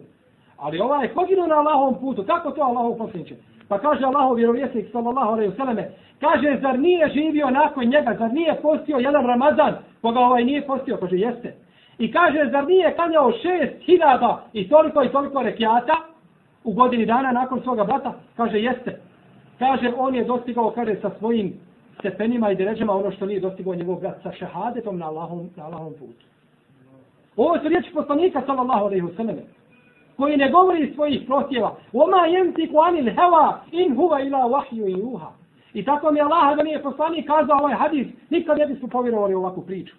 Ali 0.57 0.81
ovaj 0.81 1.05
je 1.05 1.15
poginuo 1.15 1.47
na 1.47 1.55
Allahovom 1.55 2.01
putu. 2.01 2.25
Kako 2.25 2.51
to 2.51 2.63
Allahov 2.63 2.99
poslaniče? 2.99 3.35
Pa 3.69 3.79
kaže 3.79 4.05
Allahov 4.05 4.37
vjerovjesnik 4.37 4.87
sallallahu 4.93 5.33
alejhi 5.33 5.51
ve 5.51 5.57
selleme, 5.57 5.91
kaže 6.21 6.59
zar 6.63 6.79
nije 6.79 7.09
živio 7.09 7.51
nakon 7.51 7.85
njega, 7.85 8.17
zar 8.19 8.33
nije 8.33 8.61
postio 8.63 8.97
jedan 8.97 9.27
Ramazan, 9.27 9.75
koga 10.03 10.21
ovaj 10.21 10.45
nije 10.45 10.67
postio, 10.67 10.97
kaže 10.97 11.17
jeste. 11.17 11.55
I 11.99 12.13
kaže 12.13 12.51
zar 12.51 12.67
nije 12.67 12.97
kanjao 12.97 13.33
šest 13.33 13.85
hiljada 13.87 14.45
i 14.53 14.69
toliko 14.69 15.03
i 15.03 15.09
toliko 15.09 15.43
rekiata 15.43 15.97
u 16.65 16.73
godini 16.73 17.07
dana 17.07 17.33
nakon 17.33 17.61
svoga 17.61 17.85
brata, 17.85 18.13
kaže 18.37 18.59
jeste. 18.59 19.01
Kaže 19.59 19.93
on 19.97 20.15
je 20.15 20.25
dostigao 20.25 20.71
kaže 20.71 20.97
sa 21.01 21.11
svojim 21.19 21.53
stepenima 21.99 22.51
i 22.51 22.57
deređama 22.57 22.93
ono 22.93 23.11
što 23.11 23.27
nije 23.27 23.41
dostigao 23.41 23.75
njegov 23.75 24.01
brat 24.01 24.23
sa 24.23 24.33
šehadetom 24.33 24.99
na 24.99 25.07
Allahom, 25.07 25.51
na 25.57 25.65
Allahom 25.65 25.93
putu. 25.93 26.25
Ovo 27.37 27.59
su 27.59 27.69
riječi 27.69 27.91
poslanika 27.95 28.43
sallallahu 28.47 28.85
alejhi 28.85 29.07
ve 29.07 29.15
selleme 29.17 29.43
koji 30.19 30.37
ne 30.37 30.51
govori 30.51 30.93
svojih 30.95 31.23
protjeva. 31.27 31.77
Oma 31.93 32.27
jemti 32.27 32.69
kuanil 32.73 33.05
heva 33.05 33.61
in 33.73 33.97
huva 33.97 34.21
ila 34.21 34.47
vahju 34.47 34.89
i 34.89 34.93
juha. 34.93 35.31
I 35.75 35.85
tako 35.85 36.11
mi 36.13 36.21
Allah 36.21 36.57
da 36.57 36.63
nije 36.63 36.83
poslanik 36.83 37.27
kazao 37.27 37.59
ovaj 37.59 37.75
hadis, 37.75 38.07
nikad 38.31 38.59
ne 38.59 38.67
bismo 38.67 38.89
povjerovali 38.89 39.35
ovakvu 39.35 39.63
priču. 39.63 39.95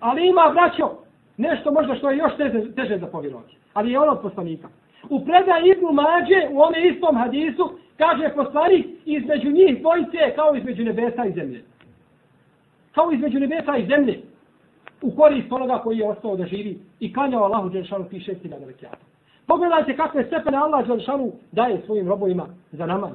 Ali 0.00 0.28
ima, 0.28 0.50
braćo, 0.52 0.90
nešto 1.36 1.72
možda 1.72 1.94
što 1.94 2.10
je 2.10 2.16
još 2.16 2.36
teže, 2.36 2.74
teže 2.74 2.98
za 2.98 3.06
povjerovati. 3.06 3.56
Ali 3.74 3.92
je 3.92 3.98
ono 3.98 4.12
od 4.12 4.20
poslanika. 4.22 4.68
U 5.08 5.24
predaj 5.24 5.62
Ibnu 5.64 5.92
Mađe, 5.92 6.48
u 6.50 6.60
ome 6.60 6.88
istom 6.88 7.16
hadisu, 7.16 7.70
kaže 7.96 8.34
poslanik, 8.36 8.86
između 9.04 9.50
njih 9.50 9.80
dvojice 9.80 10.34
kao 10.36 10.54
između 10.54 10.84
nebesa 10.84 11.24
i 11.24 11.32
zemlje. 11.32 11.64
Kao 12.94 13.12
između 13.12 13.40
nebesa 13.40 13.76
i 13.76 13.86
zemlje 13.86 14.22
u 15.02 15.10
korist 15.16 15.52
onoga 15.52 15.78
koji 15.78 15.98
je 15.98 16.08
ostao 16.08 16.36
da 16.36 16.46
živi 16.46 16.78
i 17.00 17.12
klanjao 17.12 17.44
Allahu 17.44 17.68
Đelšanu 17.68 18.04
ti 18.04 18.20
šest 18.20 18.42
hiljada 18.42 18.66
rekiata. 18.66 19.04
Pogledajte 19.46 19.96
kakve 19.96 20.24
stepene 20.24 20.56
Allah 20.56 20.86
Đelšanu 20.86 21.32
daje 21.52 21.82
svojim 21.86 22.08
robovima 22.08 22.46
za 22.72 22.86
namaz. 22.86 23.12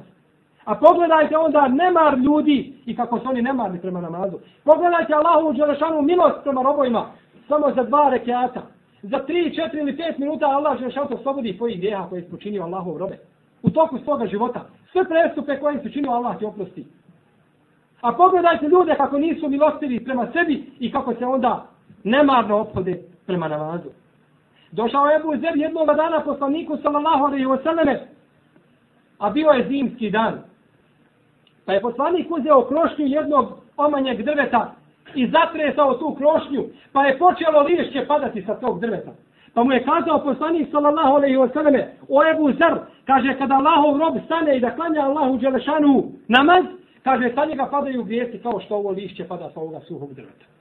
A 0.64 0.74
pogledajte 0.74 1.36
onda 1.36 1.68
nemar 1.68 2.18
ljudi 2.18 2.72
i 2.86 2.96
kako 2.96 3.18
su 3.18 3.28
oni 3.28 3.42
nemarni 3.42 3.80
prema 3.80 4.00
namazu. 4.00 4.36
Pogledajte 4.64 5.14
Allahu 5.14 5.52
Đelšanu 5.52 6.02
milost 6.02 6.36
prema 6.42 6.62
robovima 6.62 7.06
samo 7.48 7.72
za 7.76 7.82
dva 7.82 8.08
rekiata. 8.08 8.62
Za 9.02 9.18
tri, 9.18 9.54
četiri 9.54 9.80
ili 9.80 9.96
pet 9.96 10.18
minuta 10.18 10.46
Allah 10.46 10.80
Đelšanu 10.80 11.08
to 11.08 11.18
slobodi 11.22 11.54
svojih 11.56 11.78
grijeha 11.78 12.08
koje 12.08 12.20
je 12.20 12.30
počinio 12.30 12.62
Allahov 12.62 12.96
robe. 12.96 13.18
U 13.62 13.70
toku 13.70 13.98
svoga 13.98 14.26
života. 14.26 14.64
Sve 14.92 15.04
prestupe 15.04 15.60
koje 15.60 15.82
su 15.82 15.90
činio 15.90 16.10
Allah 16.10 16.38
ti 16.38 16.44
oprosti. 16.44 16.84
A 18.00 18.12
pogledajte 18.12 18.68
ljude 18.68 18.94
kako 18.96 19.18
nisu 19.18 19.48
milostivi 19.48 20.04
prema 20.04 20.26
sebi 20.32 20.72
i 20.80 20.92
kako 20.92 21.14
se 21.14 21.26
onda 21.26 21.66
nemarno 22.04 22.58
ophode 22.58 23.02
prema 23.26 23.48
namazu. 23.48 23.88
Došao 24.72 25.06
je 25.06 25.16
Ebu 25.16 25.36
Zer 25.36 25.56
jednog 25.56 25.86
dana 25.86 26.20
poslaniku 26.24 26.76
sallallahu 26.82 27.24
alaihi 27.24 27.46
wa 27.46 27.62
sallame, 27.62 28.00
a 29.18 29.30
bio 29.30 29.50
je 29.50 29.68
zimski 29.68 30.10
dan. 30.10 30.38
Pa 31.66 31.72
je 31.72 31.80
poslanik 31.80 32.26
uzeo 32.30 32.64
krošnju 32.66 33.06
jednog 33.06 33.52
omanjeg 33.76 34.22
drveta 34.22 34.74
i 35.14 35.30
zatresao 35.30 35.94
tu 35.94 36.14
krošnju, 36.14 36.64
pa 36.92 37.06
je 37.06 37.18
počelo 37.18 37.62
lišće 37.62 38.06
padati 38.06 38.42
sa 38.42 38.54
tog 38.54 38.80
drveta. 38.80 39.12
Pa 39.54 39.64
mu 39.64 39.72
je 39.72 39.84
kazao 39.84 40.24
poslanik 40.24 40.68
sallallahu 40.70 41.14
alaihi 41.14 41.36
wa 41.36 41.52
sallame, 41.52 41.88
o 42.08 42.24
Ebu 42.30 42.52
Zer, 42.52 42.74
kaže 43.04 43.38
kada 43.38 43.54
Allahov 43.54 43.98
rob 43.98 44.16
stane 44.24 44.56
i 44.56 44.60
da 44.60 44.74
klanja 44.74 45.00
Allahu 45.00 45.38
Đelešanu 45.38 46.04
namaz, 46.28 46.64
kaže 47.02 47.32
sa 47.34 47.44
njega 47.44 47.68
padaju 47.70 48.04
grijesi 48.04 48.38
kao 48.38 48.60
što 48.60 48.76
ovo 48.76 48.90
lišće 48.90 49.28
pada 49.28 49.50
sa 49.54 49.60
ovoga 49.60 49.80
suhog 49.80 50.14
drveta. 50.14 50.53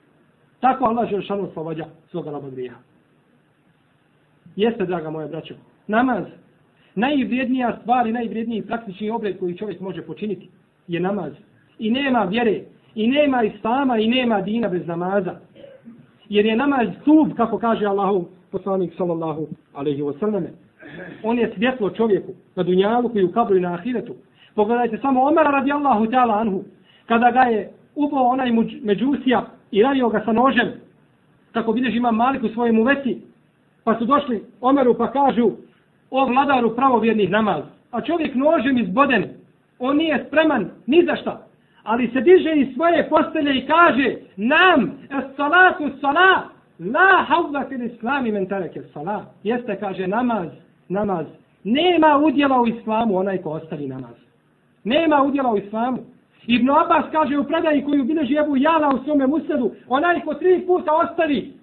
Tako 0.64 0.86
Allah 0.86 1.10
Želšanu 1.10 1.44
oslobađa 1.44 1.86
svoga 2.12 2.32
roba 2.32 2.50
grija. 2.50 2.74
Jeste, 4.56 4.86
draga 4.86 5.10
moja 5.10 5.28
braćo, 5.28 5.54
namaz, 5.88 6.24
najvrijednija 6.96 7.78
stvar 7.82 8.08
i 8.08 8.12
najvrijedniji 8.12 8.62
praktični 8.62 9.10
obred 9.10 9.40
koji 9.40 9.58
čovjek 9.58 9.80
može 9.80 10.02
počiniti 10.02 10.50
je 10.88 11.00
namaz. 11.00 11.34
I 11.80 11.92
nema 11.92 12.24
vjere, 12.24 12.62
i 12.96 13.08
nema 13.08 13.44
islama, 13.44 13.98
i 13.98 14.08
nema 14.08 14.42
dina 14.42 14.70
bez 14.70 14.88
namaza. 14.88 15.36
Jer 16.30 16.46
je 16.46 16.56
namaz 16.56 16.88
stup, 17.02 17.38
kako 17.38 17.58
kaže 17.58 17.86
Allahu 17.86 18.28
poslanik 18.52 18.94
sallallahu 18.98 19.48
alaihi 19.74 20.02
wasallam. 20.02 20.44
On 21.24 21.40
je 21.40 21.54
svjetlo 21.56 21.90
čovjeku 21.90 22.32
na 22.56 22.64
dunjalu 22.64 23.10
koji 23.10 23.26
u 23.26 23.32
kabru 23.32 23.58
i 23.58 23.62
na 23.62 23.74
ahiretu. 23.74 24.14
Pogledajte 24.56 24.98
samo 24.98 25.24
Omara 25.24 25.52
radijallahu 25.52 26.06
ta'ala 26.06 26.42
anhu, 26.42 26.64
kada 27.06 27.32
ga 27.32 27.42
je 27.42 27.72
upao 27.96 28.24
onaj 28.24 28.52
međusija 28.84 29.46
i 29.74 29.84
ranio 29.84 30.10
ga 30.10 30.22
sa 30.26 30.34
nožem, 30.34 30.72
kako 31.52 31.72
vidiš 31.72 31.96
ima 31.96 32.12
malik 32.12 32.44
u 32.44 32.50
svojemu 32.50 32.82
uveci, 32.82 33.22
pa 33.84 33.98
su 34.00 34.06
došli 34.06 34.44
Omeru 34.62 34.94
pa 34.98 35.12
kažu, 35.12 35.52
o 36.12 36.26
vladaru 36.26 36.76
pravovjernih 36.76 37.30
namaz, 37.30 37.64
a 37.92 38.02
čovjek 38.02 38.36
nožem 38.36 38.78
izboden, 38.78 39.26
on 39.80 39.98
nije 39.98 40.26
spreman 40.28 40.70
ni 40.88 41.06
za 41.06 41.16
šta, 41.16 41.48
ali 41.84 42.10
se 42.14 42.22
diže 42.22 42.54
iz 42.56 42.74
svoje 42.74 43.10
postelje 43.10 43.58
i 43.58 43.68
kaže, 43.68 44.16
nam, 44.38 44.92
es 45.10 45.36
salatu 45.36 45.90
salat, 46.02 46.44
la 46.80 47.26
havla 47.28 47.66
fil 47.70 47.84
islami 47.84 48.32
mentareke 48.32 48.82
salat, 48.94 49.26
jeste, 49.44 49.80
kaže, 49.80 50.08
namaz, 50.08 50.48
namaz, 50.90 51.26
nema 51.64 52.18
udjela 52.18 52.62
u 52.62 52.68
islamu 52.68 53.18
onaj 53.18 53.38
ko 53.38 53.50
ostavi 53.50 53.88
namaz. 53.88 54.16
Nema 54.84 55.24
udjela 55.24 55.52
u 55.52 55.58
islamu. 55.58 55.98
Ibn 56.48 56.70
Abbas 56.70 57.06
kaže 57.12 57.38
u 57.38 57.44
predaji 57.44 57.84
koju 57.84 58.04
bileži 58.04 58.36
Ebu 58.36 58.58
Jala 58.58 58.96
u 58.96 59.04
svome 59.04 59.28
musledu, 59.28 59.72
onaj 59.88 60.22
ko 60.22 60.34
tri 60.34 60.64
puta 60.68 60.92
ostavi 60.94 61.54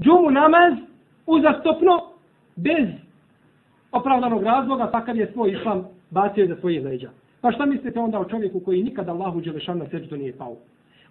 džumu 0.00 0.30
namaz 0.30 0.74
uzastopno, 1.26 2.00
bez 2.56 2.88
opravdanog 3.92 4.42
razloga, 4.42 4.90
takav 4.90 5.16
je 5.16 5.30
svoj 5.32 5.50
islam 5.50 5.84
bacio 6.10 6.46
za 6.46 6.56
svoje 6.60 6.80
leđa. 6.80 7.10
Pa 7.40 7.52
šta 7.52 7.66
mislite 7.66 8.00
onda 8.00 8.18
o 8.20 8.24
čovjeku 8.24 8.60
koji 8.60 8.82
nikad 8.82 9.08
Allahu 9.08 9.40
Đelešan 9.40 9.78
na 9.78 9.86
seđu 9.90 10.16
nije 10.16 10.36
pao? 10.36 10.56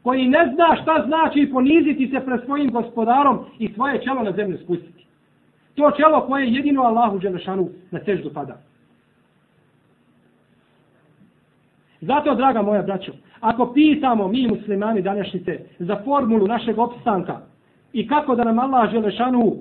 Koji 0.04 0.28
ne 0.28 0.52
zna 0.54 0.78
šta 0.82 1.04
znači 1.08 1.50
poniziti 1.54 2.10
se 2.14 2.26
pred 2.26 2.40
svojim 2.46 2.72
gospodarom 2.72 3.40
i 3.60 3.74
svoje 3.74 4.02
čelo 4.02 4.24
na 4.24 4.32
zemlju 4.32 4.58
spustiti. 4.58 5.06
To 5.76 5.92
čelo 5.92 6.22
koje 6.28 6.54
jedino 6.54 6.82
Allahu 6.82 7.20
Đelešanu 7.20 7.70
na 7.92 8.00
seždu 8.06 8.30
pada. 8.34 8.58
Zato, 12.02 12.36
draga 12.36 12.62
moja 12.62 12.82
braćo, 12.82 13.12
ako 13.40 13.74
pitamo 13.74 14.28
mi 14.28 14.48
muslimani 14.48 15.02
današnjice 15.02 15.60
za 15.80 16.02
formulu 16.06 16.48
našeg 16.48 16.80
opstanka 16.80 17.40
i 17.94 18.08
kako 18.08 18.36
da 18.36 18.44
nam 18.44 18.60
Allah 18.60 18.92
Želešanu 18.92 19.56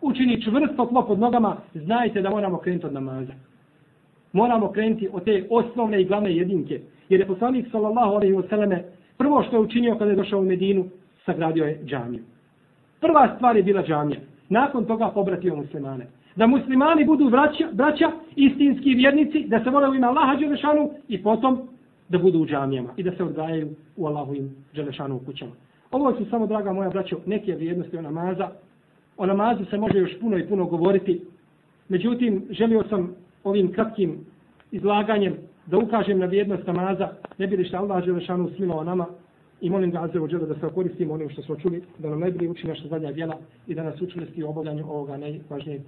učini 0.00 0.42
čvrsto 0.42 0.86
tlo 0.86 1.06
pod 1.06 1.18
nogama, 1.18 1.56
znajte 1.74 2.22
da 2.22 2.30
moramo 2.30 2.58
krenuti 2.58 2.86
od 2.86 2.92
namaza. 2.92 3.32
Moramo 4.32 4.72
krenuti 4.72 5.08
od 5.12 5.24
te 5.24 5.46
osnovne 5.50 6.02
i 6.02 6.04
glavne 6.04 6.36
jedinke. 6.36 6.80
Jer 7.08 7.20
je 7.20 7.26
poslanik 7.26 7.66
sallallahu 7.70 8.14
alaihi 8.14 8.34
wasallam 8.34 8.82
prvo 9.16 9.42
što 9.42 9.56
je 9.56 9.60
učinio 9.60 9.94
kada 9.94 10.10
je 10.10 10.16
došao 10.16 10.40
u 10.40 10.44
Medinu, 10.44 10.84
sagradio 11.24 11.64
je 11.64 11.80
džamiju. 11.84 12.22
Prva 13.00 13.34
stvar 13.36 13.56
je 13.56 13.62
bila 13.62 13.82
džamija. 13.82 14.20
Nakon 14.48 14.84
toga 14.84 15.10
pobratio 15.14 15.56
muslimane. 15.56 16.06
Da 16.36 16.46
muslimani 16.46 17.04
budu 17.04 17.30
braća, 17.30 17.68
braća 17.72 18.10
istinski 18.36 18.94
vjernici, 18.94 19.44
da 19.46 19.64
se 19.64 19.70
vole 19.70 19.88
u 19.88 19.94
ime 19.94 20.06
Allaha 20.06 20.36
Đelešanu 20.36 20.90
i 21.08 21.22
potom 21.22 21.68
da 22.08 22.18
budu 22.18 22.38
u 22.38 22.46
džamijama 22.46 22.88
i 22.96 23.02
da 23.02 23.16
se 23.16 23.24
odgajaju 23.24 23.68
u 23.96 24.06
Allahovim 24.06 24.56
dželešanu 24.74 25.20
kućama. 25.26 25.52
Ovo 25.90 26.14
su 26.16 26.24
samo, 26.30 26.46
draga 26.46 26.72
moja 26.72 26.90
braćo, 26.90 27.18
neke 27.26 27.54
vrijednosti 27.54 27.96
o 27.96 28.02
namaza. 28.02 28.50
O 29.16 29.26
namazu 29.26 29.64
se 29.64 29.78
može 29.78 29.98
još 29.98 30.20
puno 30.20 30.38
i 30.38 30.48
puno 30.48 30.64
govoriti. 30.64 31.20
Međutim, 31.88 32.46
želio 32.50 32.84
sam 32.88 33.14
ovim 33.44 33.72
kratkim 33.72 34.18
izlaganjem 34.72 35.36
da 35.66 35.78
ukažem 35.78 36.18
na 36.18 36.26
vrijednost 36.26 36.66
namaza, 36.66 37.08
ne 37.38 37.46
bi 37.46 37.56
li 37.56 37.64
šta 37.64 37.78
Allah 37.78 38.04
Želešanu 38.04 38.50
smilao 38.56 38.84
nama 38.84 39.06
i 39.60 39.70
molim 39.70 39.90
ga 39.90 40.02
Azze 40.02 40.18
Đele 40.18 40.46
da 40.46 40.54
se 40.54 40.66
okoristimo 40.66 41.14
onim 41.14 41.30
što 41.30 41.42
smo 41.42 41.56
čuli, 41.56 41.82
da 41.98 42.08
nam 42.08 42.20
najbolje 42.20 42.50
uči 42.50 42.66
naša 42.66 42.88
zadnja 42.88 43.12
djela 43.12 43.38
i 43.66 43.74
da 43.74 43.82
nas 43.82 44.00
učvrsti 44.00 44.44
u 44.44 44.48
obavljanju 44.48 44.84
ovoga 44.84 45.16
najvažnijeg 45.16 45.82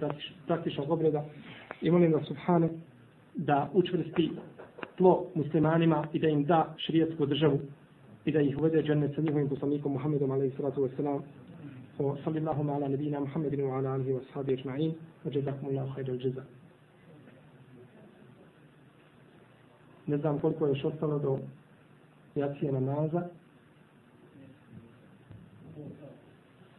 praktičnog 0.46 0.90
obreda. 0.90 1.24
I 1.82 1.90
molim 1.90 2.12
ga 2.12 2.20
Subhane 2.24 2.68
da 3.34 3.70
učvrsti 3.72 4.30
tlo 4.96 5.26
muslimanima 5.34 6.06
i 6.12 6.18
da 6.18 6.28
im 6.28 6.44
da 6.44 6.74
šrijetsku 6.78 7.26
državu 7.26 7.60
i 8.24 8.32
da 8.32 8.40
ih 8.40 8.58
uvede 8.58 8.82
džennet 8.82 9.14
sa 9.14 9.20
njihovim 9.20 9.48
poslanikom 9.48 9.92
Muhammedom 9.92 10.30
alaihi 10.30 10.56
salatu 10.56 10.82
wa 10.82 10.88
salam 10.96 11.22
wa 11.98 12.16
sallallahu 12.24 12.70
ala 12.70 12.88
nabina 12.88 13.20
Muhammedin 13.20 13.60
wa 13.60 13.78
ala 13.78 13.92
alihi 13.92 14.12
wa 14.12 14.20
sahabi 14.32 14.52
ajma'in. 14.52 14.92
Wa 15.24 15.30
jazakum 15.30 15.68
Allah 15.68 15.94
khayra 15.96 16.12
al 16.12 16.20
jaza 16.24 16.42
ne 20.06 20.16
znam 20.18 20.38
koliko 20.38 20.66
je 20.66 20.70
još 20.70 20.84
ostalo 20.84 21.18
do 21.18 21.38
jacije 22.34 22.72
namaza. 22.72 23.22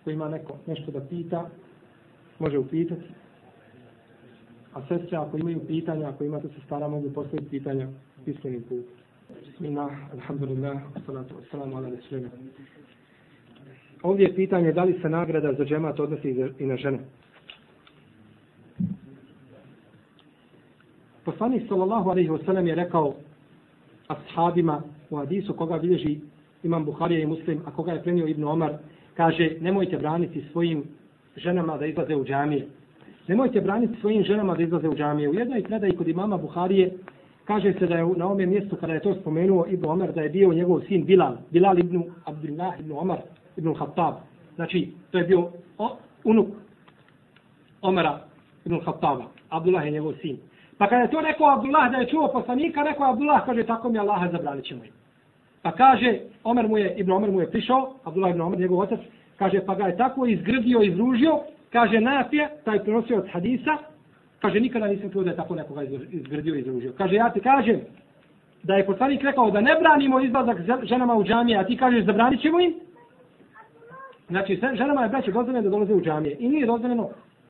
Ko 0.03 0.09
ima 0.11 0.29
neko 0.29 0.57
nešto 0.67 0.91
da 0.91 1.01
pita 1.01 1.49
može 2.39 2.57
upitati 2.57 3.01
a 4.77 4.81
sestre 4.87 5.17
ako 5.17 5.37
imaju 5.37 5.59
pitanja 5.67 6.09
ako 6.09 6.23
imate 6.23 6.47
se 6.47 6.61
stara 6.65 6.87
mogu 6.87 7.09
postaviti 7.13 7.49
pitanja 7.49 7.87
pismenim 8.25 8.61
putem. 8.61 8.83
Bismillah, 9.45 9.91
alhamdulillah, 10.13 10.77
salatu 11.05 11.35
wassalamu 11.35 11.77
ala 11.77 11.89
rasulina. 11.89 12.29
Ovdje 14.03 14.23
je 14.25 14.35
pitanje 14.35 14.71
da 14.71 14.83
li 14.83 14.99
se 15.01 15.09
nagrada 15.09 15.53
za 15.53 15.65
džemat 15.65 15.99
odnosi 15.99 16.29
i 16.59 16.65
na 16.65 16.77
žene. 16.77 16.99
Poslanik 21.25 21.63
sallallahu 21.67 22.09
alaihi 22.09 22.29
wasallam 22.29 22.67
je 22.67 22.75
rekao 22.75 23.15
ashabima 24.07 24.81
u 25.09 25.15
hadisu 25.17 25.53
koga 25.53 25.77
bilježi 25.77 26.19
imam 26.63 26.85
Buharija 26.85 27.19
i 27.19 27.25
Muslim, 27.25 27.61
a 27.65 27.71
koga 27.71 27.91
je 27.91 28.03
prenio 28.03 28.27
Ibn 28.27 28.43
Omar, 28.43 28.77
kaže 29.13 29.57
nemojte 29.61 29.97
braniti 29.97 30.45
svojim 30.51 30.83
ženama 31.35 31.77
da 31.77 31.85
izlaze 31.85 32.15
u 32.15 32.25
džamije. 32.25 32.67
Nemojte 33.27 33.61
braniti 33.61 33.99
svojim 34.01 34.23
ženama 34.23 34.55
da 34.55 34.63
izlaze 34.63 34.89
u 34.89 34.95
džamije. 34.95 35.29
U 35.29 35.33
jednoj 35.33 35.63
predaji 35.63 35.95
kod 35.95 36.07
imama 36.07 36.37
Buharije 36.37 36.91
kaže 37.45 37.73
se 37.73 37.87
da 37.87 37.95
je 37.95 38.05
na 38.15 38.25
ovom 38.25 38.37
mjestu 38.37 38.75
kada 38.75 38.93
je 38.93 38.99
to 38.99 39.15
spomenuo 39.15 39.65
Ibn 39.69 39.85
Omer 39.85 40.11
da 40.13 40.21
je 40.21 40.29
bio 40.29 40.53
njegov 40.53 40.81
sin 40.87 41.05
Bilal, 41.05 41.35
Bilal 41.51 41.79
ibn 41.79 42.03
Abdullah 42.25 42.79
ibn 42.79 42.91
Omar 42.91 43.17
ibn 43.57 43.73
Khattab. 43.73 44.13
Znači, 44.55 44.91
to 45.11 45.17
je 45.17 45.23
bio 45.23 45.49
o, 45.77 45.97
unuk 46.23 46.47
Omara 47.81 48.19
ibn 48.65 48.79
Khattaba. 48.79 49.25
Abdullah 49.49 49.85
je 49.85 49.91
njegov 49.91 50.13
sin. 50.21 50.37
Pa 50.77 50.87
kada 50.87 51.01
je 51.01 51.11
to 51.11 51.21
rekao 51.21 51.47
Abdullah 51.47 51.91
da 51.91 51.97
je 51.97 52.07
čuo 52.07 52.31
poslanika, 52.33 52.83
rekao 52.83 53.11
Abdullah, 53.11 53.45
kaže, 53.45 53.63
tako 53.63 53.89
mi 53.89 53.99
Allaha 53.99 54.31
zabranit 54.31 54.65
ćemo 54.65 54.83
im. 54.83 54.91
Pa 55.61 55.71
kaže, 55.71 56.19
Omer 56.43 56.67
mu 56.67 56.77
je, 56.77 56.95
Ibn 56.97 57.11
Omer 57.11 57.31
mu 57.31 57.41
je 57.41 57.51
prišao, 57.51 57.93
Abdullah 58.03 58.31
ibn 58.31 58.41
Omer, 58.41 58.59
njegov 58.59 58.79
otac, 58.79 58.99
kaže, 59.37 59.61
pa 59.65 59.75
ga 59.75 59.87
je 59.87 59.97
tako 59.97 60.25
izgrdio, 60.25 60.81
izružio, 60.81 61.39
kaže, 61.71 61.99
Nafija, 61.99 62.49
taj 62.65 62.83
prenosio 62.83 63.17
od 63.17 63.29
hadisa, 63.31 63.77
Kaže, 64.41 64.59
nikada 64.59 64.87
nisam 64.87 65.09
čuo 65.11 65.23
da 65.23 65.29
je 65.29 65.35
tako 65.35 65.55
nekoga 65.55 65.83
izgradio 66.09 66.55
i 66.55 66.59
izružio. 66.59 66.93
Kaže, 66.97 67.15
ja 67.15 67.29
ti 67.29 67.39
kažem 67.39 67.81
da 68.63 68.75
je 68.75 68.85
poslanik 68.85 69.23
rekao 69.23 69.51
da 69.51 69.61
ne 69.61 69.75
branimo 69.79 70.19
izlazak 70.19 70.57
ženama 70.83 71.15
u 71.15 71.23
džamije, 71.23 71.57
a 71.57 71.63
ti 71.63 71.77
kažeš 71.77 72.05
zabranit 72.05 72.41
ćemo 72.41 72.59
im. 72.59 72.73
Znači, 74.27 74.61
ženama 74.73 75.03
je 75.03 75.09
braće 75.09 75.31
dozvoljeno 75.31 75.63
da 75.63 75.69
dolaze 75.69 75.93
u 75.93 76.01
džamije. 76.01 76.35
I 76.39 76.49
nije 76.49 76.65
dozvoljeno 76.65 77.09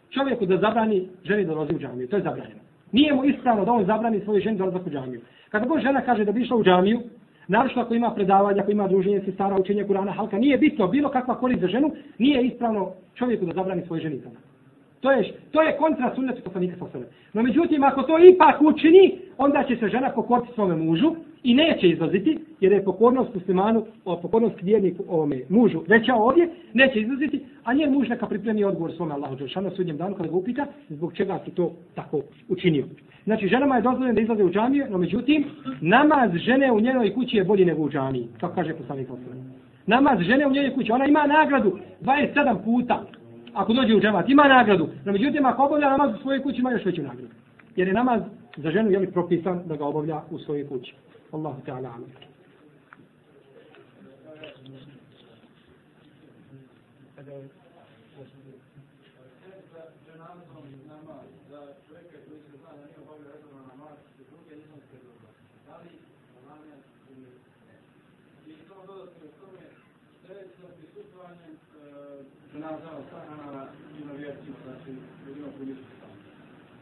čovjeku 0.09 0.45
da 0.45 0.57
zabrani 0.57 1.07
ženi 1.23 1.45
da 1.45 1.53
dolaze 1.53 1.75
u 1.75 1.79
džamiju. 1.79 2.07
To 2.07 2.15
je 2.15 2.23
zabranjeno. 2.23 2.59
Nije 2.91 3.13
mu 3.13 3.25
ispravno 3.25 3.65
da 3.65 3.71
on 3.71 3.85
zabrani 3.85 4.19
svoje 4.19 4.41
ženi 4.41 4.57
da 4.57 4.65
u 4.65 4.89
džamiju. 4.89 5.21
Kada 5.49 5.65
god 5.65 5.81
žena 5.81 6.01
kaže 6.01 6.25
da 6.25 6.31
bi 6.31 6.41
išla 6.41 6.57
u 6.57 6.63
džamiju, 6.63 7.01
naravno 7.47 7.81
ako 7.81 7.93
ima 7.93 8.11
predavanja, 8.11 8.61
ako 8.61 8.71
ima 8.71 8.87
druženje 8.87 9.21
se 9.21 9.31
stara 9.31 9.55
učenje 9.55 9.83
Kurana, 9.83 10.11
halka, 10.11 10.37
nije 10.37 10.57
bitno 10.57 10.87
bilo 10.87 11.09
kakva 11.09 11.35
korist 11.35 11.61
za 11.61 11.67
ženu, 11.67 11.91
nije 12.17 12.45
ispravno 12.45 12.91
čovjeku 13.15 13.45
da 13.45 13.53
zabrani 13.53 13.85
svoje 13.85 14.01
ženi. 14.01 14.21
To 14.99 15.11
je, 15.11 15.33
to 15.51 15.61
je 15.61 15.77
kontra 15.77 16.15
sunnetu 16.15 16.41
poslanika 16.43 16.77
sa 16.77 16.85
osvrame. 16.85 17.05
No 17.33 17.43
međutim, 17.43 17.83
ako 17.83 18.03
to 18.03 18.17
ipak 18.19 18.61
učini, 18.61 19.19
onda 19.37 19.63
će 19.67 19.75
se 19.75 19.87
žena 19.87 20.09
pokoriti 20.15 20.53
svome 20.53 20.75
mužu 20.75 21.15
i 21.43 21.53
neće 21.53 21.89
izlaziti, 21.89 22.37
jer 22.59 22.71
je 22.71 22.83
pokornost 22.83 23.35
muslimanu, 23.35 23.85
o, 24.05 24.17
pokornost 24.21 24.55
vjerniku 24.61 25.03
ovome 25.07 25.41
mužu 25.49 25.83
veća 25.87 26.15
ovdje, 26.15 26.49
neće 26.73 26.99
izlaziti, 26.99 27.45
a 27.63 27.73
njen 27.73 27.93
muž 27.93 28.09
neka 28.09 28.27
pripremi 28.27 28.63
odgovor 28.63 28.91
svome 28.91 29.13
Allahu 29.13 29.35
Đelšanu 29.35 29.71
sudnjem 29.75 29.97
danu 29.97 30.15
kada 30.15 30.29
ga 30.29 30.35
upita 30.35 30.65
zbog 30.89 31.13
čega 31.13 31.39
si 31.45 31.51
to 31.51 31.71
tako 31.95 32.21
učinio. 32.49 32.85
Znači, 33.23 33.47
ženama 33.47 33.75
je 33.75 33.81
dozvoljeno 33.81 34.13
da 34.13 34.21
izlaze 34.21 34.43
u 34.43 34.51
džamiju, 34.51 34.85
no 34.89 34.97
međutim, 34.97 35.45
namaz 35.81 36.31
žene 36.33 36.71
u 36.71 36.79
njenoj 36.79 37.13
kući 37.13 37.37
je 37.37 37.43
bolji 37.43 37.65
nego 37.65 37.81
u 37.83 37.89
džamiji, 37.89 38.27
kako 38.39 38.55
kaže 38.55 38.73
poslanik 38.73 39.07
Osman. 39.11 39.51
Namaz 39.85 40.19
žene 40.19 40.47
u 40.47 40.51
njenoj 40.51 40.73
kući, 40.73 40.91
ona 40.91 41.05
ima 41.05 41.27
nagradu 41.27 41.79
27 42.01 42.63
puta 42.63 43.03
ako 43.53 43.73
dođe 43.73 43.95
u 43.95 44.01
džemat, 44.01 44.29
ima 44.29 44.47
nagradu. 44.47 44.87
No 45.05 45.11
međutim, 45.11 45.45
ako 45.45 45.63
obavlja 45.63 45.89
namaz 45.89 46.15
u 46.15 46.21
svojoj 46.21 46.43
kući, 46.43 46.59
ima 46.59 46.71
još 46.71 46.85
veću 46.85 47.01
nagradu. 47.01 47.27
Jer 47.75 47.87
je 47.87 47.93
namaz 47.93 48.21
za 48.57 48.71
ženu 48.71 48.91
je 48.91 48.99
li 48.99 49.11
propisan 49.11 49.61
da 49.65 49.75
ga 49.75 49.85
obavlja 49.85 50.21
u 50.31 50.39
svojoj 50.39 50.67
kući. 50.67 50.93
Allahu 51.31 51.61
ta'ala 51.65 51.89
amin. 51.95 52.11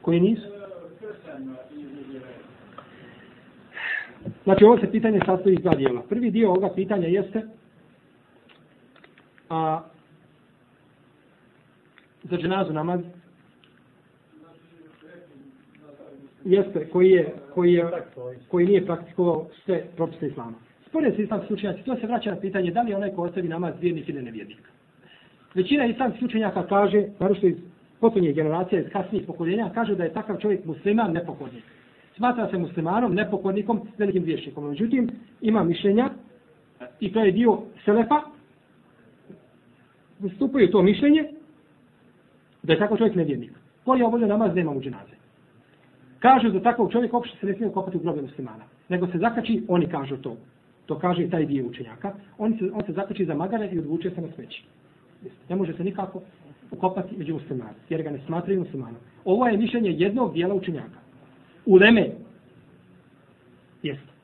Koji 0.01 0.19
nisu? 0.19 0.55
Znači, 4.45 4.65
ovo 4.65 4.77
se 4.77 4.91
pitanje 4.91 5.19
sastoji 5.25 5.55
iz 5.55 5.61
dva 5.61 5.75
dijela. 5.75 6.01
Prvi 6.09 6.31
dio 6.31 6.49
ovoga 6.49 6.69
pitanja 6.75 7.07
jeste 7.07 7.41
a, 9.49 9.81
za 12.23 12.37
dženazu 12.37 12.73
namaz 12.73 12.99
jeste 16.45 16.89
koji 16.89 17.11
je, 17.11 17.33
koji 17.53 17.73
je, 17.73 17.85
koji 18.47 18.65
nije 18.65 18.85
praktikovao 18.85 19.47
sve 19.65 19.83
propise 19.95 20.27
islama. 20.27 20.57
Spore 20.87 21.11
se 21.15 21.23
islamski 21.23 21.53
učenjaci, 21.53 21.83
to 21.83 21.95
se 21.95 22.07
vraća 22.07 22.31
na 22.31 22.39
pitanje 22.39 22.71
da 22.71 22.81
li 22.81 22.93
onaj 22.93 23.11
ko 23.11 23.21
ostavi 23.21 23.47
namaz 23.47 23.73
vjernik 23.81 24.09
ili 24.09 24.21
nevjernik. 24.21 24.59
Većina 25.53 25.85
islamskih 25.85 26.23
učenjaka 26.23 26.67
kaže, 26.67 27.03
naravno 27.19 27.47
iz 27.47 27.55
potonjih 27.99 28.35
generacija, 28.35 28.81
iz 28.81 28.87
kasnijih 28.91 29.27
pokoljenja, 29.27 29.71
kaže 29.73 29.95
da 29.95 30.03
je 30.03 30.13
takav 30.13 30.37
čovjek 30.37 30.65
musliman 30.65 31.11
nepokornik. 31.11 31.63
Smatra 32.15 32.49
se 32.49 32.57
muslimanom, 32.57 33.15
nepokornikom, 33.15 33.81
velikim 33.97 34.23
griješnikom. 34.23 34.69
Međutim, 34.69 35.09
ima 35.41 35.63
mišljenja, 35.63 36.09
i 36.99 37.13
to 37.13 37.19
je 37.19 37.31
dio 37.31 37.61
Selefa, 37.85 38.21
vstupaju 40.19 40.71
to 40.71 40.81
mišljenje, 40.81 41.29
da 42.63 42.73
je 42.73 42.79
takav 42.79 42.97
čovjek 42.97 43.15
nevjernik. 43.15 43.51
Koji 43.85 43.99
je 43.99 44.05
obavljeno 44.05 44.37
namaz, 44.37 44.55
nema 44.55 44.73
mu 44.73 44.81
dženaze. 44.81 45.15
Kažu 46.19 46.49
da 46.49 46.61
takvog 46.61 46.91
čovjek 46.91 47.13
uopšte 47.13 47.37
se 47.39 47.45
ne 47.45 47.53
smije 47.53 47.71
kopati 47.71 47.97
u 47.97 47.99
grobe 47.99 48.21
muslimana. 48.21 48.63
nego 48.89 49.07
se 49.07 49.17
zakači, 49.17 49.63
oni 49.67 49.87
kažu 49.87 50.17
to. 50.17 50.37
To 50.85 50.99
kaže 50.99 51.29
taj 51.29 51.45
dio 51.45 51.65
učenjaka. 51.65 52.13
On 52.37 52.57
se, 52.57 52.69
on 52.73 52.83
se 52.85 52.93
zakači 52.93 53.25
za 53.25 53.33
magare 53.33 53.69
i 53.71 53.79
odvuče 53.79 54.09
se 54.09 54.21
na 54.21 54.27
smeći. 54.35 54.63
Ne 55.49 55.55
može 55.55 55.73
se 55.73 55.83
nikako 55.83 56.21
ukopati 56.71 57.17
među 57.17 57.33
muslimana, 57.33 57.73
jer 57.89 58.03
ga 58.03 58.11
ne 58.11 58.19
smatraju 58.25 58.59
muslimanom. 58.59 59.01
Ovo 59.25 59.47
je 59.47 59.57
mišljenje 59.57 59.89
jednog 59.89 60.33
dijela 60.33 60.55
učenjaka 60.55 61.04
uleme. 61.65 62.09
Jeste. 63.83 64.15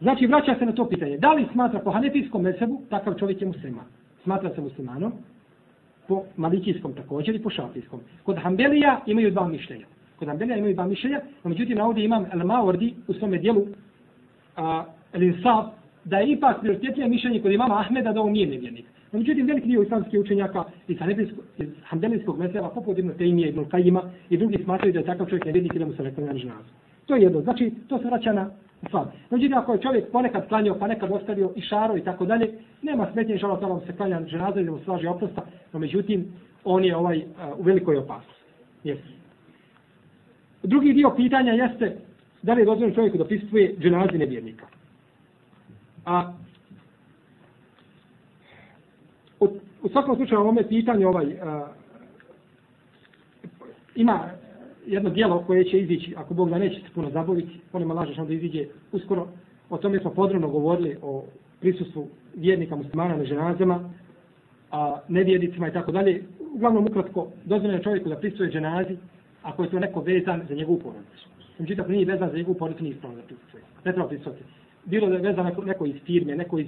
Znači, 0.00 0.26
vraća 0.26 0.54
se 0.58 0.66
na 0.66 0.72
to 0.72 0.88
pitanje. 0.88 1.18
Da 1.18 1.32
li 1.32 1.46
smatra 1.52 1.80
po 1.80 1.90
hanefijskom 1.90 2.42
mesebu 2.42 2.82
takav 2.90 3.14
čovjek 3.14 3.40
je 3.40 3.46
musliman? 3.46 3.84
Smatra 4.22 4.50
se 4.54 4.60
muslimanom? 4.60 5.12
Po 6.08 6.22
malikijskom 6.36 6.92
također 6.92 7.34
i 7.34 7.42
po 7.42 7.50
šafijskom. 7.50 8.00
Kod 8.22 8.38
Hanbelija 8.38 9.00
imaju 9.06 9.30
dva 9.30 9.48
mišljenja. 9.48 9.86
Kod 10.18 10.28
Hanbelija 10.28 10.56
imaju 10.56 10.74
dva 10.74 10.86
mišljenja, 10.86 11.20
no 11.44 11.50
međutim, 11.50 11.80
ovdje 11.80 12.04
imam 12.04 12.26
El 12.32 12.40
Mawardi 12.40 12.92
u 13.08 13.14
svome 13.14 13.38
dijelu 13.38 13.66
a, 14.56 14.84
El 15.12 15.22
Insaf, 15.22 15.66
da 16.04 16.18
je 16.18 16.32
ipak 16.32 16.60
prioritetnije 16.60 17.08
mišljenje 17.08 17.42
kod 17.42 17.52
imama 17.52 17.80
Ahmeda 17.80 18.12
da 18.12 18.20
on 18.20 18.32
nije 18.32 18.46
nevjernik. 18.46 18.86
No, 19.12 19.18
međutim, 19.18 19.46
veliki 19.46 19.68
dio 19.68 19.82
islamskih 19.82 20.20
učenjaka 20.20 20.64
iz, 20.88 20.96
iz 21.58 21.68
Hanbelijskog 21.84 22.38
mesela, 22.38 22.68
poput 22.68 22.98
Ibn 22.98 23.10
Tejmije, 23.18 23.48
Ibn 23.48 23.64
Kajima 23.64 24.02
i 24.30 24.36
drugi 24.36 24.64
smatraju 24.64 24.92
da 24.92 24.98
je 24.98 25.06
takav 25.06 25.26
čovjek 25.26 25.44
nevjernik 25.44 25.74
i 25.74 25.78
da 25.78 25.86
mu 25.86 25.92
se 25.92 26.02
rekla 26.02 26.24
na 26.24 26.38
ženazu. 26.38 26.68
To 27.10 27.16
je 27.16 27.22
jedno. 27.22 27.40
Znači, 27.40 27.72
to 27.88 27.98
se 27.98 28.04
vraća 28.04 28.32
na 28.32 28.50
fad. 28.90 29.12
Međutim, 29.30 29.48
znači, 29.48 29.62
ako 29.62 29.72
je 29.72 29.80
čovjek 29.80 30.10
ponekad 30.12 30.48
klanio, 30.48 30.74
pa 30.74 30.86
nekad 30.86 31.10
ostavio 31.12 31.52
i 31.56 31.60
šaro 31.60 31.96
i 31.96 32.04
tako 32.04 32.26
dalje, 32.26 32.52
nema 32.82 33.08
smetnje, 33.12 33.36
žalo 33.36 33.54
vam 33.54 33.80
se 33.86 33.96
klanja 33.96 34.20
ženaza 34.26 34.60
ili 34.60 34.70
mu 34.70 34.78
slaži 34.84 35.06
oprosta, 35.06 35.42
no 35.72 35.78
međutim, 35.78 36.26
on 36.64 36.84
je 36.84 36.96
ovaj 36.96 37.18
uh, 37.18 37.58
u 37.58 37.62
velikoj 37.62 37.96
opasnosti. 37.96 38.42
Yes. 38.84 38.98
Drugi 40.62 40.92
dio 40.92 41.10
pitanja 41.16 41.52
jeste 41.52 41.96
da 42.42 42.54
li 42.54 42.60
je 42.60 42.64
dozvoljeno 42.64 42.94
čovjeku 42.94 43.18
da 43.18 43.24
pristupuje 43.24 43.74
dženazi 43.78 44.18
nevjernika. 44.18 44.66
A 46.06 46.32
u, 49.40 49.48
u 49.82 49.88
svakom 49.88 50.16
slučaju 50.16 50.40
ovome 50.40 50.68
pitanje 50.68 51.06
ovaj, 51.06 51.26
a, 51.42 51.66
ima 53.94 54.30
jedno 54.90 55.10
dijelo 55.10 55.44
koje 55.46 55.64
će 55.64 55.80
izići, 55.80 56.14
ako 56.16 56.34
Bog 56.34 56.50
da 56.50 56.58
neće 56.58 56.80
se 56.80 56.86
puno 56.94 57.10
zabaviti, 57.10 57.60
on 57.72 57.82
ima 57.82 57.94
lažeš 57.94 58.16
da 58.16 58.34
iziđe 58.34 58.64
uskoro. 58.92 59.26
O 59.70 59.78
tome 59.78 59.98
smo 59.98 60.10
podrobno 60.10 60.48
govorili 60.48 60.96
o 61.02 61.24
prisustvu 61.60 62.08
vjernika 62.36 62.76
muslimana 62.76 63.16
na 63.16 63.24
ženazama, 63.24 63.90
a 64.70 64.98
nevjernicima 65.08 65.68
i 65.68 65.72
tako 65.72 65.92
dalje. 65.92 66.22
Uglavnom 66.54 66.86
ukratko, 66.86 67.28
dozvoljeno 67.44 67.78
je 67.78 67.82
čovjeku 67.82 68.08
da 68.08 68.16
pristuje 68.16 68.50
dženazi 68.50 68.96
ako 69.42 69.62
je 69.62 69.70
to 69.70 69.78
neko 69.78 70.00
vezan 70.00 70.42
za 70.48 70.54
njegovu 70.54 70.78
porodicu. 70.78 71.28
Međutim, 71.58 71.84
ako 71.84 71.92
nije 71.92 72.06
vezan 72.06 72.30
za 72.30 72.36
njegovu 72.36 72.54
porodicu, 72.54 72.82
nije 72.82 72.94
ispravno 72.94 73.16
da 73.16 73.22
pristuje. 73.22 73.62
Ne 73.84 73.92
treba 73.92 74.08
pristuje. 74.08 74.36
Bilo 74.84 75.08
da 75.08 75.14
je 75.14 75.22
vezan 75.22 75.46
neko, 75.46 75.64
neko 75.64 75.86
iz 75.86 75.94
firme, 76.06 76.36
neko 76.36 76.58
iz 76.58 76.66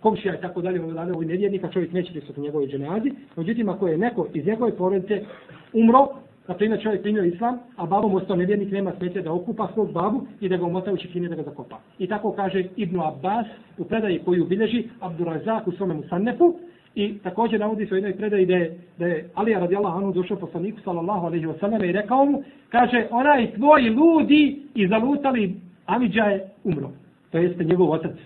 komšija 0.00 0.34
i 0.34 0.40
tako 0.40 0.62
dalje, 0.62 0.82
ovdje 0.82 1.00
ovaj 1.14 1.26
nevjernika, 1.26 1.70
čovjek 1.70 1.92
neće 1.92 2.12
pristati 2.12 2.40
njegove 2.40 2.66
dženazi. 2.66 3.12
Međutim, 3.36 3.68
ako 3.68 3.88
je 3.88 3.98
neko 3.98 4.26
iz 4.34 4.46
njegove 4.46 4.76
porodice 4.76 5.24
umro, 5.72 6.08
na 6.48 6.54
primjer 6.54 6.82
čovjek 6.82 7.02
primio 7.02 7.24
islam, 7.24 7.58
a 7.76 7.86
babom 7.86 8.14
ostao 8.14 8.36
nevjernik, 8.36 8.72
nema 8.72 8.92
smetje 8.98 9.22
da 9.22 9.32
okupa 9.32 9.68
svog 9.74 9.92
babu 9.92 10.26
i 10.40 10.48
da 10.48 10.56
ga 10.56 10.64
umota 10.64 10.92
u 10.92 10.96
čekine 10.96 11.28
da 11.28 11.34
ga 11.34 11.42
zakopa. 11.42 11.78
I 11.98 12.06
tako 12.06 12.32
kaže 12.32 12.64
Ibnu 12.76 13.06
Abbas 13.06 13.46
u 13.78 13.84
predaji 13.84 14.20
koju 14.24 14.46
bilježi 14.46 14.84
Abdurazak 15.00 15.66
u 15.66 15.72
svome 15.72 15.94
Musannefu, 15.94 16.54
I 16.96 17.18
također 17.18 17.60
navodi 17.60 17.86
se 17.86 17.94
u 17.94 17.96
jednoj 17.96 18.16
predaji 18.16 18.46
da 18.46 18.54
je, 18.54 18.78
da 18.98 19.06
je 19.06 19.28
Alija 19.34 19.58
radijallahu 19.58 19.98
anhu 19.98 20.12
došao 20.12 20.36
poslaniku 20.36 20.80
sallallahu 20.80 21.26
alaihi 21.26 21.46
wasallam 21.46 21.88
i 21.88 21.92
rekao 21.92 22.24
mu, 22.24 22.42
kaže, 22.68 23.06
onaj 23.10 23.52
tvoj 23.52 23.90
ludi 23.90 24.62
i 24.74 24.88
zalutali 24.88 25.54
Amidža 25.86 26.24
je 26.24 26.48
umro. 26.64 26.90
To 27.30 27.38
jeste 27.38 27.64
njegov 27.64 27.90
otac 27.90 28.16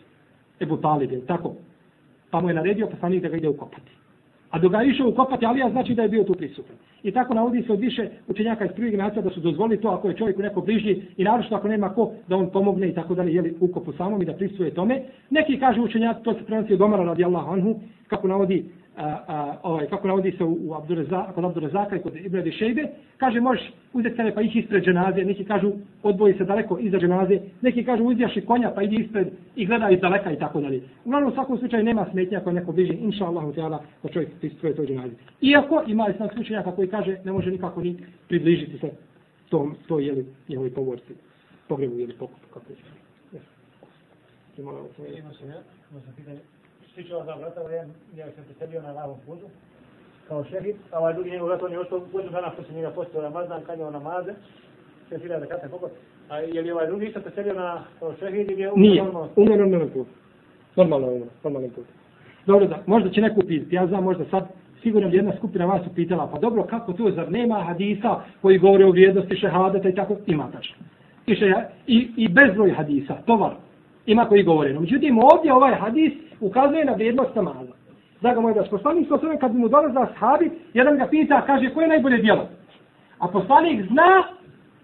Ebu 0.60 0.76
Talib, 0.76 1.10
tako? 1.26 1.54
Pa 2.30 2.40
mu 2.40 2.48
je 2.48 2.54
naredio 2.54 2.86
poslanik 2.86 3.22
da 3.22 3.28
ga 3.28 3.36
ide 3.36 3.48
ukopati. 3.48 3.90
A 4.50 4.58
dok 4.58 4.72
ga 4.72 4.80
je 4.80 4.90
išao 4.90 5.08
ukopati 5.08 5.46
Alija, 5.46 5.70
znači 5.70 5.94
da 5.94 6.02
je 6.02 6.08
bio 6.08 6.24
tu 6.24 6.34
prisutan. 6.34 6.76
I 7.02 7.12
tako 7.12 7.34
navodi 7.34 7.62
se 7.62 7.72
od 7.72 7.80
više 7.80 8.08
učenjaka 8.28 8.64
iz 8.64 8.70
prvih 8.76 8.90
generacija 8.90 9.22
da 9.22 9.30
su 9.30 9.40
dozvolili 9.40 9.80
to 9.80 9.88
ako 9.88 10.08
je 10.08 10.16
čovjek 10.16 10.38
u 10.38 10.42
neko 10.42 10.60
bližnji 10.60 11.02
i 11.16 11.24
naravno 11.24 11.56
ako 11.56 11.68
nema 11.68 11.88
ko 11.88 12.12
da 12.28 12.36
on 12.36 12.50
pomogne 12.50 12.88
i 12.88 12.94
tako 12.94 13.14
dalje, 13.14 13.34
jeli 13.34 13.54
ukopu 13.60 13.92
samom 13.92 14.22
i 14.22 14.24
da 14.24 14.32
prisuje 14.32 14.74
tome. 14.74 15.02
Neki 15.30 15.58
kaže 15.58 15.80
učenjaci, 15.80 16.22
to 16.22 16.34
se 16.34 16.44
prenosi 16.46 16.74
od 16.74 16.80
Omara 16.80 17.04
radijallahu 17.04 17.52
anhu, 17.52 17.80
kako 18.08 18.28
navodi 18.28 18.64
a, 18.96 19.24
a, 19.28 19.56
ovaj, 19.62 19.86
kako 19.86 20.08
navodi 20.08 20.32
se 20.38 20.44
u, 20.44 20.58
u 20.62 20.74
Abdureza, 20.74 21.32
kod 21.34 21.44
Abdurezaka 21.44 21.96
i 21.96 22.02
kod 22.02 22.16
Ibrede 22.16 22.52
Šejbe, 22.52 22.86
kaže 23.16 23.40
možeš 23.40 23.72
uzeti 23.92 24.16
sebe 24.16 24.34
pa 24.34 24.42
ih 24.42 24.56
ispred 24.56 24.84
dženaze, 24.84 25.24
neki 25.24 25.44
kažu 25.44 25.72
odboji 26.02 26.34
se 26.34 26.44
daleko 26.44 26.78
iza 26.78 26.98
dženaze, 26.98 27.38
neki 27.62 27.84
kažu 27.84 28.04
uzjaši 28.04 28.40
konja 28.40 28.72
pa 28.74 28.82
idi 28.82 28.96
ispred 28.96 29.28
i 29.56 29.66
gleda 29.66 29.90
iz 29.90 30.00
daleka 30.00 30.32
i 30.32 30.38
tako 30.38 30.60
dalje. 30.60 30.82
Uglavnom 31.04 31.32
u 31.32 31.34
svakom 31.34 31.58
slučaju 31.58 31.84
nema 31.84 32.06
smetnja 32.10 32.38
ako 32.38 32.52
neko 32.52 32.72
bliži, 32.72 32.92
inša 32.92 33.24
Allahu 33.24 33.52
teala, 33.52 33.82
da 34.02 34.08
čovjek 34.08 34.30
pristruje 34.40 34.76
toj 34.76 34.86
dženaze. 34.86 35.14
Iako 35.40 35.82
ima 35.86 36.08
i 36.08 36.18
sam 36.18 36.28
slučajaka 36.34 36.72
koji 36.72 36.88
kaže 36.88 37.16
ne 37.24 37.32
može 37.32 37.50
nikako 37.50 37.82
ni 37.82 37.96
približiti 38.28 38.78
se 38.78 38.90
tom, 39.50 39.76
to 39.86 39.98
jeli, 39.98 40.26
njehovi 40.48 40.70
povorci, 40.70 41.14
pogrebu 41.68 41.98
ili 41.98 42.12
pokupu, 42.12 42.46
kako 42.54 42.72
je. 42.72 42.76
Yes. 43.32 43.46
Ima 44.58 44.72
se, 45.34 45.46
ja, 45.46 45.62
ima 45.90 46.00
se 46.00 46.16
pitanje, 46.16 46.40
stiče 46.92 47.16
ova 47.16 47.34
vrata, 47.34 47.60
jedan 47.70 47.90
je 48.16 48.24
se 48.24 48.42
preselio 48.42 48.82
na 48.82 48.92
lavom 48.92 49.18
putu, 49.26 49.46
kao 50.28 50.44
šehid, 50.44 50.76
a 50.92 50.98
ovaj 50.98 51.14
drugi 51.14 51.30
njegov 51.30 51.48
vrat, 51.48 51.62
on 51.62 51.72
je 51.72 51.78
ostao 51.78 52.00
godinu 52.12 52.32
dana 52.32 52.50
poslije 52.50 52.76
njega 52.76 52.90
postao 52.90 53.22
Ramazan, 53.22 53.62
kanjao 53.66 53.90
namaze, 53.90 54.32
sve 55.08 55.18
fila 55.18 55.38
da 55.38 55.46
kate 55.46 55.68
pokoj. 55.68 55.90
A 56.28 56.38
je 56.38 56.62
li 56.62 56.70
ovaj 56.70 56.86
drugi 56.86 57.06
isto 57.06 57.20
preselio 57.20 57.54
na 57.54 57.84
kao 57.98 58.14
šehid 58.20 58.50
ili 58.50 58.62
je 58.62 58.72
umro 58.72 58.80
Nije, 58.80 59.02
umro 59.36 59.56
normalno 59.56 59.88
put. 59.94 60.06
Normalno 60.76 61.06
umro, 61.06 61.28
normalno 61.44 61.68
put. 61.68 61.84
Dobro, 62.46 62.66
da, 62.66 62.82
možda 62.86 63.10
će 63.10 63.20
neko 63.20 63.40
upiti, 63.40 63.74
ja 63.74 63.86
znam 63.86 64.04
možda 64.04 64.24
sad, 64.30 64.48
sigurno 64.82 65.08
bi 65.08 65.16
jedna 65.16 65.32
skupina 65.36 65.66
vas 65.66 65.86
upitala, 65.86 66.30
pa 66.32 66.38
dobro, 66.38 66.62
kako 66.62 66.92
to, 66.92 67.10
zar 67.10 67.32
nema 67.32 67.62
hadisa 67.62 68.20
koji 68.42 68.58
govore 68.58 68.84
o 68.84 68.90
vrijednosti 68.90 69.36
šehadeta 69.36 69.88
i 69.88 69.94
tako, 69.94 70.16
ima 70.26 70.50
tačno. 70.52 70.76
I, 71.26 71.34
še, 71.34 71.52
i, 71.86 72.10
i 72.16 72.28
bezbroj 72.28 72.70
hadisa, 72.70 73.16
tovar, 73.26 73.52
ima 74.06 74.24
koji 74.24 74.42
govore. 74.42 74.72
No, 74.74 74.80
međutim, 74.80 75.18
ovdje 75.18 75.52
ovaj 75.52 75.74
hadis 75.74 76.12
ukazuje 76.40 76.84
na 76.84 76.92
vrijednost 76.92 77.34
namaza. 77.34 77.72
Draga 78.20 78.40
moja 78.40 78.54
daš, 78.54 78.70
poslanik 78.70 79.08
sa 79.08 79.14
osvijem, 79.14 79.38
kad 79.38 79.54
mu 79.54 79.68
dolaze 79.68 79.98
ashabi, 79.98 80.50
jedan 80.74 80.96
ga 80.96 81.06
pita, 81.06 81.42
kaže, 81.46 81.70
koje 81.74 81.84
je 81.84 81.88
najbolje 81.88 82.18
djelo? 82.18 82.48
A 83.18 83.28
poslanik 83.28 83.86
zna 83.86 84.24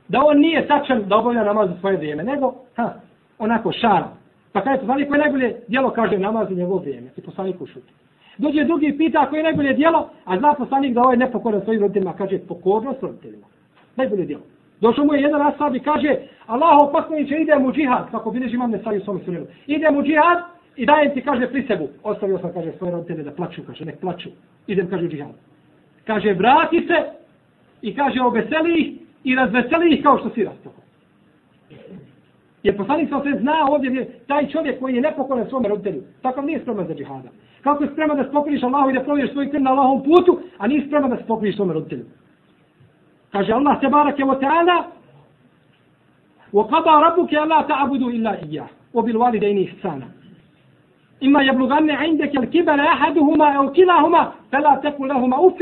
da 0.09 0.25
on 0.25 0.39
nije 0.39 0.67
tačan 0.67 1.03
da 1.09 1.17
obavlja 1.17 1.45
namaz 1.45 1.71
u 1.71 1.81
svoje 1.81 1.97
vrijeme, 1.97 2.25
nego, 2.25 2.55
ha, 2.77 2.93
onako, 3.39 3.73
šara. 3.73 4.09
Pa 4.53 4.61
kaže, 4.61 4.81
poslanik, 4.81 5.09
koje 5.09 5.19
je 5.19 5.23
najbolje 5.23 5.57
djelo, 5.69 5.91
kaže, 5.91 6.19
namaz 6.19 6.51
u 6.51 6.55
njegovo 6.55 6.79
vrijeme. 6.79 7.11
I 7.17 7.21
poslanik 7.21 7.61
ušuti. 7.61 7.93
Dođe 8.39 8.65
drugi 8.65 8.87
i 8.87 8.99
pita, 8.99 9.27
koje 9.31 9.39
je 9.39 9.45
najbolje 9.45 9.73
djelo, 9.73 10.11
a 10.25 10.39
zna 10.39 10.55
poslanik 10.55 10.95
da 10.95 11.01
ovo 11.01 11.11
je 11.11 11.17
nepokoran 11.17 11.61
svojim 11.65 11.81
roditeljima, 11.83 12.13
kaže, 12.13 12.39
pokornost 12.39 13.03
roditeljima. 13.03 13.47
Najbolje 13.97 14.25
djelo. 14.25 14.43
Došao 14.81 15.05
mu 15.05 15.15
je 15.15 15.23
jedan 15.23 15.43
ashab 15.43 15.77
i 15.77 15.81
kaže, 15.81 16.17
Allaho 16.47 16.93
poslaniće, 16.93 17.37
idem 17.37 17.65
u 17.65 17.73
džihad, 17.73 18.11
kako 18.11 18.31
bilježi 18.31 18.55
imam 18.55 18.71
ne 18.71 18.79
stavio 18.79 19.01
svome 19.01 19.21
sunelu. 19.25 19.47
Idem 19.67 19.97
u 19.97 20.03
džihad 20.03 20.56
i 20.76 20.86
dajem 20.86 21.14
ti, 21.14 21.22
kaže, 21.22 21.48
pri 21.48 21.64
sebu. 21.68 21.88
Ostavio 22.04 22.40
sam, 22.40 22.54
kaže, 22.54 22.72
svoje 22.78 22.92
roditelje 22.92 23.24
da 23.24 23.32
plaću, 23.32 23.62
kaže, 23.68 23.86
nek 23.86 24.00
plaću. 24.00 24.30
Idem, 24.68 24.90
kaže, 24.90 25.06
u 25.06 25.10
džihad. 25.10 25.36
Kaže, 26.08 26.34
vrati 26.34 26.88
se 26.88 27.04
i 27.82 27.96
kaže, 27.96 28.22
obeseli 28.22 28.82
ih 28.82 28.94
i 29.24 29.36
razveseli 29.36 29.94
ih 29.94 30.04
kao 30.04 30.18
što 30.18 30.30
si 30.30 30.44
rastao. 30.44 30.72
Jer 32.64 32.78
poslanik 32.78 33.10
sam 33.10 33.24
se 33.24 33.40
zna 33.40 33.66
ovdje 33.70 33.92
je 33.92 34.20
taj 34.28 34.48
čovjek 34.48 34.80
koji 34.80 34.96
je 34.96 35.02
nepokoran 35.02 35.50
svome 35.50 35.70
roditelju. 35.70 36.04
Tako 36.22 36.42
nije 36.42 36.60
spreman 36.60 36.88
za 36.88 36.96
džihada. 36.96 37.30
Kako 37.62 37.84
je 37.84 37.90
spreman 37.94 38.18
da 38.18 38.30
spokriš 38.30 38.64
Allahu 38.64 38.90
i 38.90 38.94
da 38.94 39.04
proviješ 39.04 39.32
svoj 39.32 39.52
krv 39.52 39.62
na 39.62 39.72
Allahom 39.72 40.04
putu, 40.04 40.40
a 40.58 40.68
nije 40.68 40.88
spreman 40.88 41.10
da 41.10 41.24
spokriš 41.24 41.56
svome 41.56 41.74
roditelju. 41.74 42.06
Kaže 43.32 43.54
Allah 43.54 43.82
te 43.82 43.88
barake 43.88 44.24
wa 44.24 44.40
ta'ala 44.40 44.84
وقضى 46.54 47.04
ربك 47.06 47.34
ألا 47.34 47.62
تعبدوا 47.62 48.12
إلا 48.12 48.44
إياه 48.44 48.68
وبالوالدين 48.94 49.68
إحسانا 49.68 50.08
إما 51.24 51.44
يبلغن 51.44 51.92
عندك 51.92 52.38
الكبر 52.38 52.80
أحدهما 52.80 53.48
أو 53.58 53.72
كلاهما 53.72 54.32
فلا 54.52 54.76
تقل 54.84 55.08
لهما 55.08 55.48
أف 55.48 55.60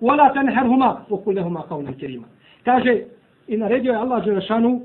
ولا 0.00 0.28
تنهرهما 0.28 1.02
وقل 1.10 1.34
لهما 1.34 1.60
قولا 1.60 1.90
كريما 1.90 2.26
kaže 2.64 3.04
i 3.48 3.56
naredio 3.56 3.92
je 3.92 3.98
Allah 3.98 4.24
Đelešanu 4.24 4.80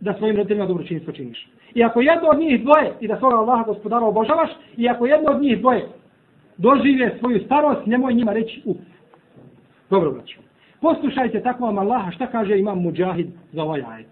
da 0.00 0.14
svojim 0.14 0.36
roditeljima 0.36 0.66
dobročinstvo 0.66 1.12
činiš. 1.12 1.48
I 1.74 1.84
ako 1.84 2.00
jedno 2.00 2.28
od 2.28 2.38
njih 2.38 2.62
dvoje 2.62 2.92
i 3.00 3.08
da 3.08 3.18
svoga 3.18 3.36
Allaha 3.36 3.62
gospodara 3.62 4.06
obožavaš, 4.06 4.50
i 4.76 4.88
ako 4.88 5.06
jedno 5.06 5.30
od 5.30 5.42
njih 5.42 5.58
dvoje 5.60 5.88
dožive 6.56 7.16
svoju 7.18 7.40
starost, 7.44 7.86
nemoj 7.86 8.14
njima 8.14 8.32
reći 8.32 8.62
uf. 8.64 8.76
Dobro, 9.90 10.10
braću. 10.10 10.38
Poslušajte 10.80 11.42
tako 11.42 11.64
vam 11.64 11.78
Allaha 11.78 12.10
šta 12.10 12.26
kaže 12.26 12.58
imam 12.58 12.82
Mujahid 12.82 13.26
za 13.52 13.62
ovaj 13.62 13.82
ajet. 13.88 14.08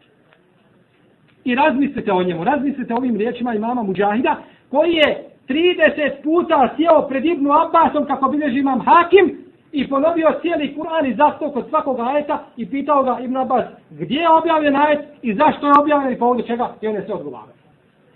I 1.44 1.55
razmislite 1.55 2.12
o 2.12 2.22
njemu, 2.22 2.44
razmislite 2.44 2.94
o 2.94 2.96
ovim 2.96 3.16
riječima 3.16 3.55
imama 3.55 3.82
Mujahida, 3.82 4.36
koji 4.72 4.93
je 4.93 5.30
30 5.47 6.24
puta 6.24 6.70
sjeo 6.76 7.07
pred 7.07 7.26
Ibnu 7.26 7.51
Abbasom 7.51 8.05
kako 8.05 8.30
bilježi 8.30 8.59
imam 8.59 8.80
Hakim 8.80 9.38
i 9.72 9.89
ponovio 9.89 10.39
cijeli 10.41 10.76
Kur'an 10.78 11.11
i 11.11 11.15
zastao 11.15 11.51
kod 11.51 11.70
svakog 11.70 11.99
ajeta 11.99 12.43
i 12.57 12.70
pitao 12.70 13.03
ga 13.03 13.20
Ibn 13.22 13.38
Abbas 13.38 13.65
gdje 13.89 14.20
je 14.20 14.30
objavljen 14.30 14.76
ajet 14.76 14.99
i 15.22 15.34
zašto 15.34 15.67
je 15.67 15.74
objavljen 15.80 16.13
i 16.13 16.20
povodu 16.20 16.43
čega 16.43 16.74
i 16.82 16.88
on 16.88 16.95
je 16.95 17.05
sve 17.05 17.13
odgovarao. 17.13 17.53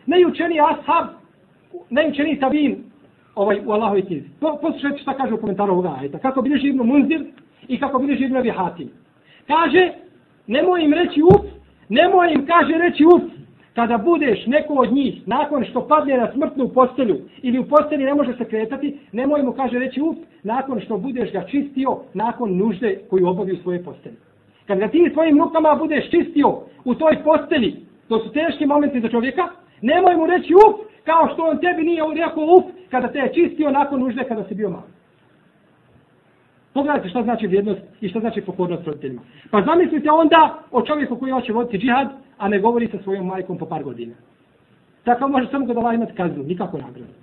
Najučeniji 0.05 0.59
ashab, 0.59 1.07
najučeniji 1.89 2.39
tabin 2.39 2.83
ovaj, 3.35 3.59
u 3.65 3.71
Allahovi 3.71 4.05
knjizi. 4.05 4.27
Po, 4.39 4.57
poslušajte 4.61 4.97
šta 4.97 5.13
kaže 5.13 5.33
u 5.33 5.41
komentaru 5.41 5.73
ovoga 5.73 5.95
ajeta. 5.99 6.19
Kako 6.19 6.41
bilježi 6.41 6.67
Ibn 6.67 6.87
Munzir 6.87 7.25
i 7.67 7.79
kako 7.79 7.99
bilježi 7.99 8.23
Ibn 8.23 8.37
Abi 8.37 8.49
Hatim. 8.49 8.89
Kaže, 9.47 9.91
nemoj 10.47 10.83
im 10.83 10.93
reći 10.93 11.21
up, 11.21 11.45
nemoj 11.89 12.33
im 12.33 12.45
kaže 12.45 12.77
reći 12.77 13.05
up, 13.05 13.23
kada 13.75 13.97
budeš 13.97 14.45
neko 14.45 14.73
od 14.73 14.93
njih, 14.93 15.27
nakon 15.27 15.65
što 15.65 15.87
padne 15.87 16.17
na 16.17 16.31
smrtnu 16.31 16.69
postelju, 16.69 17.17
ili 17.41 17.59
u 17.59 17.67
postelji 17.67 18.05
ne 18.05 18.13
može 18.13 18.33
se 18.37 18.45
kretati, 18.45 18.99
nemoj 19.11 19.43
mu 19.43 19.51
kaže 19.51 19.79
reći 19.79 20.01
up, 20.01 20.17
nakon 20.43 20.79
što 20.79 20.97
budeš 20.97 21.31
ga 21.31 21.43
čistio, 21.47 21.97
nakon 22.13 22.57
nužde 22.57 22.99
koju 23.09 23.27
obavi 23.27 23.51
u 23.51 23.61
svoje 23.63 23.83
postelji. 23.83 24.15
Kad 24.67 24.79
ga 24.79 24.87
ti 24.87 25.09
svojim 25.13 25.39
rukama 25.39 25.75
budeš 25.75 26.09
čistio 26.09 26.59
u 26.85 26.95
toj 26.95 27.23
postelji, 27.23 27.75
to 28.07 28.19
su 28.19 28.31
teški 28.31 28.65
momenti 28.65 29.01
za 29.01 29.09
čovjeka, 29.09 29.47
nemoj 29.81 30.15
mu 30.15 30.25
reći 30.25 30.53
up, 30.55 30.75
kao 31.05 31.29
što 31.33 31.43
on 31.43 31.57
tebi 31.57 31.83
nije 31.83 32.03
rekao 32.15 32.43
up, 32.43 32.65
kada 32.91 33.07
te 33.07 33.19
je 33.19 33.33
čistio 33.33 33.71
nakon 33.71 33.99
nužde 33.99 34.23
kada 34.23 34.43
si 34.43 34.55
bio 34.55 34.69
mali. 34.69 35.02
Pogledajte 36.73 37.09
šta 37.09 37.23
znači 37.23 37.47
vrijednost 37.47 37.81
i 38.01 38.09
šta 38.09 38.19
znači 38.19 38.41
pokornost 38.41 38.87
roditeljima. 38.87 39.21
Pa 39.51 39.61
zamislite 39.61 40.11
onda 40.11 40.59
o 40.71 40.81
čovjeku 40.81 41.15
koji 41.15 41.31
hoće 41.31 41.53
voditi 41.53 41.77
džihad, 41.77 42.07
a 42.37 42.47
ne 42.47 42.59
govori 42.59 42.87
sa 42.87 42.97
svojom 43.03 43.27
majkom 43.27 43.57
po 43.57 43.65
par 43.65 43.83
godina. 43.83 44.13
Tako 45.03 45.27
može 45.27 45.47
samo 45.51 45.67
kod 45.67 45.77
Allah 45.77 45.95
imati 45.95 46.13
kaznu, 46.13 46.43
nikako 46.43 46.77
nagradu. 46.77 47.13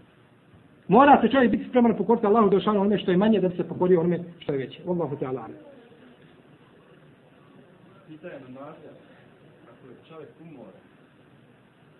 Mora 0.89 1.21
se 1.23 1.29
čovjek 1.29 1.51
biti 1.51 1.69
spreman 1.69 1.97
pokoriti 1.97 2.27
Allahu 2.27 2.51
da 2.51 2.57
ošanu 2.57 2.81
onome 2.81 2.99
što 2.99 3.11
je 3.11 3.17
manje, 3.17 3.41
da 3.41 3.49
bi 3.49 3.57
se 3.57 3.69
pokorio 3.69 4.01
onome 4.01 4.21
što 4.39 4.53
je 4.53 4.59
veće. 4.59 4.83
Allahu 4.89 5.17
te 5.17 5.27
Allah. 5.27 5.45
Pitanje 8.09 8.35
na 8.35 8.49
nasljedan, 8.61 8.97
ako 9.71 9.83
je 9.89 9.97
čovjek 10.09 10.31
umor 10.41 10.73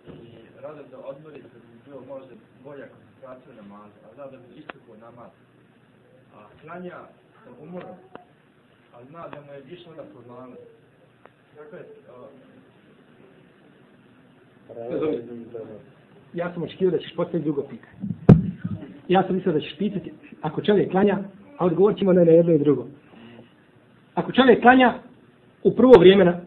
i 0.07 0.61
rada 0.61 0.81
da 0.91 0.97
odmori, 0.97 1.41
da 1.41 1.47
bi 1.47 1.67
bio 1.85 1.99
možda 2.15 2.33
bolja 2.63 2.85
koncentracija 2.93 3.55
namaza, 3.61 3.97
a 4.05 4.13
zna 4.15 4.25
da 4.25 4.37
bi 4.37 4.59
istupo 4.59 4.91
namaz, 5.01 5.31
a 6.35 6.39
klanja 6.61 6.97
sa 7.43 7.49
umorom, 7.63 7.95
a 8.93 9.05
zna 9.09 9.27
da 9.27 9.41
mu 9.41 9.53
je 9.53 9.73
išlo 9.73 9.91
na 9.97 10.03
poznanost. 10.13 10.61
Kako 11.57 11.75
je, 11.75 11.85
Ja 16.33 16.53
sam 16.53 16.63
očekio 16.63 16.91
da 16.91 16.97
ćeš 16.97 17.15
postaviti 17.15 17.43
drugo 17.43 17.61
pitanje. 17.61 17.93
Ja 19.07 19.23
sam 19.23 19.35
mislio 19.35 19.53
da 19.53 19.59
ćeš 19.59 19.77
pitati, 19.77 20.13
ako 20.41 20.61
čovjek 20.61 20.91
klanja, 20.91 21.17
a 21.57 21.65
odgovorit 21.65 21.97
ćemo 21.97 22.13
na 22.13 22.21
jedno 22.21 22.53
i 22.53 22.59
drugo. 22.59 22.87
Ako 24.15 24.31
čovjek 24.31 24.61
klanja 24.61 24.93
u 25.63 25.75
prvo 25.75 25.93
vrijeme, 25.99 26.25
na, 26.25 26.39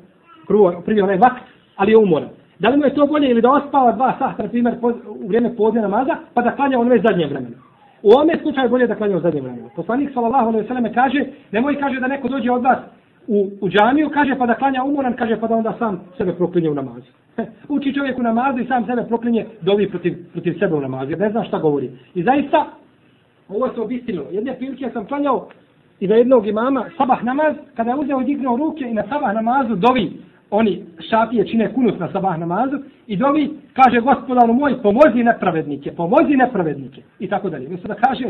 prvo, 0.47 0.83
prvi 0.85 1.01
onaj 1.01 1.17
vakt, 1.17 1.43
ali 1.77 1.93
je 1.93 1.97
umoran. 1.97 2.29
Da 2.59 2.69
li 2.69 2.77
mu 2.77 2.85
je 2.85 2.95
to 2.95 3.07
bolje 3.07 3.31
ili 3.31 3.43
da 3.43 3.51
ospava 3.51 3.93
dva 3.93 4.17
sata, 4.19 4.43
na 4.43 4.49
primjer, 4.49 4.75
u 5.07 5.29
vrijeme 5.29 5.57
podne 5.57 5.81
namaza, 5.81 6.17
pa 6.35 6.43
da 6.43 6.57
klanja 6.57 6.79
ono 6.79 6.97
zadnje 7.03 7.27
vremena. 7.27 7.57
U 8.05 8.11
ovome 8.11 8.39
slučaju 8.43 8.71
bolje 8.71 8.87
da 8.87 8.95
klanjao 8.95 9.21
zadnje 9.21 9.41
vremena. 9.41 9.69
Poslanik 9.77 10.11
sallallahu 10.15 10.49
alejhi 10.49 10.63
ve 10.63 10.69
selleme 10.69 10.93
kaže, 10.93 11.25
nemoj 11.53 11.81
kaže 11.81 12.01
da 12.01 12.07
neko 12.07 12.29
dođe 12.29 12.51
od 12.51 12.63
vas 12.63 12.79
u, 13.27 13.51
u 13.61 13.69
džamiju, 13.69 14.11
kaže 14.15 14.35
pa 14.39 14.47
da 14.47 14.55
klanja 14.55 14.83
umoran, 14.85 15.17
kaže 15.17 15.41
pa 15.41 15.47
da 15.47 15.55
onda 15.55 15.75
sam 15.79 16.01
sebe 16.17 16.33
proklinje 16.33 16.71
u 16.71 16.75
namazu. 16.75 17.07
Uči 17.75 17.95
čovjek 17.95 18.19
u 18.19 18.23
namazu 18.23 18.59
i 18.59 18.67
sam 18.67 18.87
sebe 18.87 19.05
proklinje 19.09 19.47
dovi 19.61 19.91
protiv, 19.91 20.15
protiv 20.33 20.59
sebe 20.59 20.75
u 20.75 20.81
namazu, 20.81 21.11
jer 21.11 21.21
ne 21.21 21.31
zna 21.31 21.45
šta 21.45 21.59
govori. 21.59 21.91
I 22.15 22.23
zaista, 22.23 22.67
ovo 23.49 23.69
se 23.75 23.81
obistilo. 23.81 24.25
Jedne 24.31 24.55
prilike 24.55 24.91
sam 24.93 25.07
klanjao 25.07 25.49
i 26.01 26.09
na 26.09 26.15
jednog 26.15 26.47
imama 26.47 26.85
sabah 26.97 27.25
namaz, 27.25 27.55
kada 27.77 27.91
je 27.91 27.97
uzeo 27.97 28.21
i 28.21 28.25
dignuo 28.25 28.57
ruke 28.57 28.85
i 28.85 28.95
na 28.95 29.03
sabah 29.09 29.35
namazu 29.35 29.75
dovi 29.75 30.13
oni 30.51 30.85
šafije 31.11 31.47
čine 31.47 31.75
kunus 31.75 31.99
na 31.99 32.13
sabah 32.13 32.39
namazu 32.39 32.79
i 33.07 33.17
dovi 33.17 33.51
kaže 33.75 34.01
gospodaru 34.01 34.53
moj 34.53 34.83
pomozi 34.83 35.25
nepravednike, 35.25 35.93
pomozi 35.93 36.37
nepravednike 36.37 37.03
i 37.19 37.29
tako 37.29 37.51
dalje. 37.51 37.69
Mislim 37.69 37.89
da 37.89 37.95
kaže 37.95 38.25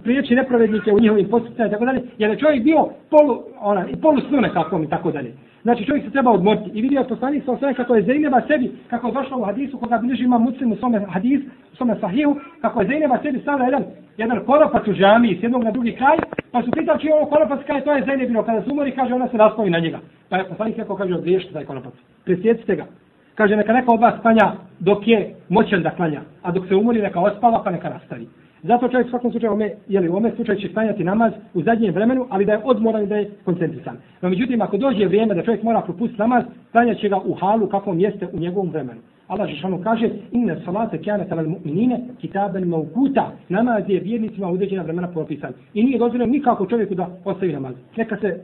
spriječi 0.00 0.34
nepravednike 0.34 0.92
u 0.92 1.00
njihovim 1.00 1.28
postupcima 1.28 1.66
i 1.66 1.70
tako 1.70 1.84
dalje, 1.84 2.02
jer 2.18 2.30
je 2.30 2.38
čovjek 2.38 2.64
bio 2.64 2.88
polu, 3.10 3.42
ona, 3.60 3.88
i 3.88 3.96
polu 3.96 4.20
snu 4.28 4.40
nekakvom 4.40 4.84
i 4.84 4.88
tako 4.88 5.10
dalje. 5.10 5.32
Znači 5.62 5.84
čovjek 5.84 6.04
se 6.04 6.10
treba 6.10 6.30
odmoriti 6.30 6.70
i 6.74 6.82
vidio 6.82 7.04
poslanik 7.04 7.44
sa 7.44 7.52
osvijem 7.52 7.74
kako 7.74 7.94
je 7.94 8.02
Zajneba 8.02 8.40
sebi, 8.48 8.72
kako 8.90 9.06
je 9.06 9.12
došlo 9.12 9.38
u 9.38 9.44
hadisu 9.44 9.78
koga 9.78 9.98
bliži 9.98 10.24
ima 10.24 10.38
muslim 10.38 10.72
u 10.72 10.76
svome 10.76 11.06
hadis, 11.08 11.40
u 11.72 11.76
svome 11.76 11.96
sahihu, 12.00 12.36
kako 12.60 12.80
je 12.80 12.86
Zajneba 12.86 13.18
sebi 13.22 13.40
stavila 13.40 13.64
jedan, 13.64 13.84
jedan 14.16 14.44
koropac 14.46 14.88
u 14.88 14.92
džami 14.92 15.36
s 15.40 15.42
jednog 15.42 15.64
na 15.64 15.70
drugi 15.70 15.92
kraj, 15.92 16.16
pa 16.52 16.62
su 16.62 16.70
pitali 16.70 17.00
čije 17.00 17.10
je 17.10 17.14
ovo 17.14 17.26
koropac, 17.26 17.60
kaže 17.66 17.84
to 17.84 17.92
je 17.92 18.04
Zajnebino, 18.06 18.42
kada 18.42 18.62
se 18.62 18.70
umori, 18.70 18.92
kaže 18.92 19.14
ona 19.14 19.28
se 19.28 19.36
naslovi 19.36 19.70
na 19.70 19.78
njega. 19.78 19.98
Pa 20.28 20.36
je 20.36 20.48
poslanik 20.48 20.78
rekao, 20.78 20.96
kaže, 20.96 21.14
odriješite 21.14 21.52
taj 21.52 21.64
koropac, 21.64 21.92
Presjecite 22.24 22.76
ga. 22.76 22.86
Kaže, 23.34 23.56
neka 23.56 23.72
neka 23.72 23.92
od 23.92 24.00
vas 24.00 24.14
klanja 24.22 24.52
dok 24.78 25.08
je 25.08 25.34
moćan 25.48 25.82
da 25.82 25.90
klanja, 25.90 26.20
a 26.42 26.52
dok 26.52 26.68
se 26.68 26.76
umori, 26.76 27.02
neka 27.02 27.20
ospava, 27.20 27.62
pa 27.64 27.70
neka 27.70 27.88
nastavi. 27.88 28.26
Zato 28.62 28.88
čovjek 28.88 29.06
u 29.06 29.10
svakom 29.10 29.30
slučaju, 29.30 29.52
ome, 29.52 29.70
jeli, 29.88 30.08
u 30.08 30.16
ome 30.16 30.32
slučaju 30.36 30.58
će 30.58 30.72
klanjati 30.72 31.04
namaz 31.04 31.32
u 31.54 31.62
zadnjem 31.62 31.94
vremenu, 31.94 32.26
ali 32.30 32.44
da 32.44 32.52
je 32.52 32.60
odmoran 32.64 33.02
i 33.02 33.06
da 33.06 33.16
je 33.16 33.30
koncentrisan. 33.44 33.96
No, 34.22 34.28
međutim, 34.28 34.62
ako 34.62 34.76
dođe 34.76 35.06
vrijeme 35.06 35.34
da 35.34 35.42
čovjek 35.42 35.62
mora 35.62 35.80
propustiti 35.80 36.20
namaz, 36.20 36.44
stanjat 36.68 36.98
će 36.98 37.08
ga 37.08 37.18
u 37.24 37.34
halu 37.34 37.66
kakvom 37.66 38.00
jeste 38.00 38.28
u 38.32 38.38
njegovom 38.38 38.70
vremenu. 38.70 39.00
Allah 39.28 39.48
Žešanu 39.48 39.80
kaže, 39.82 40.08
inna 40.32 40.56
salate 40.64 40.98
kjana 40.98 41.24
talal 41.24 41.46
mu'minine, 41.46 42.00
kitaben 42.20 42.68
maukuta, 42.68 43.32
namaz 43.48 43.84
je 43.88 44.00
vjernicima 44.00 44.48
u 44.48 44.52
određena 44.52 44.82
vremena 44.82 45.08
propisan. 45.08 45.52
I 45.74 45.84
nije 45.84 45.98
dozvoljeno 45.98 46.32
nikako 46.32 46.66
čovjeku 46.66 46.94
da 46.94 47.08
ostavi 47.24 47.52
namaz. 47.52 47.74
Neka 47.96 48.16
se 48.16 48.40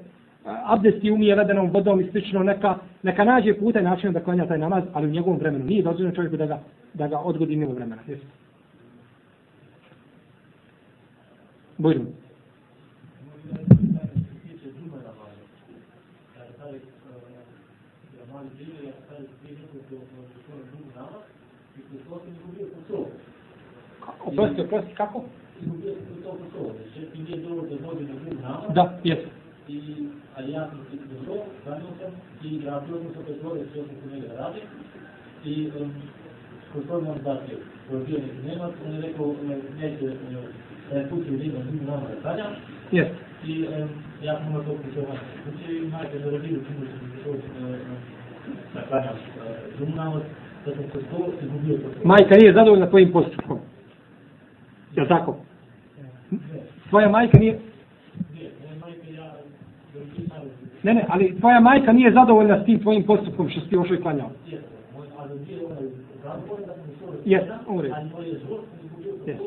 abdesti 0.46 1.10
umije 1.10 1.34
ledenom 1.34 1.70
vodom 1.70 2.00
i 2.00 2.10
slično, 2.10 2.42
neka, 2.42 2.78
neka 3.02 3.24
nađe 3.24 3.54
puta 3.54 3.80
i 3.80 3.82
način 3.82 4.12
da 4.12 4.20
klanja 4.20 4.46
taj 4.46 4.58
namaz, 4.58 4.84
ali 4.92 5.06
u 5.06 5.10
njegovom 5.10 5.38
vremenu 5.38 5.64
nije 5.64 5.82
dozvoljeno 5.82 6.14
čovjeku 6.14 6.36
da 6.36 6.46
ga, 6.46 6.60
da 6.94 7.08
ga 7.08 7.18
odgodi 7.18 7.56
mimo 7.56 7.72
vremena. 7.72 8.02
Jesu. 8.06 8.24
Bujno. 11.78 12.04
Oprosti, 24.24 24.60
oprosti, 24.60 24.94
kako? 24.94 25.24
Da, 28.74 28.98
jesu 29.04 29.26
i 29.68 29.80
ali 30.36 30.52
ja 30.52 30.68
sam 30.68 30.78
se 30.90 30.96
dobro, 31.26 31.42
branio 31.64 31.86
sam 32.00 32.12
i 32.42 32.60
radio 32.64 32.96
sam 33.02 33.12
se 33.14 33.24
pretvore 33.26 33.60
sve 33.72 33.82
što 33.84 34.08
se 34.08 34.14
njega 34.14 34.34
radi. 34.38 34.60
I 35.44 35.70
um, 35.80 35.92
gospodin 36.74 37.10
on 37.10 37.18
dakle, 37.24 37.54
koji 37.88 38.00
je 38.00 38.06
bio 38.06 38.18
neki 38.18 38.48
Nemac, 38.48 38.72
on 38.86 38.94
je 38.94 39.00
rekao, 39.00 39.34
neće, 39.80 40.16
da 40.90 40.98
je 40.98 41.08
putio 41.08 41.32
njega, 41.32 41.58
njim 41.58 41.84
nama 41.86 42.02
da 42.08 42.20
klanja. 42.22 42.44
Yes. 42.92 43.08
I 43.46 43.66
um, 43.66 43.88
ja 44.22 44.38
sam 44.38 44.46
imao 44.46 44.62
to 44.62 44.76
putovanje. 44.84 45.20
Znači, 45.44 45.80
majke 45.92 46.18
za 46.18 46.30
rodinu, 46.30 46.58
čim 46.66 46.76
da 46.80 46.86
sam 46.98 47.10
došao 47.16 47.32
da 48.74 48.82
klanjam 48.88 49.16
džumu 49.78 49.96
namaz, 49.96 50.22
da 50.66 50.74
sam 50.74 50.84
se 50.84 50.98
to 51.10 51.32
izgubio 51.42 51.76
to. 51.76 51.88
Majka 52.04 52.36
nije 52.36 52.52
zadovoljna 52.52 52.88
tvojim 52.88 53.12
postupkom. 53.12 53.58
Je 54.96 55.08
tako? 55.08 55.36
Tvoja 56.88 57.08
majka 57.08 57.38
nije, 57.38 57.58
Ne, 60.86 60.94
ne, 60.94 61.04
ali 61.08 61.34
tvoja 61.40 61.60
majka 61.60 61.92
nije 61.92 62.12
zadovoljna 62.12 62.62
s 62.62 62.64
tim 62.64 62.78
tvojim 62.78 63.02
postupkom 63.02 63.48
što 63.48 63.60
si 63.60 63.68
ti 63.68 63.76
ošao 63.76 63.96
i 63.96 64.00
klanjao. 64.00 64.30
Jes, 67.24 67.42
u 67.68 67.80
redu. 67.80 67.94
Jes. 69.26 69.38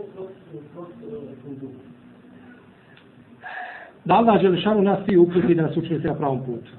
Da 4.05 4.15
Allah 4.15 4.41
Želešanu 4.41 4.81
nas 4.81 4.99
svi 5.05 5.17
uputi 5.17 5.55
da 5.55 5.61
nas 5.61 5.77
učini 5.77 5.99
se 5.99 6.07
na 6.07 6.15
pravom 6.15 6.39
putu. 6.39 6.71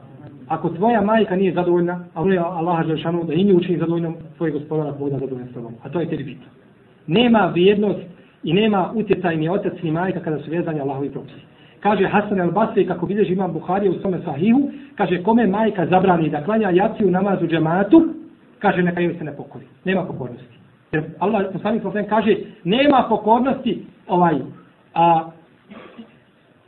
Ako 0.48 0.68
tvoja 0.68 1.00
majka 1.00 1.36
nije 1.36 1.54
zadovoljna, 1.54 2.04
a 2.14 2.22
ono 2.22 2.32
je 2.32 2.38
Allah 2.38 2.86
Želešanu 2.86 3.24
da 3.24 3.32
i 3.32 3.44
nju 3.44 3.56
učini 3.56 3.78
zadovoljnom, 3.78 4.16
tvoj 4.36 4.50
gospodar 4.50 4.94
Bog 4.98 5.10
da 5.10 5.18
zadovoljna 5.18 5.46
s 5.50 5.54
tobom. 5.54 5.74
A 5.82 5.88
to 5.88 6.00
je 6.00 6.08
tebi 6.08 6.24
bitno. 6.24 6.46
Nema 7.06 7.46
vrijednost 7.46 8.00
i 8.44 8.52
nema 8.52 8.92
utjecaj 8.94 9.36
ni 9.36 9.48
otac 9.48 9.82
ni 9.82 9.90
majka 9.90 10.20
kada 10.20 10.38
su 10.38 10.50
vezani 10.50 10.80
Allahovi 10.80 11.10
propisi 11.10 11.50
kaže 11.80 12.08
Hasan 12.08 12.40
el 12.40 12.50
Basri 12.50 12.86
kako 12.86 13.06
bilježi 13.06 13.32
imam 13.32 13.52
Buharija 13.52 13.92
u 13.92 14.00
svome 14.00 14.18
sahihu, 14.24 14.70
kaže 14.94 15.22
kome 15.22 15.46
majka 15.46 15.86
zabrani 15.86 16.30
da 16.30 16.44
klanja 16.44 16.70
jaciju 16.70 17.10
namazu 17.10 17.46
džematu, 17.46 18.08
kaže 18.58 18.82
neka 18.82 19.00
joj 19.00 19.14
se 19.18 19.24
ne 19.24 19.36
pokori. 19.36 19.64
Nema 19.84 20.04
pokornosti. 20.04 20.60
Jer 20.92 21.04
Allah 21.18 21.46
poslanik 21.52 21.82
sallallahu 21.82 22.08
kaže 22.08 22.36
nema 22.64 23.06
pokornosti 23.08 23.86
ovaj 24.08 24.34
a 24.94 25.30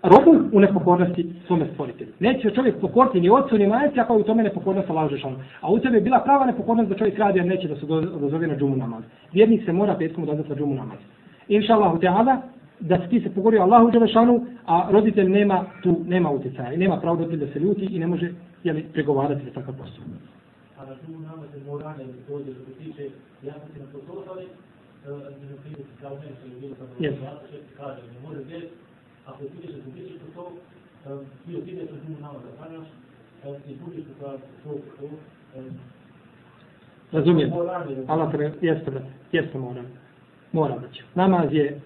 robu 0.03 0.45
u 0.53 0.61
nepokornosti 0.61 1.33
svome 1.47 1.67
stvoritelju. 1.73 2.13
Neće 2.21 2.51
čovjek 2.51 2.81
pokoriti 2.81 3.21
ni 3.21 3.31
ocu 3.31 3.59
ni 3.59 3.67
majci 3.67 4.01
ako 4.01 4.15
je 4.15 4.21
u 4.21 4.23
tome 4.23 4.43
nepokornost 4.43 4.91
Allah 4.91 5.11
Žešanu. 5.11 5.37
A 5.61 5.73
u 5.73 5.79
tebe 5.79 5.97
je 5.97 6.01
bila 6.01 6.21
prava 6.21 6.47
nepokornost 6.47 6.89
da 6.89 6.97
čovjek 6.97 7.19
radi 7.19 7.39
jer 7.39 7.47
neće 7.47 7.69
da 7.69 7.77
se 7.77 7.87
dozove 8.21 8.47
na 8.47 8.57
džumu 8.57 8.77
namaz. 8.77 9.03
Vjernik 9.33 9.65
se 9.65 9.73
mora 9.73 9.95
petkom 9.95 10.23
odazvati 10.23 10.51
na 10.51 10.57
džumu 10.57 10.75
namaz. 10.75 10.99
Inša 11.49 11.75
Allah, 11.75 12.01
da 12.81 12.99
se 12.99 13.09
ti 13.09 13.21
se 13.21 13.35
pogorio 13.35 13.63
Allahu 13.63 13.91
Đelešanu, 13.91 14.47
a 14.67 14.89
roditelj 14.91 15.29
nema 15.29 15.65
tu, 15.83 16.01
nema 16.07 16.31
utjecaja 16.31 16.73
i 16.73 16.77
nema 16.77 17.01
pravo 17.01 17.17
roditelj 17.17 17.47
da 17.47 17.53
se 17.53 17.59
ljuti 17.59 17.85
i 17.85 17.99
ne 17.99 18.07
može 18.07 18.33
jeli, 18.65 18.83
pregovarati 18.93 19.45
za 19.45 19.51
takav 19.51 19.75
posao. 19.75 20.05
A 20.79 20.87
na 20.87 20.95
tu 20.95 21.13
nama 21.13 21.43
se 21.53 21.61
mora 21.67 21.95
ne 21.99 22.05
dođe 22.29 22.53
što 22.55 22.65
se 22.65 22.73
tiče, 22.79 23.11
ja 23.43 23.53
sam 23.53 23.69
se 23.73 23.79
na 23.81 23.87
to 23.93 23.99
slušali, 24.07 24.47
da 25.07 25.17
ne 25.17 25.57
pride 25.63 25.83
se 25.83 25.95
kao 26.01 26.11
meni 26.11 26.33
što 26.39 26.47
je 26.49 26.61
bilo 26.61 26.75
kao 26.75 26.87
Yes. 27.01 27.13
yes. 27.13 27.63
kaže, 27.77 28.01
ne 28.15 28.29
može 28.29 28.45
gdje, 28.45 28.61
ako 29.27 29.39
ti 29.39 29.51
ideš 29.63 29.75
da 29.77 29.83
ti 29.95 30.19
to 30.37 30.53
to, 31.05 31.23
ti 31.47 31.57
otideš 31.57 31.91
na 31.91 31.97
tu 31.97 32.23
nama 32.23 32.39
da 32.45 32.57
klanjaš, 32.59 32.89
i 33.69 33.75
budiš 33.85 34.05
to 34.05 34.25
kao 34.25 34.39
to, 34.65 34.71
to, 35.01 35.09
Razumijem. 37.13 37.53
Allah 38.09 38.33
te 38.33 38.53
jeste, 38.61 38.91
brate, 38.91 39.07
jeste 39.33 39.59
moram. 39.59 39.87
Mora 40.53 40.77
brać. 40.79 41.01
Namaz 41.15 41.53
je 41.53 41.81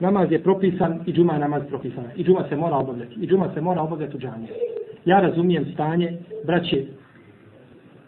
namaz 0.00 0.32
je 0.32 0.42
propisan 0.42 1.00
i 1.06 1.12
džuma 1.12 1.32
je 1.32 1.38
namaz 1.38 1.62
propisan. 1.68 2.04
I 2.16 2.24
džuma 2.24 2.44
se 2.48 2.56
mora 2.56 2.76
obavljati. 2.76 3.14
I 3.20 3.26
džuma 3.26 3.48
se 3.54 3.60
mora 3.60 3.82
obavljati 3.82 4.16
u 4.16 4.20
džaniji. 4.20 4.48
Ja 5.04 5.20
razumijem 5.20 5.64
stanje, 5.72 6.18
braće, 6.44 6.84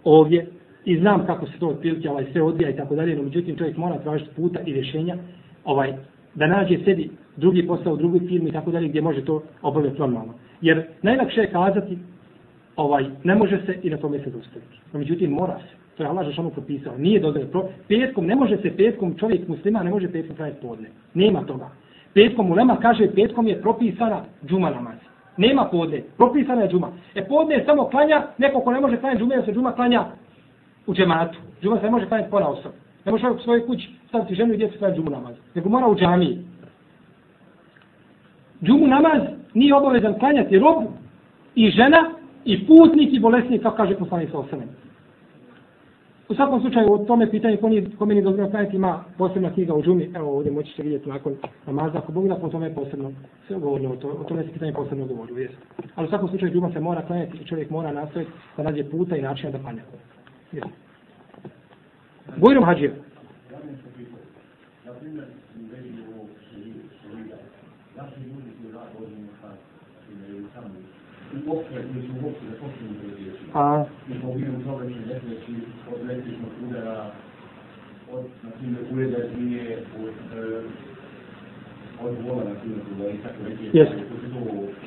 ovdje, 0.04 0.46
i 0.84 0.98
znam 0.98 1.26
kako 1.26 1.46
se 1.46 1.52
to 1.58 1.68
otprilike 1.68 2.10
ovaj, 2.10 2.26
sve 2.32 2.42
odvija 2.42 2.70
i 2.70 2.76
tako 2.76 2.94
dalje, 2.94 3.16
no 3.16 3.22
međutim 3.22 3.56
čovjek 3.56 3.76
mora 3.76 3.98
tražiti 3.98 4.30
puta 4.36 4.60
i 4.66 4.72
rješenja 4.72 5.16
ovaj, 5.64 5.94
da 6.34 6.46
nađe 6.46 6.78
sebi 6.84 7.10
drugi 7.36 7.66
posao, 7.66 7.96
drugi 7.96 8.28
firmi 8.28 8.48
i 8.48 8.52
tako 8.52 8.70
dalje 8.70 8.88
gdje 8.88 9.00
može 9.00 9.24
to 9.24 9.42
obavljati 9.62 10.00
normalno. 10.00 10.34
Jer 10.60 10.86
najlakše 11.02 11.40
je 11.40 11.50
kazati 11.50 11.98
ovaj, 12.76 13.04
ne 13.24 13.34
može 13.34 13.62
se 13.66 13.78
i 13.82 13.90
na 13.90 13.96
tome 13.96 14.18
se 14.18 14.30
zaustaviti. 14.30 14.78
No 14.92 14.98
međutim 14.98 15.30
mora 15.30 15.58
se. 15.58 15.96
To 15.96 16.02
je 16.02 16.08
Allah 16.08 16.26
Žešanu 16.26 16.50
propisao. 16.50 16.98
Nije 16.98 17.20
dozvoljeno. 17.20 17.64
Petkom, 17.88 18.26
ne 18.26 18.34
može 18.34 18.56
se 18.56 18.76
petkom, 18.76 19.14
čovjek 19.18 19.48
muslima 19.48 19.82
ne 19.82 19.90
može 19.90 20.12
petkom 20.12 20.36
praviti 20.36 20.58
podne. 20.62 20.88
Nema 21.14 21.42
toga. 21.42 21.70
Petkom 22.14 22.50
ulema 22.50 22.76
kaže 22.76 23.10
petkom 23.14 23.46
je 23.46 23.60
propisana 23.60 24.20
džuma 24.46 24.70
namaz. 24.70 24.96
Nema 25.36 25.64
podne. 25.64 26.02
Propisana 26.16 26.62
je 26.62 26.68
džuma. 26.68 26.88
E 27.14 27.24
podne 27.24 27.54
je 27.54 27.64
samo 27.64 27.84
klanja, 27.84 28.26
neko 28.38 28.60
ko 28.60 28.72
ne 28.72 28.80
može 28.80 28.96
klanjati 28.96 29.20
džume, 29.20 29.36
da 29.36 29.44
se 29.44 29.52
džuma 29.52 29.72
klanja 29.72 30.04
u 30.86 30.94
džematu. 30.94 31.38
Džuma 31.62 31.76
se 31.76 31.84
ne 31.84 31.90
može 31.90 32.06
klanjati 32.06 32.30
pona 32.30 32.48
osob. 32.48 32.72
Ne 33.04 33.12
može 33.12 33.30
u 33.30 33.38
svojoj 33.38 33.66
kući 33.66 33.90
staviti 34.08 34.34
ženu 34.34 34.54
i 34.54 34.56
djecu 34.56 34.78
klanjati 34.78 35.00
džumu 35.00 35.10
namaz. 35.10 35.34
Nego 35.54 35.68
mora 35.68 35.86
u 35.86 35.96
džamiji. 35.96 36.38
Džumu 38.62 38.86
namaz 38.86 39.22
nije 39.54 39.74
obavezan 39.74 40.18
klanjati 40.18 40.58
rob 40.58 40.84
i 41.54 41.70
žena 41.70 42.10
i 42.44 42.66
putnik 42.66 43.12
i 43.12 43.20
bolesnik, 43.20 43.62
kako 43.62 43.76
kaže 43.76 43.96
poslanik 43.96 44.30
sa 44.30 44.38
osanem. 44.38 44.68
U 46.32 46.34
svakom 46.34 46.60
slučaju, 46.60 46.92
o 46.92 46.98
tome 46.98 47.30
pitanje 47.30 47.56
ko, 47.56 47.68
nije, 47.68 47.90
ko 47.98 48.06
meni 48.06 48.22
dobro 48.22 48.50
klanjati 48.50 48.76
ima 48.76 49.04
posebna 49.18 49.52
knjiga 49.54 49.74
u 49.74 49.82
džumi, 49.82 50.10
evo 50.14 50.36
ovdje 50.36 50.52
moći 50.52 50.72
se 50.76 50.82
vidjeti 50.82 51.08
nakon 51.08 51.34
namaza, 51.66 51.98
ako 51.98 52.12
Bog 52.12 52.28
da 52.28 52.36
po 52.36 52.48
tome 52.48 52.74
posebno 52.74 53.12
se 53.48 53.54
govorilo, 53.54 53.92
o, 53.92 53.96
to, 53.96 54.08
o 54.08 54.24
tome 54.24 54.42
se 54.42 54.52
pitanje 54.52 54.72
posebno 54.72 55.06
govorilo, 55.06 55.38
jest. 55.38 55.54
Ali 55.94 56.06
u 56.06 56.08
svakom 56.08 56.28
slučaju 56.28 56.52
džuma 56.52 56.72
se 56.72 56.80
mora 56.80 57.02
klanjati 57.06 57.38
i 57.38 57.46
čovjek 57.46 57.70
mora 57.70 57.92
nastaviti 57.92 58.30
da 58.56 58.62
nađe 58.62 58.84
puta 58.90 59.16
i 59.16 59.22
načina 59.22 59.50
da 59.52 59.58
klanja. 59.58 59.82
Jest. 60.52 60.66
Bujrom 62.36 62.64
hađija. 62.64 62.92
Ja 64.86 64.92
primjer, 65.00 65.24
u 66.08 66.26
naši 67.96 68.20
ljudi 68.20 68.50
koji 68.62 68.72
rade 68.72 68.92
A, 73.54 73.84
Mi 74.08 74.14
smo 74.20 74.32
bili 74.34 74.50
u 74.56 74.64
tome 74.64 74.90
što 74.90 75.00
nesreći 75.08 75.52
od 75.92 76.00
električnog 76.10 76.50
udara, 76.64 77.10
od, 78.12 78.24
na 78.42 78.50
primjer, 78.50 78.82
ureda 78.92 79.20
zmije, 79.34 79.78
od, 80.04 80.16
e, 80.38 80.62
od 82.04 82.14
vola, 82.24 82.44
na 82.44 82.54
primjer, 82.60 82.80
da 82.98 83.04
i 83.10 83.22
tako 83.24 83.38
reći, 83.48 83.64
Jeste. 83.78 84.02
koji 84.08 84.20
se 84.22 84.28
to 84.34 84.40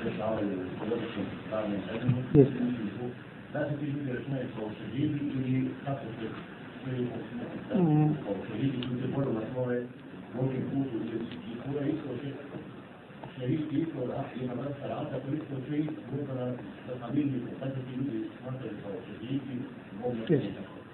rešavaju 0.05 0.49
u 0.81 0.93
odličnom 0.93 1.25
stavnom 1.47 1.79
vremenu. 1.87 2.17
Jeste. 2.33 2.59
Da 3.53 3.59
se 3.69 3.73
ti 3.79 3.85
ljudi 3.85 4.11
računaju 4.17 4.47
kao 4.55 4.69
šeridi 4.77 5.19
ili 5.37 5.69
kako 5.85 6.05
se 6.19 6.27
Mm. 7.75 8.13
kao 8.23 8.35
šeridi 8.47 8.77
koji 8.87 9.01
se 9.01 9.07
boru 9.15 9.33
na 9.33 9.41
svoje 9.53 9.87
Božjem 10.35 10.63
putu 10.71 10.95
ili 11.05 11.17
i 11.51 11.53
kura 11.63 11.81
isto 11.85 12.09
će 12.21 12.29
vrsta 14.55 14.87
rata 14.87 15.19
familiju, 16.99 17.41
se 17.59 17.81
ti 17.87 17.97
ljudi 17.97 18.25
smatraju 18.41 18.75
kao. 18.83 18.91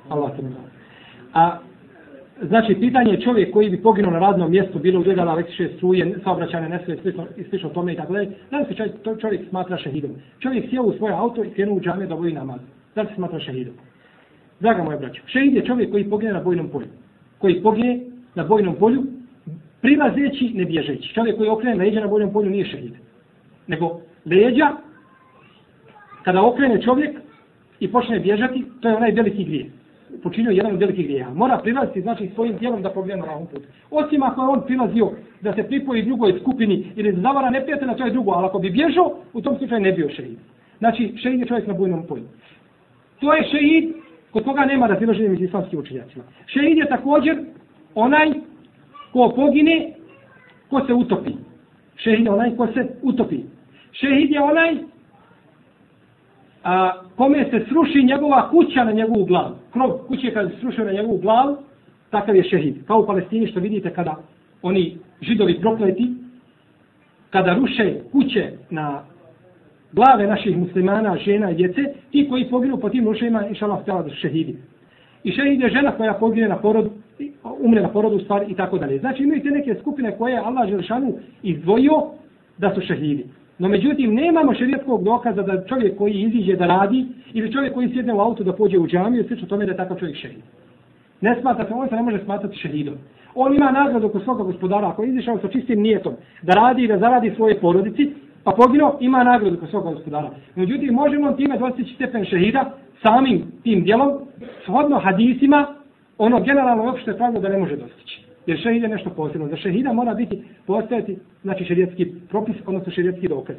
Allah 0.10 0.32
te. 0.36 0.44
A, 1.34 1.58
znači, 2.42 2.76
pitanje 2.80 3.12
je 3.12 3.22
čovjek 3.22 3.54
koji 3.54 3.70
bi 3.70 3.82
poginuo 3.82 4.12
na 4.12 4.20
radnom 4.20 4.52
mjestu, 4.52 4.80
bilo 4.80 5.00
u 5.00 5.04
djedala 5.04 5.34
električne 5.34 5.70
struje, 5.78 6.20
saobraćane 6.24 6.70
nesve, 6.70 6.98
slično, 7.02 7.26
i 7.38 7.44
slično 7.44 7.70
tome 7.70 7.94
i 7.94 7.96
tako 7.96 8.14
dalje, 8.14 8.32
da 8.52 8.58
li 8.58 8.66
se 8.66 8.76
čovjek, 8.76 8.96
čovjek 9.22 9.50
smatra 9.50 9.78
šehidom? 9.78 10.12
Čovjek 10.40 10.70
sjeo 10.70 10.84
u 10.84 10.94
svoje 10.98 11.14
auto 11.14 11.44
i 11.44 11.50
krenuo 11.50 11.76
u 11.76 11.82
džame 11.82 12.08
da 12.08 12.16
voji 12.16 12.34
namaz. 12.34 12.60
Da 12.96 13.02
li 13.02 13.08
se 13.08 13.16
smatra 13.16 13.40
šehidom? 13.40 13.74
Draga 14.60 14.84
moja 14.84 14.98
braća, 14.98 15.22
šehid 15.26 15.54
je 15.54 15.66
čovjek 15.66 15.92
koji 15.92 16.10
pogine 16.10 16.34
na 16.34 16.44
bojnom 16.44 16.70
polju. 16.70 16.88
Koji 17.38 17.64
pogine 17.64 18.00
na 18.36 18.44
bojnom 18.44 18.76
polju, 18.76 19.04
prilazeći, 19.82 20.52
ne 20.54 20.66
bježeći. 20.66 21.14
Čovjek 21.14 21.38
koji 21.38 21.50
okrene 21.50 21.84
leđa 21.84 22.00
na 22.00 22.08
boljem 22.08 22.34
polju 22.34 22.50
nije 22.50 22.66
šehid. 22.66 22.94
Nego 23.68 24.02
leđa, 24.26 24.72
kada 26.24 26.42
okrene 26.42 26.82
čovjek 26.82 27.18
i 27.80 27.92
počne 27.92 28.20
bježati, 28.20 28.66
to 28.82 28.90
je 28.90 28.96
onaj 28.96 29.12
veliki 29.12 29.44
grijeh. 29.44 29.68
Počinio 30.24 30.52
jedan 30.52 30.74
od 30.74 30.80
velikih 30.80 31.06
grijeha. 31.06 31.34
Mora 31.34 31.58
prilaziti, 31.58 32.02
znači, 32.02 32.30
svojim 32.36 32.58
tijelom 32.58 32.82
da 32.82 32.90
pogleda 32.90 33.20
na 33.20 33.24
pravom 33.24 33.48
putu. 33.48 33.68
Osim 33.92 34.24
ako 34.24 34.42
je 34.42 34.48
on 34.48 34.62
prilazio 34.66 35.12
da 35.42 35.56
se 35.56 35.64
pripoji 35.64 36.04
drugoj 36.04 36.40
skupini 36.40 36.92
ili 36.96 37.12
da 37.12 37.22
zavara 37.22 37.50
neprijatelja, 37.50 37.94
to 37.94 38.06
je 38.06 38.12
drugo. 38.12 38.32
Ali 38.32 38.46
ako 38.46 38.60
bi 38.60 38.70
bježao, 38.70 39.16
u 39.34 39.42
tom 39.42 39.58
slučaju 39.58 39.82
ne 39.82 39.92
bio 39.92 40.10
šehid. 40.10 40.38
Znači, 40.80 41.14
šehid 41.18 41.40
je 41.40 41.46
čovjek 41.46 41.68
na 41.68 41.74
bujnom 41.74 42.08
polju. 42.08 42.24
To 43.20 43.34
je 43.34 43.44
šehid 43.44 43.94
kod 44.32 44.44
koga 44.44 44.66
nema 44.66 44.88
razilaženja 44.88 45.30
među 45.30 45.44
islamskim 45.44 45.80
učenjacima. 45.80 46.24
Šehid 46.46 46.78
je 46.78 46.88
također 46.90 47.38
onaj 47.96 48.32
ko 49.14 49.34
pogine, 49.36 49.94
ko 50.70 50.86
se 50.88 50.94
utopi. 50.94 51.32
Šehid 51.96 52.26
je 52.26 52.32
onaj 52.32 52.56
ko 52.56 52.68
se 52.68 52.88
utopi. 53.02 53.44
Šehid 53.92 54.32
je 54.32 54.42
onaj 54.42 54.78
a, 56.64 56.92
kome 57.16 57.46
se 57.52 57.66
sruši 57.70 58.04
njegova 58.04 58.50
kuća 58.50 58.84
na 58.84 58.92
njegovu 58.92 59.26
glavu. 59.26 59.56
Krov 59.74 59.90
kuće 60.08 60.34
kad 60.34 60.52
se 60.52 60.58
srušio 60.60 60.86
na 60.86 60.92
njegovu 60.92 61.18
glavu, 61.18 61.58
takav 62.10 62.36
je 62.36 62.44
šehid. 62.44 62.76
Kao 62.88 63.00
u 63.00 63.06
Palestini 63.06 63.48
što 63.48 63.60
vidite 63.60 63.94
kada 63.94 64.16
oni 64.62 64.98
židovi 65.22 65.60
prokleti, 65.62 66.14
kada 67.30 67.54
ruše 67.54 67.96
kuće 68.12 68.52
na 68.70 69.04
glave 69.92 70.28
naših 70.28 70.58
muslimana, 70.58 71.18
žena 71.18 71.52
i 71.52 71.56
djece, 71.56 71.82
ti 72.12 72.28
koji 72.30 72.50
poginu 72.50 72.78
po 72.78 72.90
tim 72.90 73.06
rušajima, 73.06 73.48
inša 73.48 73.66
Allah, 73.66 73.82
htjela 73.82 74.02
da 74.02 74.10
su 74.10 74.16
šehidi. 74.16 74.58
I 75.24 75.32
šehid 75.32 75.62
je 75.62 75.70
žena 75.70 75.92
koja 75.92 76.14
pogine 76.14 76.48
na 76.48 76.58
porodu, 76.58 76.92
umre 77.60 77.82
na 77.82 77.90
porodu 77.90 78.20
stvari 78.20 78.46
i 78.50 78.56
tako 78.56 78.78
dalje. 78.78 79.00
Znači 79.00 79.24
imaju 79.24 79.44
te 79.44 79.52
neke 79.52 79.76
skupine 79.82 80.18
koje 80.18 80.32
je 80.34 80.40
Allah 80.40 80.70
Želšanu 80.70 81.14
izdvojio 81.44 82.04
da 82.58 82.74
su 82.76 82.82
šehidi. 82.82 83.26
No 83.60 83.68
međutim, 83.68 84.14
nemamo 84.14 84.54
šerijetskog 84.54 85.04
dokaza 85.04 85.42
da 85.42 85.66
čovjek 85.66 85.98
koji 85.98 86.14
iziđe 86.14 86.56
da 86.56 86.66
radi 86.66 87.06
ili 87.34 87.54
čovjek 87.54 87.74
koji 87.74 87.90
sjedne 87.90 88.14
u 88.14 88.20
auto 88.20 88.44
da 88.44 88.54
pođe 88.54 88.80
u 88.80 88.88
džamiju, 88.88 89.24
slično 89.28 89.48
tome 89.48 89.66
da 89.66 89.72
je 89.72 89.78
takav 89.78 90.00
čovjek 90.00 90.18
šehid. 90.18 90.42
Ne 91.22 91.38
smatra 91.42 91.66
se, 91.66 91.74
on 91.74 91.90
se 91.90 91.96
ne 91.96 92.02
može 92.02 92.24
smatrati 92.24 92.58
šehidom. 92.58 92.96
On 93.36 93.56
ima 93.56 93.72
nagradu 93.72 94.10
kod 94.10 94.24
svoga 94.24 94.44
gospodara, 94.44 94.88
ako 94.88 95.04
je 95.04 95.10
izišao 95.10 95.40
sa 95.42 95.48
čistim 95.48 95.82
nijetom, 95.82 96.14
da 96.42 96.54
radi 96.54 96.84
i 96.84 96.88
da 96.88 96.98
zaradi 96.98 97.34
svoje 97.36 97.60
porodici, 97.60 98.12
pa 98.44 98.52
pogino, 98.52 98.98
ima 99.00 99.24
nagradu 99.24 99.58
kod 99.58 99.70
svoga 99.70 99.92
gospodara. 99.92 100.30
Međutim, 100.56 100.94
možemo 100.94 101.32
time 101.32 101.58
dostići 101.58 101.96
stepen 101.96 102.26
šehida 102.26 102.72
samim 103.04 103.44
tim 103.64 103.84
dijelom, 103.84 104.12
shodno 104.64 105.00
hadisima, 105.00 105.68
ono 106.22 106.40
generalno 106.40 106.90
opšte 106.90 107.18
pravilo 107.18 107.42
da 107.42 107.50
ne 107.50 107.58
može 107.58 107.76
dostići. 107.76 108.22
Jer 108.46 108.58
šehid 108.58 108.84
je 108.84 108.90
nešto 108.90 109.10
posebno. 109.10 109.48
Za 109.48 109.58
šehida 109.58 109.94
mora 109.94 110.14
biti 110.14 110.44
postojati, 110.66 111.18
znači 111.42 111.66
šerijetski 111.66 112.06
propis, 112.30 112.56
odnosno 112.66 112.92
šerijetski 112.92 113.28
dokaz. 113.28 113.56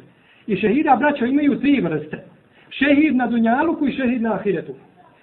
I 0.47 0.55
šehida, 0.55 0.95
braćo, 0.99 1.25
imaju 1.25 1.59
tri 1.59 1.81
vrste. 1.81 2.23
Šehid 2.69 3.15
na 3.15 3.27
dunjaluku 3.27 3.87
i 3.87 3.91
šehid 3.91 4.21
na 4.21 4.33
ahiretu. 4.33 4.73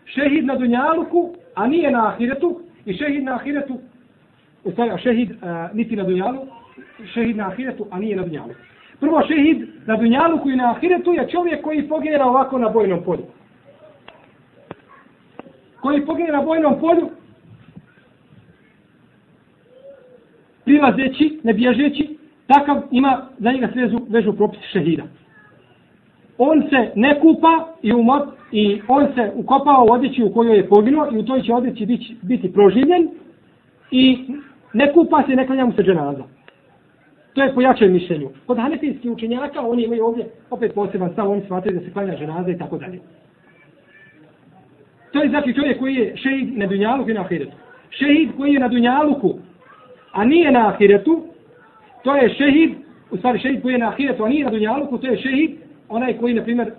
Šehid 0.04 0.44
na 0.44 0.56
dunjaluku, 0.56 1.34
a 1.54 1.66
nije 1.66 1.90
na 1.90 2.08
ahiretu, 2.08 2.60
i 2.84 2.94
šehid 2.94 3.24
na 3.24 3.34
ahiretu, 3.34 3.78
u 4.64 4.70
stvari, 4.70 4.90
šehid 5.02 5.30
a, 5.42 5.68
niti 5.72 5.96
na 5.96 6.04
dunjalu, 6.04 6.46
šehid 7.14 7.36
na 7.36 7.46
ahiretu, 7.46 7.86
a 7.90 7.98
nije 7.98 8.16
na 8.16 8.22
dunjalu. 8.22 8.52
Prvo 9.00 9.22
šehid 9.28 9.68
na 9.86 9.96
dunjaluku 9.96 10.50
i 10.50 10.56
na 10.56 10.70
ahiretu 10.70 11.12
je 11.12 11.28
čovjek 11.28 11.62
koji 11.62 11.88
pogine 11.88 12.24
ovako 12.24 12.58
na 12.58 12.68
bojnom 12.68 13.02
polju. 13.04 13.24
Koji 15.80 16.06
pogine 16.06 16.32
na 16.32 16.42
bojnom 16.42 16.80
polju, 16.80 17.08
prilazeći, 20.64 21.38
ne 21.42 21.54
bježeći, 21.54 22.16
takav 22.46 22.82
ima 22.90 23.26
za 23.38 23.52
njega 23.52 23.68
svezu, 23.72 24.00
vežu 24.08 24.32
propis 24.32 24.60
šehida. 24.72 25.02
On 26.38 26.62
se 26.70 26.90
ne 26.94 27.20
kupa 27.20 27.66
i, 27.82 27.92
umot, 27.92 28.28
i 28.52 28.80
on 28.88 29.06
se 29.14 29.32
ukopao 29.34 29.84
u 29.84 29.92
odjeći 29.92 30.22
u 30.22 30.32
kojoj 30.32 30.56
je 30.56 30.68
poginuo 30.68 31.08
i 31.12 31.18
u 31.18 31.24
toj 31.24 31.42
će 31.42 31.54
odjeći 31.54 31.86
biti, 31.86 32.16
biti 32.22 32.52
proživljen 32.52 33.08
i 33.90 34.18
ne 34.72 34.92
kupa 34.92 35.22
se, 35.26 35.36
ne 35.36 35.46
klanja 35.46 35.66
mu 35.66 35.72
se 35.72 35.82
dženaza. 35.82 36.24
To 37.34 37.42
je 37.42 37.54
po 37.54 37.60
jačem 37.60 37.92
mišljenju. 37.92 38.28
Kod 38.46 38.58
hanefijskih 38.58 39.10
učenjaka 39.10 39.60
oni 39.60 39.84
imaju 39.84 40.04
ovdje 40.04 40.26
opet 40.50 40.74
poseban 40.74 41.12
stav, 41.12 41.30
oni 41.30 41.42
smatraju 41.46 41.78
da 41.78 41.84
se 41.84 41.92
klanja 41.92 42.16
ženaza 42.16 42.50
i 42.50 42.58
tako 42.58 42.78
dalje. 42.78 43.00
To 45.12 45.22
je 45.22 45.28
znači 45.28 45.54
čovjek 45.54 45.78
koji 45.78 45.94
je 45.94 46.16
šehid 46.16 46.58
na 46.58 46.66
dunjaluku 46.66 47.10
i 47.10 47.14
na 47.14 47.20
ahiretu. 47.20 47.56
Šehid 47.90 48.30
koji 48.36 48.52
je 48.52 48.60
na 48.60 48.68
dunjaluku, 48.68 49.38
a 50.12 50.24
nije 50.24 50.50
na 50.50 50.68
ahiretu, 50.68 51.22
to 52.02 52.14
je 52.14 52.34
šehid, 52.34 52.74
u 53.10 53.16
stvari 53.16 53.38
šehid 53.38 53.62
koji 53.62 53.72
je 53.72 53.78
na 53.78 53.88
ahiretu, 53.88 54.24
a 54.24 54.28
nije 54.28 54.44
na 54.44 54.50
dunjaluku, 54.50 54.98
to 54.98 55.06
je 55.06 55.16
šehid 55.16 55.50
onaj 55.88 56.18
koji, 56.18 56.34
na 56.34 56.42
primjer, 56.42 56.72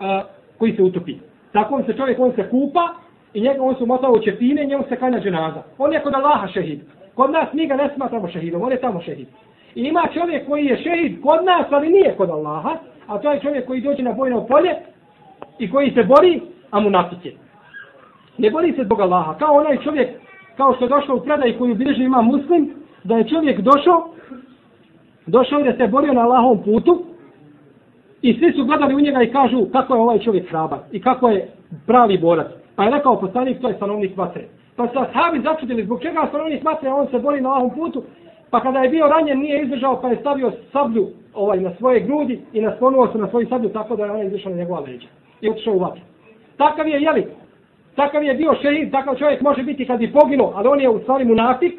a, 0.00 0.22
koji 0.58 0.76
se 0.76 0.82
utopi. 0.82 1.14
Tako 1.52 1.74
on 1.74 1.84
se 1.84 1.92
čovjek, 1.92 2.18
on 2.18 2.32
se 2.32 2.48
kupa 2.50 2.88
i 3.34 3.40
njega 3.40 3.62
on 3.62 3.74
se 3.74 3.82
umotao 3.82 4.12
u 4.12 4.22
čepine 4.22 4.62
i 4.62 4.66
njemu 4.66 4.84
se 4.88 4.96
kanja 4.96 5.20
dženaza. 5.20 5.62
On 5.78 5.92
je 5.92 6.00
kod 6.00 6.14
Allaha 6.14 6.48
šehid. 6.48 6.80
Kod 7.14 7.30
nas 7.30 7.52
mi 7.52 7.66
ga 7.66 7.76
ne 7.76 7.90
smatramo 7.94 8.28
šehidom, 8.28 8.62
on 8.62 8.72
je 8.72 8.80
tamo 8.80 9.00
šehid. 9.00 9.26
I 9.74 9.82
ima 9.82 10.08
čovjek 10.14 10.48
koji 10.48 10.66
je 10.66 10.76
šehid 10.76 11.20
kod 11.22 11.44
nas, 11.44 11.66
ali 11.70 11.88
nije 11.88 12.14
kod 12.16 12.30
Allaha, 12.30 12.76
a 13.06 13.18
to 13.18 13.32
je 13.32 13.40
čovjek 13.40 13.66
koji 13.66 13.80
dođe 13.80 14.02
na 14.02 14.12
bojno 14.12 14.46
polje 14.46 14.74
i 15.58 15.70
koji 15.70 15.90
se 15.90 16.02
bori, 16.02 16.40
a 16.70 16.80
mu 16.80 16.90
natike. 16.90 17.32
Ne 18.38 18.50
bori 18.50 18.72
se 18.72 18.84
zbog 18.84 19.00
Allaha. 19.00 19.34
Kao 19.38 19.54
onaj 19.54 19.78
čovjek, 19.84 20.08
kao 20.58 20.74
što 20.74 20.84
je 20.84 20.88
došao 20.88 21.16
u 21.16 21.20
predaj 21.20 21.58
koju 21.58 21.74
bilježi 21.74 22.04
ima 22.04 22.22
muslim, 22.22 22.70
da 23.04 23.16
je 23.16 23.28
čovjek 23.28 23.60
došao, 23.60 24.08
došao 25.26 25.62
da 25.62 25.76
se 25.76 25.86
borio 25.86 26.12
na 26.12 26.20
Allahovom 26.20 26.58
putu 26.64 27.02
i 28.22 28.34
svi 28.38 28.52
su 28.52 28.64
gledali 28.64 28.94
u 28.94 29.00
njega 29.00 29.22
i 29.22 29.32
kažu 29.32 29.66
kako 29.72 29.94
je 29.94 30.00
ovaj 30.00 30.18
čovjek 30.18 30.48
hrabar 30.50 30.78
i 30.92 31.00
kako 31.02 31.28
je 31.28 31.48
pravi 31.86 32.18
borac. 32.18 32.46
Pa 32.76 32.84
je 32.84 32.90
rekao 32.90 33.20
poslanik, 33.20 33.60
to 33.60 33.68
je 33.68 33.74
stanovnik 33.74 34.16
vatre. 34.16 34.44
Pa 34.76 34.88
su 34.88 34.98
ashabi 34.98 35.40
začudili, 35.40 35.84
zbog 35.84 36.02
čega 36.02 36.26
stanovnik 36.28 36.64
vatre, 36.64 36.92
on 36.92 37.06
se 37.10 37.18
bori 37.18 37.40
na 37.40 37.48
Allahovom 37.48 37.74
putu, 37.74 38.02
pa 38.50 38.60
kada 38.60 38.78
je 38.78 38.88
bio 38.88 39.08
ranjen 39.08 39.38
nije 39.38 39.62
izdržao 39.62 40.00
pa 40.00 40.08
je 40.08 40.16
stavio 40.16 40.52
sablju 40.72 41.08
ovaj 41.34 41.60
na 41.60 41.70
svoje 41.78 42.00
grudi 42.00 42.40
i 42.52 42.60
naslonuo 42.60 43.12
se 43.12 43.18
na 43.18 43.28
svoju 43.28 43.46
sablju 43.48 43.68
tako 43.68 43.96
da 43.96 44.04
je 44.04 44.10
ona 44.10 44.22
izdržao 44.22 44.50
na 44.52 44.58
njegova 44.58 44.80
leđa 44.80 45.08
i 45.40 45.50
otišao 45.50 45.74
u 45.74 45.78
vatru. 45.78 46.02
Takav 46.56 46.88
je 46.88 47.02
jeli, 47.02 47.26
takav 48.00 48.22
je 48.22 48.34
bio 48.34 48.54
šehid, 48.62 48.90
takav 48.90 49.14
čovjek 49.14 49.40
može 49.40 49.62
biti 49.62 49.86
kad 49.86 49.98
bi 49.98 50.12
poginuo, 50.12 50.52
ali 50.56 50.68
on 50.68 50.80
je 50.80 50.88
u 50.88 51.00
stvari 51.02 51.24
munafik, 51.24 51.74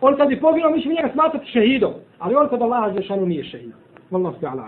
on 0.00 0.16
kad 0.16 0.28
bi 0.28 0.40
poginuo, 0.40 0.70
mi 0.70 0.82
ćemo 0.82 0.94
njega 0.94 1.10
smatrati 1.12 1.46
šehidom, 1.46 1.92
ali 2.18 2.34
on 2.34 2.48
kod 2.48 2.62
Allaha 2.62 2.92
Žešanu 2.96 3.26
nije 3.26 3.44
šehid. 3.44 3.72
Wallahu 4.10 4.34
ta'ala. 4.40 4.64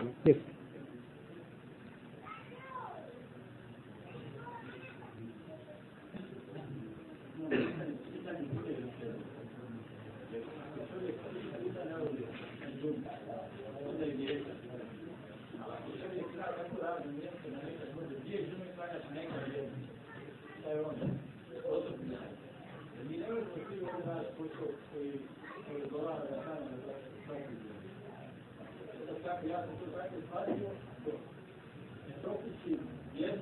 Yes. 33.14 33.40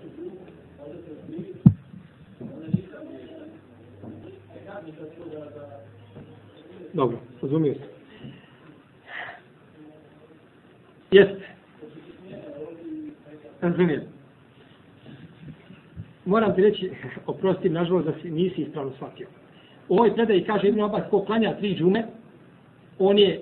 Dobro, 6.93 7.19
razumio 7.43 7.75
se. 7.75 7.81
Jeste. 11.11 11.47
Razumijem. 13.61 14.03
Moram 16.25 16.55
ti 16.55 16.63
reći, 16.63 16.91
oprosti, 17.27 17.69
nažalost, 17.69 18.07
da 18.07 18.13
si, 18.23 18.31
nisi 18.31 18.63
ispravno 18.63 18.93
shvatio. 18.97 19.27
U 19.89 19.95
ovoj 19.95 20.14
predaji 20.14 20.45
kaže 20.45 20.68
Ibn 20.68 20.80
Abbas, 20.80 21.03
ko 21.11 21.20
klanja 21.24 21.55
tri 21.57 21.74
džume, 21.74 22.05
on 22.99 23.18
je 23.18 23.41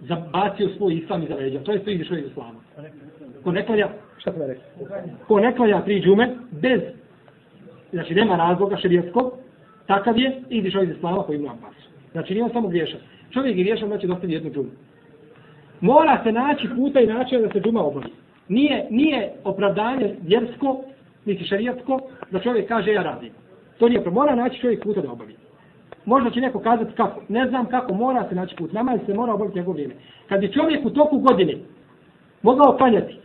zabacio 0.00 0.68
svoj 0.76 0.94
islam 0.94 1.22
iza 1.22 1.34
leđa. 1.34 1.60
To 1.60 1.72
je 1.72 1.84
to 1.84 1.90
izišao 1.90 2.16
iz 2.16 2.24
islama. 2.30 2.60
Ko 3.44 3.52
ne 3.52 3.66
klanja, 3.66 3.88
šta 4.18 4.32
sam 4.32 4.42
rekao? 4.42 4.64
Ko 5.26 5.40
ne 5.40 5.56
klanja 5.56 5.82
tri 5.84 6.00
džume, 6.02 6.36
bez, 6.50 6.80
znači 7.92 8.14
nema 8.14 8.36
razloga 8.36 8.76
šerijetskog, 8.76 9.32
takav 9.86 10.18
je 10.18 10.42
izišao 10.48 10.82
iz 10.82 10.90
islama 10.90 11.22
po 11.22 11.32
Ibn 11.32 11.48
Abbas. 11.48 11.74
Znači 12.12 12.32
nije 12.32 12.44
on 12.44 12.52
samo 12.52 12.68
griješan. 12.68 13.00
Čovjek 13.30 13.56
je 13.56 13.62
griješan, 13.64 13.88
znači 13.88 14.06
dostavi 14.06 14.32
jednu 14.32 14.50
džumu. 14.50 14.70
Mora 15.80 16.20
se 16.24 16.32
naći 16.32 16.68
puta 16.76 17.00
i 17.00 17.06
način 17.06 17.42
da 17.42 17.50
se 17.52 17.60
džuma 17.60 17.84
obavi. 17.84 18.12
Nije, 18.48 18.86
nije 18.90 19.32
opravdanje 19.44 20.14
vjersko, 20.22 20.84
niti 21.24 21.44
šarijatsko, 21.44 22.00
da 22.30 22.40
čovjek 22.40 22.68
kaže 22.68 22.92
ja 22.92 23.02
radim. 23.02 23.30
To 23.78 23.88
nije 23.88 24.10
Mora 24.10 24.34
naći 24.34 24.60
čovjek 24.60 24.82
puta 24.82 25.00
da 25.00 25.12
obavi. 25.12 25.34
Možda 26.04 26.30
će 26.30 26.40
neko 26.40 26.58
kazati 26.58 26.92
kako. 26.92 27.20
Ne 27.28 27.48
znam 27.48 27.66
kako, 27.66 27.94
mora 27.94 28.28
se 28.28 28.34
naći 28.34 28.56
put. 28.56 28.72
Namaz 28.72 29.00
se 29.06 29.14
mora 29.14 29.34
obaviti 29.34 29.58
njegov 29.58 29.74
vrijeme. 29.74 29.94
Kad 30.28 30.42
je 30.42 30.52
čovjek 30.52 30.86
u 30.86 30.90
toku 30.90 31.18
godine 31.18 31.54
mogao 32.42 32.76
klanjati 32.76 33.16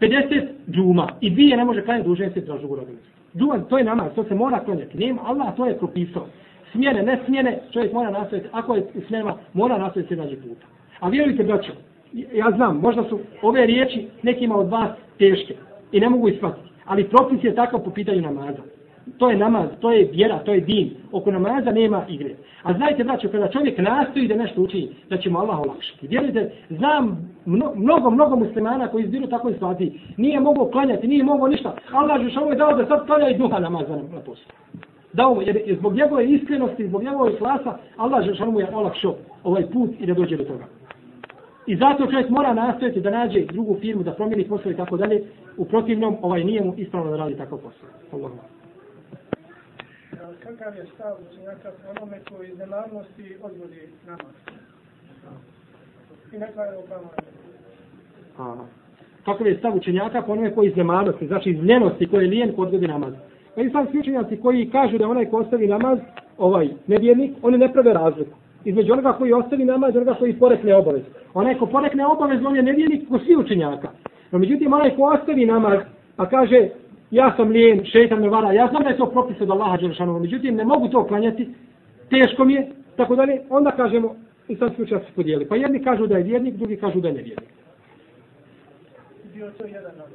50 0.00 0.46
džuma 0.70 1.08
i 1.20 1.30
dvije 1.30 1.56
ne 1.56 1.64
može 1.64 1.84
klanjati 1.84 2.08
duže 2.08 2.30
se 2.30 2.46
tražu 2.46 2.66
u 2.66 2.76
rodinu. 2.76 2.98
Džuma, 3.36 3.58
to 3.58 3.78
je 3.78 3.84
namaz, 3.84 4.12
to 4.14 4.24
se 4.24 4.34
mora 4.34 4.60
klanjati. 4.64 4.98
Nema, 4.98 5.20
Allah 5.24 5.56
to 5.56 5.66
je 5.66 5.78
propisao. 5.78 6.26
Smjene, 6.72 7.02
ne 7.02 7.20
smjene, 7.26 7.58
čovjek 7.72 7.92
mora 7.92 8.10
nastaviti. 8.10 8.48
Ako 8.52 8.74
je 8.74 8.86
smjena, 9.06 9.34
mora 9.52 9.78
nastaviti 9.78 10.14
se 10.14 10.20
nađe 10.20 10.36
puta. 10.36 10.66
A 11.00 11.08
vjerujte, 11.08 11.44
braćo, 11.44 11.72
ja 12.12 12.50
znam, 12.56 12.76
možda 12.76 13.04
su 13.08 13.20
ove 13.42 13.66
riječi 13.66 14.08
nekima 14.22 14.56
od 14.56 14.68
vas 14.68 14.90
teške 15.18 15.54
i 15.92 16.00
ne 16.00 16.08
mogu 16.08 16.28
ispatiti. 16.28 16.68
Ali 16.84 17.08
propis 17.08 17.44
je 17.44 17.54
takav 17.54 17.84
po 17.84 17.90
pitanju 17.90 18.20
namaza 18.20 18.73
to 19.18 19.30
je 19.30 19.36
namaz, 19.36 19.68
to 19.80 19.92
je 19.92 20.04
vjera, 20.12 20.38
to 20.38 20.54
je 20.54 20.60
din. 20.60 20.90
Oko 21.12 21.30
namaza 21.30 21.70
nema 21.70 22.04
igre. 22.08 22.34
A 22.62 22.72
znajte, 22.72 23.04
braćo, 23.04 23.28
kada 23.28 23.48
čovjek 23.48 23.78
nastoji 23.78 24.28
da 24.28 24.34
nešto 24.34 24.62
uči, 24.62 24.88
da 25.10 25.16
će 25.16 25.30
mu 25.30 25.38
Allah 25.38 25.58
olakšati. 25.58 26.08
Vjerujte, 26.08 26.50
znam 26.70 27.34
mnogo, 27.76 28.10
mnogo 28.10 28.36
muslimana 28.36 28.88
koji 28.88 29.04
izbiru 29.04 29.26
tako 29.26 29.52
situaciji. 29.52 30.00
Nije 30.16 30.40
mogo 30.40 30.70
klanjati, 30.70 31.08
nije 31.08 31.24
mogo 31.24 31.48
ništa. 31.48 31.76
Allah 31.92 32.20
je 32.20 32.40
ovo 32.40 32.50
je 32.50 32.56
dao 32.56 32.76
da 32.76 32.86
sad 32.86 33.06
klanja 33.06 33.28
i 33.28 33.38
duha 33.38 33.58
namaza 33.58 33.96
na 33.96 34.20
poslu. 34.26 34.52
Dao 35.12 35.34
mu, 35.34 35.42
jer 35.42 35.76
zbog 35.78 35.94
njegove 35.94 36.26
iskrenosti, 36.26 36.88
zbog 36.88 37.02
njegove 37.02 37.38
klasa, 37.38 37.78
Allah 37.96 38.26
je 38.26 38.46
mu 38.46 38.60
je 38.60 38.68
olakšao 38.74 39.14
ovaj 39.44 39.70
put 39.70 39.90
i 40.00 40.06
da 40.06 40.14
dođe 40.14 40.36
do 40.36 40.44
toga. 40.44 40.64
I 41.66 41.76
zato 41.76 42.06
čovjek 42.06 42.28
mora 42.28 42.54
nastojati 42.54 43.00
da 43.00 43.10
nađe 43.10 43.44
drugu 43.52 43.76
firmu, 43.80 44.02
da 44.02 44.12
promijeni 44.12 44.48
posao 44.48 44.72
i 44.72 44.76
tako 44.76 44.96
dalje. 44.96 45.22
U 45.56 45.64
protivnom, 45.64 46.16
ovaj 46.22 46.44
nije 46.44 46.64
mu 46.64 46.74
ispravno 46.76 47.10
da 47.10 47.16
radi 47.16 47.36
takav 47.36 47.58
posao. 47.58 47.88
Allah 48.12 48.30
kakav 50.44 50.76
je 50.76 50.86
stav 50.94 51.16
učenjaka 51.30 51.70
onome 51.96 52.20
koji 52.30 52.48
iz 52.48 52.58
nemarnosti 52.58 53.36
odvodi 53.42 53.88
namaz? 54.06 54.34
I 56.32 56.38
ne 56.38 56.52
kvaje 56.52 56.78
opravo 56.78 57.10
kakav 59.24 59.46
je 59.46 59.58
stav 59.58 59.76
učenjaka 59.76 60.22
po 60.22 60.32
onome 60.32 60.54
koji 60.54 60.68
iz 60.68 60.76
nemarnosti, 60.76 61.26
znači 61.26 61.50
iz 61.50 61.64
ljenosti 61.64 62.06
koji 62.06 62.24
je 62.24 62.30
lijen 62.30 62.56
ko 62.56 62.62
odgodi 62.62 62.88
namaz? 62.88 63.14
Pa 63.54 63.60
i 63.60 63.98
učenjaci 63.98 64.36
koji 64.36 64.70
kažu 64.70 64.98
da 64.98 65.08
onaj 65.08 65.30
ko 65.30 65.36
ostavi 65.36 65.66
namaz, 65.66 65.98
ovaj 66.38 66.68
nevjernik, 66.86 67.32
oni 67.42 67.58
ne 67.58 67.72
prave 67.72 67.92
razliku. 67.92 68.36
Između 68.64 68.92
onoga 68.92 69.12
koji 69.12 69.32
ostavi 69.32 69.64
namaz 69.64 69.94
i 69.94 69.98
onoga 69.98 70.14
koji 70.14 70.38
porekne 70.38 70.74
obavez. 70.74 71.02
Onaj 71.34 71.58
ko 71.58 71.66
porekne 71.66 72.06
obavez, 72.06 72.40
on 72.46 72.56
je 72.56 72.62
nevjernik 72.62 73.08
ko 73.08 73.18
svi 73.18 73.36
učenjaka. 73.36 73.88
No 74.30 74.38
međutim, 74.38 74.72
onaj 74.72 74.96
ko 74.96 75.02
ostavi 75.02 75.46
namaz, 75.46 75.78
pa 76.16 76.28
kaže, 76.28 76.68
ja 77.10 77.32
sam 77.36 77.50
lijen, 77.50 77.84
šeitan 77.84 78.20
me 78.20 78.28
vara, 78.28 78.52
ja 78.52 78.66
znam 78.66 78.82
da 78.82 78.88
je 78.88 78.96
to 78.96 79.06
propis 79.06 79.40
od 79.40 79.50
Allaha 79.50 79.76
Đelšanovu, 79.76 80.20
međutim 80.20 80.56
ne 80.56 80.64
mogu 80.64 80.88
to 80.88 81.06
klanjati, 81.06 81.48
teško 82.10 82.44
mi 82.44 82.54
je, 82.54 82.68
tako 82.96 83.16
dalje, 83.16 83.40
onda 83.50 83.70
kažemo, 83.70 84.14
i 84.48 84.56
sad 84.56 84.74
slučaj 84.74 84.98
se 84.98 85.12
podijeli. 85.16 85.48
Pa 85.48 85.56
jedni 85.56 85.84
kažu 85.84 86.06
da 86.06 86.16
je 86.16 86.22
vjernik, 86.22 86.54
drugi 86.54 86.76
kažu 86.76 87.00
da 87.00 87.08
je 87.08 87.14
nevjernik. 87.14 87.48
Bio 89.34 89.50
to 89.58 89.64
jedan 89.64 89.92
namaz. 89.96 90.12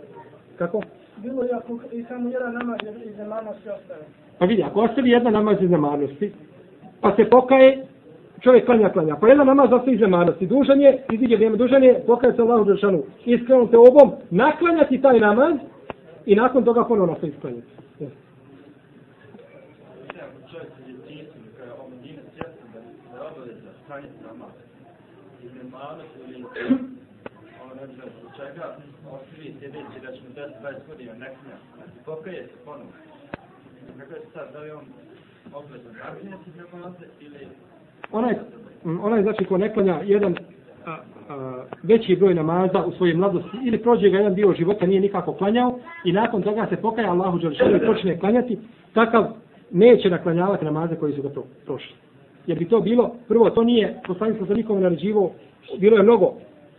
Kako? 0.58 0.82
Bilo 1.18 1.44
je 1.44 1.50
ako 1.54 1.80
i 1.92 2.04
samo 2.04 2.30
jedan 2.30 2.54
namaz 2.54 2.78
iz 3.06 3.18
nemarnosti 3.18 3.70
ostaje. 3.70 4.02
Pa 4.40 4.46
vidi, 4.46 4.64
ako 4.64 4.82
ostavi 4.82 5.10
jedan 5.10 5.34
namaz 5.34 5.58
iz 5.62 5.70
nemarnosti, 5.70 6.32
pa 7.02 7.16
se 7.16 7.26
pokaje, 7.30 7.86
čovjek 8.40 8.66
klanja, 8.66 8.90
klanja. 8.90 9.16
Pa 9.16 9.28
jedan 9.28 9.48
namaz 9.48 9.74
ostaje 9.74 9.96
iz 9.96 10.02
nemarnosti. 10.02 10.48
Dužan 10.48 10.82
je, 10.82 11.04
iziđe 11.12 11.36
vrijeme, 11.36 11.58
dužan 11.58 11.84
je, 11.84 12.04
pokaje 12.08 12.34
se 12.34 12.42
Allahu 12.42 12.64
Đelšanu. 12.64 13.04
Iskreno 13.26 13.66
te 13.66 13.78
obom, 13.78 14.12
naklanjati 14.30 15.02
taj 15.02 15.20
namaz, 15.20 15.56
i 16.30 16.36
nakon 16.36 16.64
toga 16.64 16.84
ponovno 16.84 17.16
se 17.20 17.28
isklanjati. 17.28 17.68
Yes. 18.00 18.10
Onaj, 38.12 38.36
onaj 39.02 39.22
znači 39.24 39.46
ko 39.46 39.58
ne 39.58 39.74
klanja 39.74 40.02
jedan 40.04 40.36
a, 40.90 40.98
a, 41.30 41.64
veći 41.84 42.16
broj 42.16 42.34
namaza 42.34 42.86
u 42.86 42.92
svojoj 42.92 43.14
mladosti 43.14 43.58
ili 43.66 43.78
prođe 43.78 44.10
ga 44.10 44.18
jedan 44.18 44.36
dio 44.36 44.54
života 44.54 44.86
nije 44.86 45.02
nikako 45.02 45.34
klanjao 45.34 45.80
i 46.06 46.12
nakon 46.12 46.42
toga 46.42 46.68
se 46.70 46.76
pokaja 46.76 47.12
Allahu 47.12 47.40
Đelšanu 47.40 47.76
i 47.76 47.86
počne 47.86 48.20
klanjati, 48.20 48.58
takav 48.94 49.26
neće 49.72 50.10
naklanjavati 50.10 50.66
namaze 50.66 50.96
koji 50.96 51.14
su 51.14 51.22
ga 51.22 51.30
pro, 51.30 51.44
prošli. 51.66 51.96
Jer 52.48 52.60
bi 52.60 52.70
to 52.70 52.80
bilo, 52.80 53.16
prvo, 53.28 53.50
to 53.50 53.64
nije, 53.64 54.02
poslanik 54.08 54.38
sa 54.48 54.54
nikom 54.54 54.82
naređivo, 54.82 55.32
bilo 55.78 55.98
je 55.98 56.04
mnogo 56.04 56.34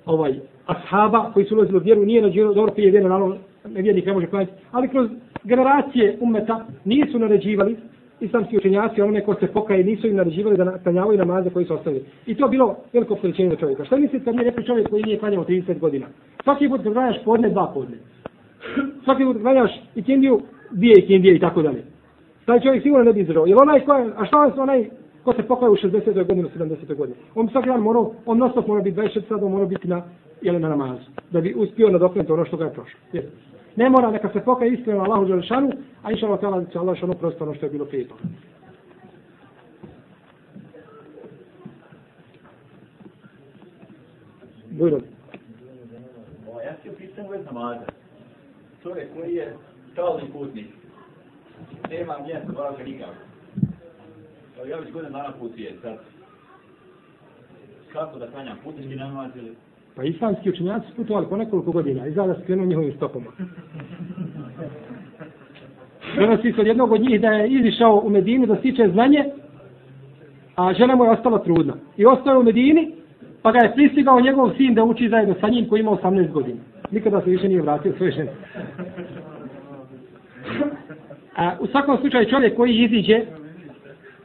ovaj 0.07 0.35
ashaba 0.67 1.31
koji 1.33 1.47
su 1.47 1.55
ulazili 1.55 1.79
u 1.79 1.83
vjeru, 1.83 2.05
nije 2.05 2.23
naređivo, 2.23 2.55
dobro 2.55 2.73
prije 2.73 2.91
vjeru, 2.91 3.09
naravno, 3.09 3.37
nevjernik 3.69 4.07
ne 4.07 4.13
može 4.13 4.27
klanjati, 4.27 4.53
ali 4.73 4.89
kroz 4.89 5.11
generacije 5.45 6.17
umeta 6.21 6.67
nisu 6.85 7.19
naređivali 7.19 7.77
islamski 8.21 8.57
učenjaci, 8.57 9.01
onome 9.01 9.25
ko 9.25 9.35
se 9.35 9.47
pokaje, 9.47 9.85
nisu 9.85 10.07
im 10.07 10.17
naređivali 10.17 10.57
da 10.57 10.79
klanjavaju 10.79 11.19
namaze 11.19 11.51
koji 11.51 11.67
su 11.67 11.75
ostavili. 11.75 12.05
I 12.27 12.35
to 12.35 12.49
bilo 12.49 12.77
veliko 12.93 13.15
opterećenje 13.15 13.51
za 13.51 13.57
čovjeka. 13.57 13.85
Šta 13.85 13.97
mislite 13.97 14.25
kad 14.25 14.35
je 14.35 14.45
neki 14.45 14.67
čovjek 14.67 14.91
koji 14.91 15.03
nije 15.03 15.19
klanjao 15.19 15.45
30 15.45 15.79
godina? 15.79 16.07
Svaki 16.45 16.69
put 16.69 16.83
kad 16.83 16.93
klanjaš 16.93 17.25
podne, 17.25 17.49
dva 17.49 17.71
podne. 17.75 17.97
Svaki 19.05 19.25
put 19.25 19.35
kad 19.37 19.43
klanjaš 19.43 19.71
i 19.95 20.03
dvije 20.71 20.95
ikindije 20.99 21.35
i 21.35 21.39
tako 21.39 21.63
dalje. 21.63 21.83
Taj 22.45 22.61
čovjek 22.61 22.83
sigurno 22.83 23.05
ne 23.05 23.13
bi 23.13 23.21
izdržao. 23.21 23.47
Jer 23.47 23.59
onaj 23.63 23.81
ko 23.81 23.93
je, 23.93 24.11
a 24.17 24.25
šta 24.25 24.45
je 24.45 24.53
onaj 24.57 24.89
ko 25.25 25.33
se 25.33 25.43
pokaje 25.43 25.71
u 25.71 25.77
60. 25.77 26.27
godinu, 26.27 26.49
70. 26.59 26.97
godinu? 26.97 27.17
On 27.35 27.49
svaki 27.49 27.69
dan 27.69 27.81
morao, 27.81 28.13
on 28.27 28.39
nostop 28.39 28.67
mora 28.67 28.83
biti 28.83 29.01
26 29.01 29.29
sada, 29.29 29.49
mora 29.49 29.67
biti 29.67 29.89
na, 29.89 30.03
jel, 30.43 30.61
na 30.61 30.69
namazu. 30.69 31.03
Da 31.31 31.41
bi 31.41 31.55
uspio 31.57 31.91
nadokrenuti 31.91 32.33
ono 32.33 32.45
što 32.45 32.57
ga 32.57 32.65
je 32.65 32.73
prošlo. 32.73 33.01
Jesi. 33.13 33.29
Ne 33.77 33.91
mora 33.91 34.11
neka 34.11 34.29
se 34.33 34.41
pokaje 34.41 34.73
iskreno 34.73 35.05
Allahu 35.05 35.25
Đelešanu, 35.25 35.71
a 36.03 36.13
inša 36.13 36.27
Allah 36.27 36.41
tala 36.41 36.65
će 36.65 36.79
Allah 36.79 36.99
šano 36.99 37.15
prosto 37.15 37.45
ono 37.45 37.55
što 37.55 37.67
je 37.67 37.71
bilo 37.71 37.85
prije 37.85 38.09
toga. 38.09 38.23
Bujro. 44.71 45.01
Ja 46.65 46.75
se 46.83 46.97
pitan 46.97 47.27
uvijek 47.27 47.47
namaza. 47.47 47.87
Čovjek 48.83 49.09
koji 49.15 49.35
je 49.35 49.57
stalni 49.93 50.33
putnik, 50.33 50.67
nema 51.91 52.19
mjesta 52.19 52.53
boravka 52.53 52.83
nikako. 52.83 53.15
Ja 54.69 54.79
već 54.79 54.93
godin 54.93 55.13
dana 55.13 55.33
putuje, 55.39 55.77
sad 55.83 55.99
kako 57.93 58.19
da 58.19 58.31
klanjam 58.31 58.59
putnički 58.65 58.97
namaz 58.97 59.31
ili 59.37 59.57
Pa 59.97 60.03
islamski 60.03 60.51
učenjaci 60.51 60.87
su 60.89 60.97
putovali 60.97 61.27
po 61.31 61.37
nekoliko 61.37 61.73
godina 61.73 62.07
i 62.07 62.13
zada 62.13 62.35
skrenu 62.43 62.67
njihovim 62.67 62.93
stopama. 62.93 63.27
Prenosi 66.17 66.53
se 66.53 66.61
od 66.61 66.67
jednog 66.67 66.93
od 66.93 67.01
njih 67.01 67.21
da 67.21 67.31
je 67.31 67.49
izišao 67.49 68.03
u 68.05 68.11
Medinu 68.11 68.47
da 68.47 68.57
stiče 68.57 68.89
znanje, 68.93 69.25
a 70.57 70.73
žena 70.75 70.97
mu 70.97 71.05
je 71.05 71.11
ostala 71.11 71.39
trudna. 71.39 71.75
I 71.97 72.07
ostao 72.07 72.41
u 72.41 72.43
Medini, 72.43 72.93
pa 73.43 73.53
ga 73.53 73.59
je 73.59 73.75
pristigao 73.75 74.21
njegov 74.21 74.51
sin 74.57 74.75
da 74.75 74.85
uči 74.85 75.09
zajedno 75.09 75.35
sa 75.41 75.49
njim 75.49 75.69
koji 75.69 75.81
ima 75.81 75.91
18 75.91 76.33
godina. 76.33 76.61
Nikada 76.91 77.21
se 77.21 77.31
više 77.31 77.49
nije 77.49 77.63
vratio 77.63 77.93
svoje 77.97 78.13
žene. 78.13 78.31
A, 81.37 81.57
u 81.61 81.67
svakom 81.67 81.99
slučaju 82.01 82.31
čovjek 82.31 82.57
koji 82.57 82.75
iziđe 82.75 83.21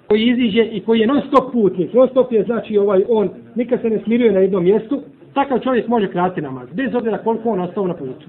koji 0.07 0.23
iziđe 0.27 0.63
i 0.63 0.81
koji 0.81 0.99
je 0.99 1.07
non 1.07 1.21
stop 1.27 1.51
putnik, 1.51 1.93
non 1.93 2.07
stop 2.09 2.31
je 2.31 2.43
znači 2.43 2.77
ovaj 2.77 3.03
on 3.09 3.29
nikad 3.55 3.81
se 3.81 3.89
ne 3.89 3.99
smiruje 4.03 4.31
na 4.31 4.39
jednom 4.39 4.63
mjestu, 4.63 5.01
takav 5.35 5.59
čovjek 5.59 5.87
može 5.87 6.11
kratiti 6.11 6.41
namaz, 6.41 6.69
bez 6.73 6.95
obzira 6.95 7.17
koliko 7.17 7.49
on 7.49 7.59
ostao 7.59 7.87
na 7.87 7.93
putu. 7.93 8.25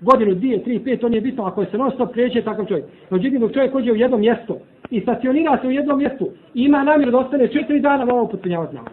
Godinu, 0.00 0.34
dvije, 0.34 0.64
tri, 0.64 0.78
pet, 0.84 1.00
to 1.00 1.08
nije 1.08 1.20
bitno, 1.20 1.44
ako 1.44 1.60
je 1.60 1.70
se 1.70 1.78
non 1.78 1.90
stop 1.90 2.12
kreće, 2.12 2.42
takav 2.42 2.66
čovjek. 2.66 2.84
Džigim, 3.18 3.40
dok 3.40 3.52
čovjek 3.52 3.72
hođe 3.72 3.92
u 3.92 3.96
jednom 3.96 4.20
mjestu 4.20 4.56
i 4.90 5.00
stacionira 5.00 5.58
se 5.60 5.66
u 5.66 5.70
jednom 5.70 5.98
mjestu, 5.98 6.28
ima 6.54 6.82
namjer 6.82 7.10
da 7.10 7.18
ostane 7.18 7.48
četiri 7.48 7.80
dana, 7.80 8.04
malo 8.04 8.28
potpunjavati 8.28 8.74
namaz. 8.74 8.92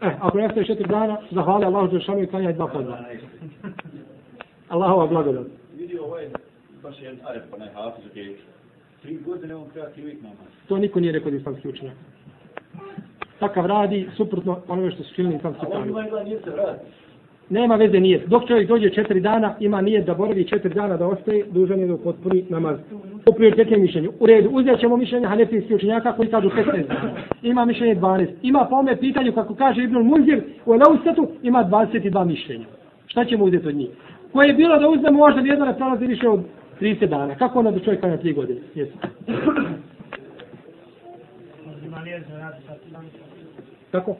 E, 0.00 0.10
ako 0.20 0.38
ne 0.38 0.46
ostaje 0.46 0.66
četiri 0.66 0.88
dana, 0.88 1.16
zahvali 1.30 1.64
Allahu 1.64 1.92
za 1.92 2.00
šanu 2.00 2.22
i 2.22 2.26
klanja 2.26 2.52
dva 2.52 2.66
podva. 2.66 2.98
Allahova 4.68 5.06
blagodat. 5.06 5.46
vidi 5.78 5.98
ovaj 5.98 6.28
baš 6.82 7.02
jedan 7.02 7.18
arep, 7.28 7.42
onaj 7.54 7.68
hafiz, 7.68 8.04
ok, 8.06 8.12
tri 9.02 9.18
godine 9.26 9.54
on 9.54 9.64
kreati 9.72 10.02
uvijek 10.02 10.22
namaz. 10.22 10.50
To 10.68 10.78
niko 10.78 11.00
nije 11.00 11.12
rekao 11.12 11.30
da 11.30 11.36
je 11.36 11.40
islamski 11.40 11.68
učenjak. 11.68 11.96
Takav 13.42 13.66
radi 13.66 14.08
suprotno 14.16 14.58
onome 14.68 14.90
što 14.90 15.02
su 15.02 15.14
činili 15.14 15.36
islamski 15.36 15.66
se 16.44 16.50
vrati. 16.50 16.80
Nema 17.50 17.76
veze 17.76 18.00
nije. 18.00 18.22
Dok 18.26 18.46
čovjek 18.48 18.68
dođe 18.68 18.90
četiri 18.90 19.20
dana, 19.20 19.54
ima 19.60 19.80
nije 19.80 20.02
da 20.02 20.14
boravi 20.14 20.44
četiri 20.44 20.74
dana 20.74 20.96
da 20.96 21.06
ostaje, 21.06 21.44
dužan 21.50 21.80
je 21.80 21.86
da 21.86 21.96
potpuni 21.96 22.44
namaz. 22.48 22.76
Po 23.24 23.32
prioritetnom 23.32 23.80
mišljenju. 23.80 24.12
U 24.20 24.26
redu, 24.26 24.48
uzet 24.52 24.80
ćemo 24.80 24.96
mišljenje 24.96 25.26
hanefijskih 25.26 25.76
učenjaka 25.76 26.12
koji 26.12 26.28
kažu 26.28 26.48
15 26.48 26.86
dana. 26.88 27.10
Ima 27.42 27.64
mišljenje 27.64 27.96
12. 27.96 28.28
Ima 28.42 28.66
po 28.70 28.76
ome 28.76 28.96
pitanju, 28.96 29.32
kako 29.32 29.54
kaže 29.54 29.82
Ibn 29.82 29.98
Munzir, 29.98 30.42
u 30.66 30.74
Elaustatu 30.74 31.28
ima 31.42 31.64
22 31.70 32.24
mišljenja. 32.24 32.66
Šta 33.06 33.24
ćemo 33.24 33.44
uzeti 33.44 33.68
od 33.68 33.74
njih? 33.74 33.90
Koje 34.32 34.46
je 34.48 34.54
bilo 34.54 34.78
da 34.78 34.88
uzmemo 34.88 35.18
možda 35.18 35.40
nijedno 35.40 35.64
ne 35.64 35.76
prolazi 35.76 36.06
više 36.06 36.28
od 36.28 36.40
30 36.80 37.06
dana. 37.06 37.34
Kako 37.34 37.58
onda 37.58 37.70
bi 37.70 37.84
čovjek 37.84 38.00
klanja 38.00 38.18
3 38.18 38.34
godine? 38.34 38.60
Jesu. 38.74 38.92
Ima 41.92 42.02
nije 42.04 42.18
da 42.18 42.26
se 42.26 42.34
vrati 42.34 42.62
svaki 42.66 42.90
dan. 42.90 43.04
Kako? 43.90 44.16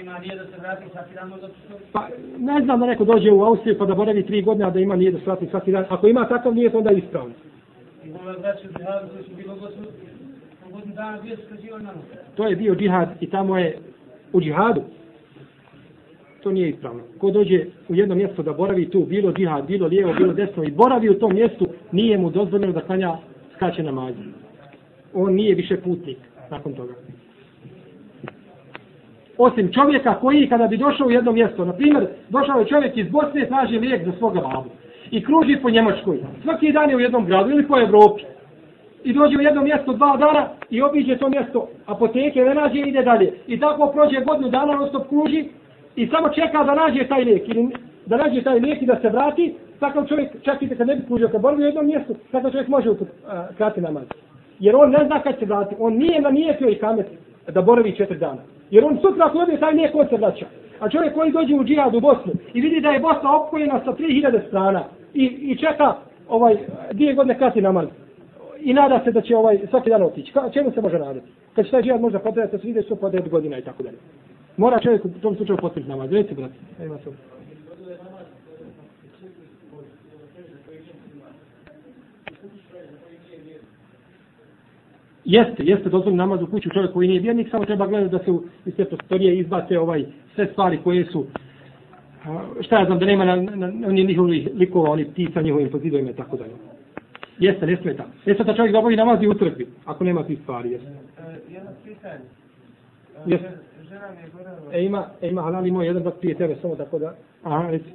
Ima 0.00 0.18
nije 0.18 0.36
da 0.36 0.44
se 0.44 0.60
vrati 0.60 0.84
možda 1.28 1.48
što... 1.48 1.74
Pa, 1.92 2.08
ne 2.38 2.64
znam 2.64 2.80
da 2.80 2.86
neko 2.86 3.04
dođe 3.04 3.30
u 3.30 3.42
Austriju 3.42 3.78
pa 3.78 3.86
da 3.86 3.94
boravi 3.94 4.24
3 4.24 4.44
godine, 4.44 4.66
a 4.66 4.70
da 4.70 4.80
ima 4.80 4.96
nije 4.96 5.10
da 5.10 5.18
svati 5.18 5.46
svaki 5.46 5.72
dan. 5.72 5.84
Ako 5.88 6.06
ima 6.06 6.28
takav 6.28 6.54
nije, 6.54 6.70
onda 6.74 6.90
je 6.90 6.98
ispravno. 6.98 7.34
I 8.04 8.12
ovo 8.12 8.30
u 8.30 8.78
džihadu 8.78 9.08
koji 9.12 9.24
su 9.24 9.30
bilo 9.36 9.54
godinu, 9.54 9.86
godinu 10.72 10.94
dana 10.94 11.18
bio 11.22 11.36
skrađivan 11.46 11.82
namaz. 11.82 12.02
To 12.34 12.46
je 12.46 12.56
bio 12.56 12.74
džihad 12.74 13.08
i 13.20 13.30
tamo 13.30 13.58
je 13.58 13.78
u 14.32 14.40
džihadu. 14.40 14.82
To 16.42 16.50
nije 16.50 16.68
ispravno. 16.68 17.02
Ko 17.18 17.30
dođe 17.30 17.64
u 17.88 17.94
jedno 17.94 18.14
mjesto 18.14 18.42
da 18.42 18.52
boravi 18.52 18.90
tu, 18.90 19.04
bilo 19.04 19.32
džihad, 19.32 19.66
bilo 19.66 19.86
lijevo, 19.86 20.14
bilo 20.14 20.32
desno 20.32 20.64
i 20.64 20.70
boravi 20.70 21.08
u 21.08 21.18
tom 21.18 21.34
mjestu, 21.34 21.66
nije 21.92 22.18
mu 22.18 22.30
dozvoljeno 22.30 22.72
da 22.72 22.80
klanja 22.80 23.16
skače 23.56 23.82
namaze. 23.82 24.18
On 25.14 25.34
nije 25.34 25.54
više 25.54 25.76
putnik 25.76 26.29
nakon 26.50 26.72
toga. 26.74 26.94
Osim 29.38 29.72
čovjeka 29.72 30.14
koji 30.14 30.48
kada 30.48 30.66
bi 30.66 30.76
došao 30.76 31.06
u 31.06 31.10
jedno 31.10 31.32
mjesto, 31.32 31.64
na 31.64 31.72
primjer, 31.72 32.06
došao 32.28 32.60
je 32.60 32.66
čovjek 32.66 32.96
iz 32.96 33.08
Bosne, 33.10 33.46
traži 33.48 33.78
lijek 33.78 34.04
za 34.04 34.12
svoga 34.18 34.40
babu 34.40 34.70
i 35.10 35.24
kruži 35.24 35.56
po 35.62 35.70
Njemačkoj. 35.70 36.18
Svaki 36.42 36.72
dan 36.72 36.90
je 36.90 36.96
u 36.96 37.00
jednom 37.00 37.26
gradu 37.26 37.50
ili 37.50 37.66
po 37.68 37.78
Evropi. 37.78 38.22
I 39.04 39.12
dođe 39.12 39.36
u 39.36 39.40
jedno 39.40 39.62
mjesto 39.62 39.92
dva 39.92 40.16
dana 40.16 40.48
i 40.70 40.82
obiđe 40.82 41.18
to 41.18 41.28
mjesto 41.28 41.68
apoteke, 41.86 42.40
ne 42.40 42.54
nađe 42.54 42.78
i 42.78 42.88
ide 42.88 43.02
dalje. 43.02 43.32
I 43.46 43.60
tako 43.60 43.92
prođe 43.92 44.20
godinu 44.20 44.48
dana, 44.48 44.74
non 44.74 44.88
stop 44.88 45.08
kruži 45.08 45.44
i 45.96 46.06
samo 46.06 46.28
čeka 46.28 46.64
da 46.64 46.74
nađe 46.74 47.08
taj 47.08 47.24
lijek 47.24 47.48
ili 47.48 47.68
da 48.06 48.16
nađe 48.16 48.42
taj 48.42 48.58
lijek 48.58 48.82
i 48.82 48.86
da 48.86 48.96
se 49.00 49.08
vrati, 49.08 49.54
takav 49.80 50.06
čovjek, 50.06 50.42
čak 50.42 50.62
i 50.62 50.68
kad 50.68 50.86
ne 50.86 50.96
bi 50.96 51.06
kružio, 51.06 51.28
kad 51.28 51.40
boravi 51.40 51.62
u 51.62 51.66
jednom 51.66 51.86
mjestu, 51.86 52.14
takav 52.32 52.50
čovjek 52.50 52.68
može 52.68 52.90
uh, 52.90 52.98
krati 53.56 53.80
namaz. 53.80 54.04
Jer 54.60 54.76
on 54.76 54.90
ne 54.90 55.04
zna 55.06 55.22
kad 55.22 55.38
će 55.38 55.44
vrati. 55.44 55.74
On 55.78 55.94
nije 55.94 56.20
namijetio 56.20 56.68
i 56.68 56.78
kamet 56.78 57.06
da 57.48 57.62
boravi 57.62 57.96
četiri 57.96 58.18
dana. 58.18 58.42
Jer 58.70 58.84
on 58.84 58.98
sutra 59.02 59.26
ako 59.26 59.38
dobije 59.38 59.60
taj 59.60 59.74
lijek, 59.74 59.94
on 59.94 60.06
se 60.08 60.16
vraća. 60.16 60.46
A 60.80 60.88
čovjek 60.88 61.14
koji 61.14 61.32
dođe 61.32 61.54
u 61.54 61.64
džihad 61.64 61.94
u 61.94 62.00
Bosnu 62.00 62.32
i 62.54 62.60
vidi 62.60 62.80
da 62.80 62.90
je 62.90 63.00
Bosna 63.00 63.36
opkoljena 63.36 63.80
sa 63.84 63.92
3000 63.92 64.48
strana 64.48 64.84
i, 65.14 65.24
i 65.24 65.56
čeka 65.56 65.94
ovaj 66.28 66.56
dvije 66.92 67.14
godine 67.14 67.38
krati 67.38 67.60
namaz 67.60 67.88
i 68.60 68.74
nada 68.74 69.00
se 69.04 69.12
da 69.12 69.20
će 69.20 69.36
ovaj 69.36 69.58
svaki 69.70 69.90
dan 69.90 70.02
otići. 70.02 70.32
Ka, 70.32 70.50
čemu 70.50 70.70
se 70.70 70.80
može 70.80 70.98
nadati? 70.98 71.26
Kad 71.54 71.64
će 71.64 71.70
taj 71.70 71.82
džihad 71.82 72.00
možda 72.00 72.18
potrajati, 72.18 72.58
se 72.58 72.66
vide 72.66 72.82
su 72.82 72.96
po 72.96 73.10
9 73.10 73.28
godina 73.28 73.58
i 73.58 73.62
tako 73.62 73.82
dalje. 73.82 73.98
Mora 74.56 74.80
čovjek 74.80 75.04
u 75.04 75.08
tom 75.08 75.36
slučaju 75.36 75.58
potrebiti 75.60 75.90
namaz. 75.90 76.12
Reci, 76.12 76.34
brate. 76.34 76.54
Ima 76.84 76.98
se. 76.98 77.10
Jeste, 85.24 85.64
jeste 85.64 85.88
dozvoljeno 85.88 86.22
namaz 86.22 86.42
u 86.42 86.46
kuću 86.46 86.70
čovjek 86.70 86.92
koji 86.92 87.08
nije 87.08 87.20
vjernik, 87.20 87.50
samo 87.50 87.64
treba 87.64 87.86
gledati 87.86 88.12
da 88.12 88.18
se 88.18 88.30
iz 88.66 88.74
te 88.76 88.84
prostorije 88.84 89.38
izbace 89.38 89.78
ovaj 89.78 90.04
sve 90.34 90.46
stvari 90.46 90.78
koje 90.84 91.04
su 91.04 91.26
šta 92.60 92.78
ja 92.78 92.86
znam 92.86 92.98
da 92.98 93.06
nema 93.06 93.24
na, 93.24 93.36
na, 93.36 93.66
na 93.66 93.88
onih 93.88 94.06
njihovih 94.06 94.48
likova, 94.54 94.90
oni 94.90 95.04
ptica 95.04 95.42
njihovim 95.42 95.70
pozidovima 95.70 96.10
i 96.10 96.14
tako 96.14 96.36
dalje. 96.36 96.52
Jeste, 97.38 97.66
ne 97.66 97.76
smeta. 97.76 98.04
Jeste 98.26 98.44
da 98.44 98.54
čovjek 98.56 98.72
zabovi 98.72 98.96
namaz 98.96 99.22
i 99.22 99.28
u 99.28 99.34
crkvi, 99.34 99.66
ako 99.84 100.04
nema 100.04 100.24
tih 100.24 100.38
stvari, 100.42 100.70
jeste. 100.70 100.88
Jedno 101.48 101.70
pitanje. 101.84 102.24
Jeste. 103.26 103.50
Žena 103.88 104.06
mi 104.16 104.22
je 104.22 104.28
boravila. 104.36 104.72
E 104.72 104.84
ima, 104.84 105.06
e 105.22 105.28
ima 105.28 105.42
halal 105.42 105.66
imao 105.66 105.82
jedan 105.82 106.02
bak 106.02 106.14
prije 106.20 106.34
tebe, 106.34 106.56
samo 106.62 106.76
tako 106.76 106.98
da, 106.98 107.14
aha, 107.42 107.70
reci. 107.70 107.90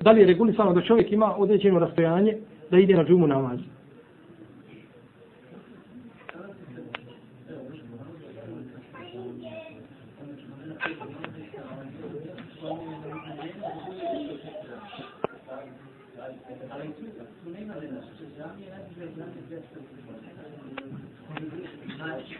Da 0.00 0.10
li 0.10 0.20
je 0.20 0.26
regulisano 0.26 0.72
da 0.72 0.82
čovjek 0.82 1.12
ima 1.12 1.36
određeno 1.36 1.78
rastojanje 1.78 2.36
da 2.70 2.78
ide 2.78 2.94
na 2.94 3.04
džumu 3.04 3.26
namaz? 3.26 3.58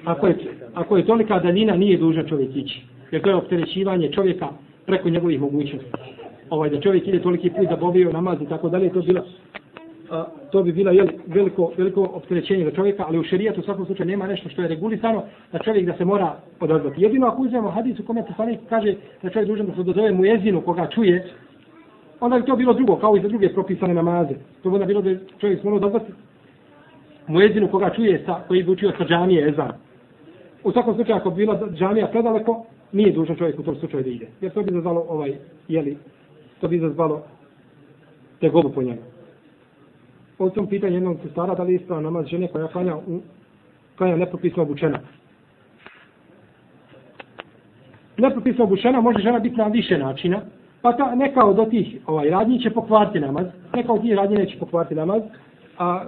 Ako 0.05 0.27
je, 0.27 0.37
ako 0.75 0.97
je 0.97 1.07
tolika 1.07 1.39
daljina, 1.39 1.77
nije 1.77 1.99
dužan 1.99 2.27
čovjek 2.27 2.57
ići. 2.57 2.83
Jer 3.11 3.23
to 3.23 3.31
je 3.31 3.37
opterećivanje 3.37 4.13
čovjeka 4.13 4.49
preko 4.87 5.09
njegovih 5.09 5.41
mogućnosti. 5.41 5.91
Ovaj, 6.51 6.71
da 6.71 6.81
čovjek 6.81 7.09
ide 7.09 7.23
toliki 7.23 7.51
put 7.51 7.69
da 7.69 7.77
bovio 7.77 8.13
namaz 8.13 8.43
i 8.43 8.49
tako 8.49 8.69
dalje, 8.69 8.93
to 8.93 9.01
bila 9.03 9.25
a, 10.11 10.25
to 10.51 10.63
bi 10.63 10.73
bila 10.73 10.93
jel, 10.93 11.07
veliko, 11.27 11.73
veliko 11.77 12.03
opterećenje 12.03 12.65
za 12.65 12.71
čovjeka, 12.71 13.05
ali 13.09 13.19
u 13.19 13.25
šerijatu 13.25 13.61
u 13.61 13.65
svakom 13.65 13.87
slučaju 13.87 14.09
nema 14.09 14.27
nešto 14.27 14.49
što 14.49 14.63
je 14.63 14.69
regulisano 14.69 15.23
da 15.53 15.59
čovjek 15.59 15.87
da 15.87 15.97
se 15.97 16.05
mora 16.05 16.37
odazvati. 16.61 17.03
Jedino 17.03 17.27
ako 17.27 17.43
uzmemo 17.43 17.71
hadis 17.71 17.99
u 17.99 18.07
kome 18.07 18.27
poslanik 18.27 18.61
kaže 18.69 18.95
da 19.23 19.31
čovjek 19.31 19.49
dužan 19.49 19.67
da 19.67 19.75
se 19.75 19.81
odazove 19.81 20.13
mu 20.13 20.25
jezinu 20.25 20.61
koga 20.61 20.87
čuje, 20.87 21.27
onda 22.21 22.39
bi 22.39 22.47
to 22.47 22.57
bilo 22.57 22.73
drugo, 22.73 22.97
kao 22.97 23.17
i 23.17 23.21
za 23.21 23.29
druge 23.29 23.49
propisane 23.49 23.95
namaze. 23.95 24.35
To 24.63 24.71
bi 24.71 24.75
onda 24.75 24.87
bilo 24.87 25.03
da 25.03 25.11
čovjek 25.39 25.61
se 25.61 25.65
mora 25.65 25.77
odazvati 25.77 26.13
muezinu 27.27 27.69
koga 27.69 27.91
čuje 27.91 28.23
sa, 28.27 28.41
koji 28.49 28.63
bi 28.63 28.71
učio 28.71 28.93
sa 28.99 29.05
džamije 29.05 29.49
ezan. 29.49 29.73
U 30.65 30.73
svakom 30.73 30.95
slučaju, 30.95 31.17
ako 31.17 31.31
bi 31.31 31.37
bila 31.37 31.61
džamija 31.75 32.07
predaleko, 32.07 32.65
nije 32.93 33.13
dužan 33.13 33.37
čovjek 33.37 33.59
u 33.59 33.63
tom 33.63 33.77
slučaju 33.77 34.03
da 34.03 34.11
ide. 34.11 34.27
Jer 34.41 34.53
to 34.53 34.63
bi 34.63 34.73
zazvalo 34.73 35.07
ovaj, 35.09 35.35
jeli, 35.69 35.97
to 36.61 36.69
bi 36.69 36.79
zazvalo 36.79 37.23
tegobu 38.41 38.71
po 38.73 38.83
njemu. 38.83 39.01
O 40.39 40.51
tom 40.51 40.67
pitanju 40.67 40.95
jednog 40.95 41.17
sestara, 41.23 41.55
da 41.55 41.63
li 41.63 41.73
je 41.73 41.77
ispravo 41.77 42.01
namaz 42.01 42.27
žene 42.27 42.49
koja 42.49 42.69
klanja, 42.69 42.97
u, 42.97 43.21
klanja 43.99 44.17
nepropisno 44.17 44.63
obučena. 44.63 44.99
Nepropisno 48.17 48.65
obučena 48.65 49.01
može 49.01 49.19
žena 49.19 49.39
biti 49.39 49.57
na 49.57 49.67
više 49.67 49.99
načina, 49.99 50.41
pa 50.83 50.93
ta, 50.93 51.15
neka 51.15 51.45
od 51.45 51.71
tih 51.71 51.97
ovaj, 52.07 52.31
radnji 52.31 52.61
će 52.61 52.71
pokvariti 52.71 53.21
namaz, 53.21 53.47
neka 53.75 53.93
od 53.93 54.03
tih 54.03 54.15
radnji 54.15 54.37
neće 54.37 54.59
pokvariti 54.59 54.95
namaz, 54.95 55.23
a 55.79 56.05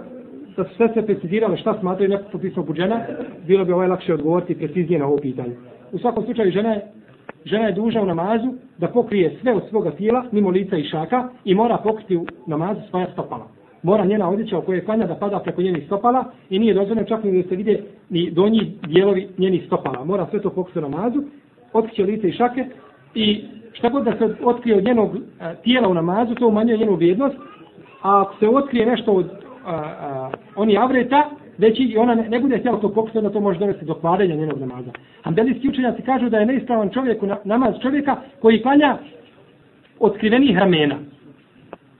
da 0.57 0.63
su 0.63 0.75
sve 0.75 0.89
se 0.93 1.05
precizirale 1.05 1.57
šta 1.57 1.77
smatraju 1.79 2.09
nepropisno 2.09 2.61
obučena, 2.61 3.01
bilo 3.47 3.65
bi 3.65 3.71
ovaj 3.71 3.87
lakše 3.87 4.13
odgovoriti 4.13 4.57
preciznije 4.57 4.99
na 4.99 5.05
ovo 5.05 5.17
pitanje. 5.17 5.55
U 5.91 5.99
svakom 5.99 6.23
slučaju 6.23 6.51
žena 6.51 6.73
je, 6.73 6.81
žena 7.45 7.65
je 7.65 7.73
duža 7.73 8.01
u 8.01 8.05
namazu 8.05 8.53
da 8.77 8.87
pokrije 8.87 9.37
sve 9.41 9.53
od 9.53 9.63
svoga 9.69 9.91
tijela, 9.91 10.25
mimo 10.31 10.49
lica 10.49 10.77
i 10.77 10.83
šaka, 10.83 11.29
i 11.45 11.55
mora 11.55 11.77
pokriti 11.77 12.17
u 12.17 12.25
namazu 12.47 12.81
svoja 12.89 13.07
stopala 13.13 13.59
mora 13.83 14.05
njena 14.05 14.29
odjeća 14.29 14.57
u 14.57 14.61
kojoj 14.61 14.85
klanja 14.85 15.07
da 15.07 15.15
pada 15.15 15.39
preko 15.39 15.61
njenih 15.61 15.85
stopala 15.85 16.25
i 16.49 16.59
nije 16.59 16.73
dozvoljeno 16.73 17.07
čak 17.07 17.23
ni 17.23 17.43
da 17.43 17.49
se 17.49 17.55
vide 17.55 17.83
ni 18.09 18.31
donji 18.31 18.73
dijelovi 18.87 19.29
njenih 19.37 19.65
stopala. 19.65 20.05
Mora 20.05 20.27
sve 20.29 20.41
to 20.41 20.49
pokriti 20.49 20.79
u 20.79 20.81
namazu, 20.81 21.23
otkriće 21.73 22.03
lice 22.03 22.27
i 22.27 22.31
šake 22.31 22.65
i 23.15 23.43
šta 23.73 23.89
god 23.89 24.03
da 24.03 24.17
se 24.17 24.35
otkrije 24.43 24.77
od 24.77 24.83
njenog 24.83 25.15
e, 25.15 25.55
tijela 25.63 25.87
u 25.87 25.93
namazu, 25.93 26.35
to 26.35 26.47
umanjuje 26.47 26.77
njenu 26.77 26.95
vrijednost, 26.95 27.35
a 28.01 28.21
ako 28.21 28.35
se 28.39 28.47
otkrije 28.47 28.85
nešto 28.85 29.11
od 29.11 29.38
a, 29.69 29.75
a, 29.75 30.31
oni 30.55 30.77
avreta, 30.77 31.29
već 31.57 31.79
i 31.79 31.97
ona 31.97 32.15
ne, 32.15 32.29
ne 32.29 32.39
bude 32.39 32.57
htjela 32.57 32.79
to 32.79 32.93
pokući, 32.93 33.17
onda 33.17 33.29
to 33.29 33.39
može 33.39 33.59
dovesti 33.59 33.85
do 33.85 33.93
kvarenja 33.93 34.35
njenog 34.35 34.59
namaza. 34.59 34.91
Ambelijski 35.23 35.69
učenjaci 35.69 36.01
kažu 36.01 36.29
da 36.29 36.37
je 36.37 36.45
neispravan 36.45 36.89
čovjeku 36.89 37.27
namaz 37.43 37.75
čovjeka 37.81 38.15
koji 38.41 38.61
klanja 38.61 38.97
otkrivenih 39.99 40.57
ramena. 40.57 40.95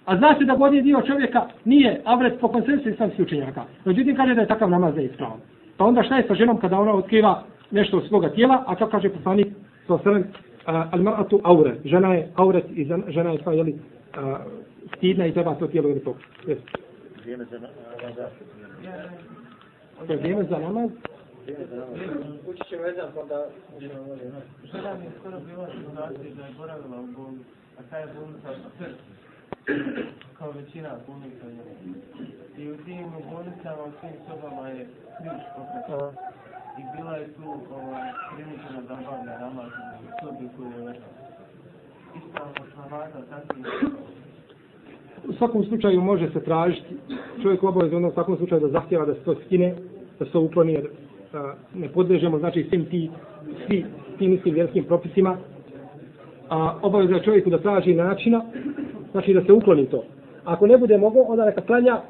A 0.06 0.18
zna 0.18 0.36
se 0.38 0.46
da 0.46 0.56
godin 0.56 0.84
dio 0.84 1.02
čovjeka 1.08 1.46
nije 1.66 2.02
avret 2.06 2.40
po 2.40 2.48
konsensu 2.48 2.90
islamskih 2.90 3.26
učenjaka. 3.26 3.64
Međutim, 3.86 4.16
kaže 4.16 4.36
da 4.36 4.42
je 4.42 4.48
takav 4.48 4.70
namaz 4.70 4.96
da 4.96 5.02
je 5.02 5.08
ispravan. 5.08 5.40
Pa 5.78 5.86
onda 5.86 6.04
šta 6.04 6.18
je 6.18 6.28
sa 6.28 6.36
ženom 6.36 6.58
kada 6.58 6.80
ona 6.80 6.94
otkriva 6.94 7.44
nešto 7.72 7.98
od 7.98 8.08
svoga 8.08 8.30
tijela, 8.30 8.64
a 8.68 8.76
kako 8.76 8.92
kaže 8.92 9.10
poslanik 9.10 9.48
sa 9.88 9.98
srem, 10.04 10.24
al 10.66 11.00
mar'atu 11.00 11.40
aure. 11.44 11.76
Žena 11.86 12.14
je 12.14 12.28
auret 12.36 12.66
i 12.76 12.88
žena 13.08 13.32
je 13.32 13.40
sva, 13.44 13.54
jeli, 13.54 13.72
uh, 13.72 14.38
stidna 14.98 15.26
i 15.26 15.32
treba 15.32 15.56
to 15.56 15.68
tijelo 15.68 15.90
ili 15.90 16.00
to. 16.00 16.16
Vrijeme 17.30 17.46
za 17.46 17.60
namaz. 17.60 17.74
To 20.08 20.14
je 20.14 20.18
vrijeme 20.18 20.44
za 20.44 20.58
namaz. 20.60 20.90
Ući 22.48 22.64
ćemo 22.70 22.84
jedan 22.84 23.12
pa 23.16 23.24
da... 23.24 23.50
Žena 24.72 24.94
mi 24.94 25.06
je 25.06 25.12
skoro 25.20 25.40
bila 25.40 25.68
situacija 25.68 26.36
da 26.36 26.46
je 26.46 26.54
boravila 26.58 27.02
u 27.02 27.08
bolnici, 27.08 27.50
a 27.80 27.82
taj 27.90 28.02
je 28.02 28.08
bolnica 28.14 28.50
kao 30.38 30.52
većina 30.52 30.90
bolnica 31.08 31.46
I 32.58 32.72
u 32.72 32.78
tim 32.78 33.12
bolnicama, 33.32 33.84
u 33.84 33.92
svim 34.00 34.16
sobama 34.28 34.68
je 34.70 34.88
ključ 35.18 35.42
pokračan. 35.56 36.14
I 36.80 36.82
bila 36.98 37.16
je 37.16 37.34
tu 37.34 37.48
ovaj, 37.72 38.12
primičena 38.36 38.82
da 38.88 38.94
obavlja 38.94 39.40
namaz 39.40 39.72
u 40.04 40.08
sobi 40.20 40.50
koju 40.58 40.72
je 40.72 40.86
vršao. 40.88 41.14
Ispravno 42.18 42.62
slavata 42.74 43.22
takvim 43.30 43.66
U 45.28 45.34
svakom 45.34 45.64
slučaju 45.64 46.02
može 46.02 46.30
se 46.30 46.44
tražiti 46.44 46.96
čovjek 47.42 47.64
obavezno 47.64 47.98
ono, 47.98 48.08
u 48.08 48.12
svakom 48.12 48.38
slučaju 48.38 48.62
da 48.62 48.68
zahtjeva 48.68 49.06
da 49.06 49.14
se 49.14 49.20
to 49.20 49.36
skine, 49.46 49.76
da 50.20 50.26
se 50.26 50.32
to 50.32 50.42
ukloni 50.42 50.74
jer 50.74 50.88
a, 51.34 51.54
ne 51.76 51.90
podležemo 51.90 52.40
znači 52.40 52.66
svim 52.70 52.86
ti 52.86 53.10
svi 53.68 53.86
tim 54.18 54.34
istim 54.34 54.54
vjerskim 54.54 54.84
propisima 54.84 55.38
a 56.50 56.80
obavezno 56.82 57.20
čovjeku 57.20 57.50
da 57.50 57.58
traži 57.58 57.94
načina 57.94 58.42
znači 59.12 59.34
da 59.34 59.44
se 59.44 59.54
ukloni 59.54 59.86
to. 59.86 60.04
Ako 60.46 60.68
ne 60.68 60.78
bude 60.78 60.98
mogao, 60.98 61.24
onda 61.24 61.46
neka 61.46 61.62
klanja, 61.62 62.02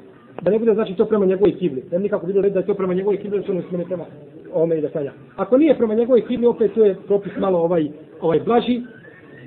da 0.41 0.52
ne 0.52 0.60
bude 0.60 0.73
znači 0.73 0.95
to 0.95 1.06
prema 1.06 1.26
njegovoj 1.26 1.57
kibli. 1.57 1.84
Ne 1.91 1.99
nikako 1.99 2.27
bilo 2.27 2.41
red 2.41 2.53
da 2.53 2.60
je 2.60 2.65
to 2.65 2.73
prema 2.73 2.94
njegovoj 2.94 3.18
kibli, 3.18 3.44
što 3.44 3.53
ne 3.53 3.61
smije 3.61 3.86
prema 3.86 4.06
ome 4.53 4.77
i 4.77 4.81
da 4.81 4.90
klanja. 4.90 5.11
Ako 5.36 5.57
nije 5.57 5.77
prema 5.77 5.94
njegovoj 5.94 6.27
kibli, 6.27 6.48
opet 6.48 6.73
to 6.73 6.86
je 6.86 6.95
propis 7.07 7.31
malo 7.40 7.60
ovaj, 7.60 7.88
ovaj 8.22 8.40
blaži, 8.40 8.81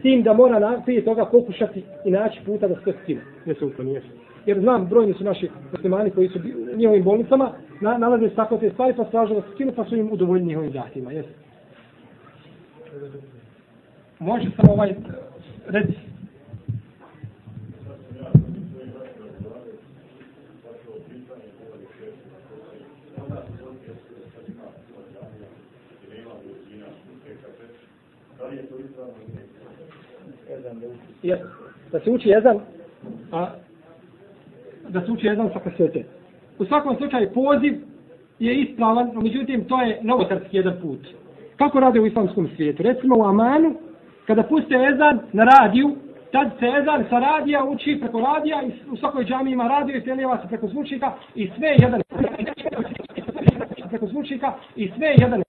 s 0.03 0.05
tim 0.05 0.23
da 0.23 0.33
mora 0.33 0.59
na, 0.59 0.83
prije 0.85 1.05
toga 1.05 1.24
pokušati 1.24 1.83
i 2.05 2.11
naći 2.11 2.41
puta 2.47 2.69
da 2.69 2.74
se 2.74 2.85
to 2.85 2.93
skine. 3.03 3.20
Ne 3.47 3.55
se 3.55 3.65
ukloni, 3.65 3.93
jesu. 3.93 4.07
Jer 4.47 4.61
znam, 4.61 4.87
brojni 4.87 5.15
su 5.15 5.24
naši 5.24 5.49
muslimani 5.73 6.11
koji 6.11 6.29
su 6.29 6.39
u 6.73 6.77
njihovim 6.77 7.05
bolnicama, 7.05 7.53
na, 7.81 7.99
nalaze 7.99 8.29
se 8.29 8.35
tako 8.35 8.57
te 8.57 8.70
stvari, 8.70 8.95
pa 8.97 9.05
stražu 9.05 9.35
da 9.35 9.41
se 9.41 9.47
skinu, 9.55 9.73
pa 9.77 9.85
su 9.85 9.97
im 9.97 10.12
udovoljni 10.12 10.47
njihovim 10.47 10.73
zahtjima, 10.73 11.12
jesu. 11.12 11.29
Može 14.19 14.51
samo 14.57 14.73
ovaj, 14.73 14.95
reci, 15.69 15.93
je, 28.53 29.52
da 31.93 32.01
se 32.01 32.11
uči 32.11 32.29
jezan, 32.29 32.61
a 33.33 33.51
da 34.89 35.01
se 35.01 35.12
uči 35.12 35.27
jezan 35.27 35.51
sa 35.53 35.61
kasete. 35.61 36.05
U 36.59 36.65
svakom 36.65 36.97
slučaju 36.97 37.31
poziv 37.35 37.74
je 38.39 38.55
ispravan, 38.55 39.11
no 39.15 39.20
međutim 39.20 39.65
to 39.65 39.83
je 39.83 39.99
novotarski 40.03 40.57
jedan 40.57 40.74
put. 40.83 41.01
Kako 41.57 41.81
rade 41.81 42.01
u 42.01 42.07
islamskom 42.07 42.49
svijetu? 42.57 42.83
Recimo 42.83 43.19
u 43.19 43.24
Amanu, 43.24 43.74
kada 44.27 44.43
puste 44.43 44.74
ezan 44.74 45.20
na 45.33 45.45
radiju, 45.45 45.97
tad 46.33 46.51
se 46.59 46.66
ezan 46.81 47.05
sa 47.11 47.19
radija 47.19 47.65
uči 47.65 47.99
preko 48.01 48.20
radija 48.20 48.62
i 48.62 48.91
u 48.93 48.97
svakoj 48.97 49.24
džami 49.24 49.53
ima 49.53 49.69
radio 49.69 49.97
i 49.97 50.05
prelijeva 50.05 50.39
se 50.43 50.49
preko 50.49 50.69
zvučnika 50.69 51.12
i 51.35 51.51
sve 51.57 51.69
jedan 51.79 52.01
preko 53.89 54.07
zvučnika 54.07 54.53
i 54.77 54.91
sve 54.97 55.15
jedan 55.19 55.43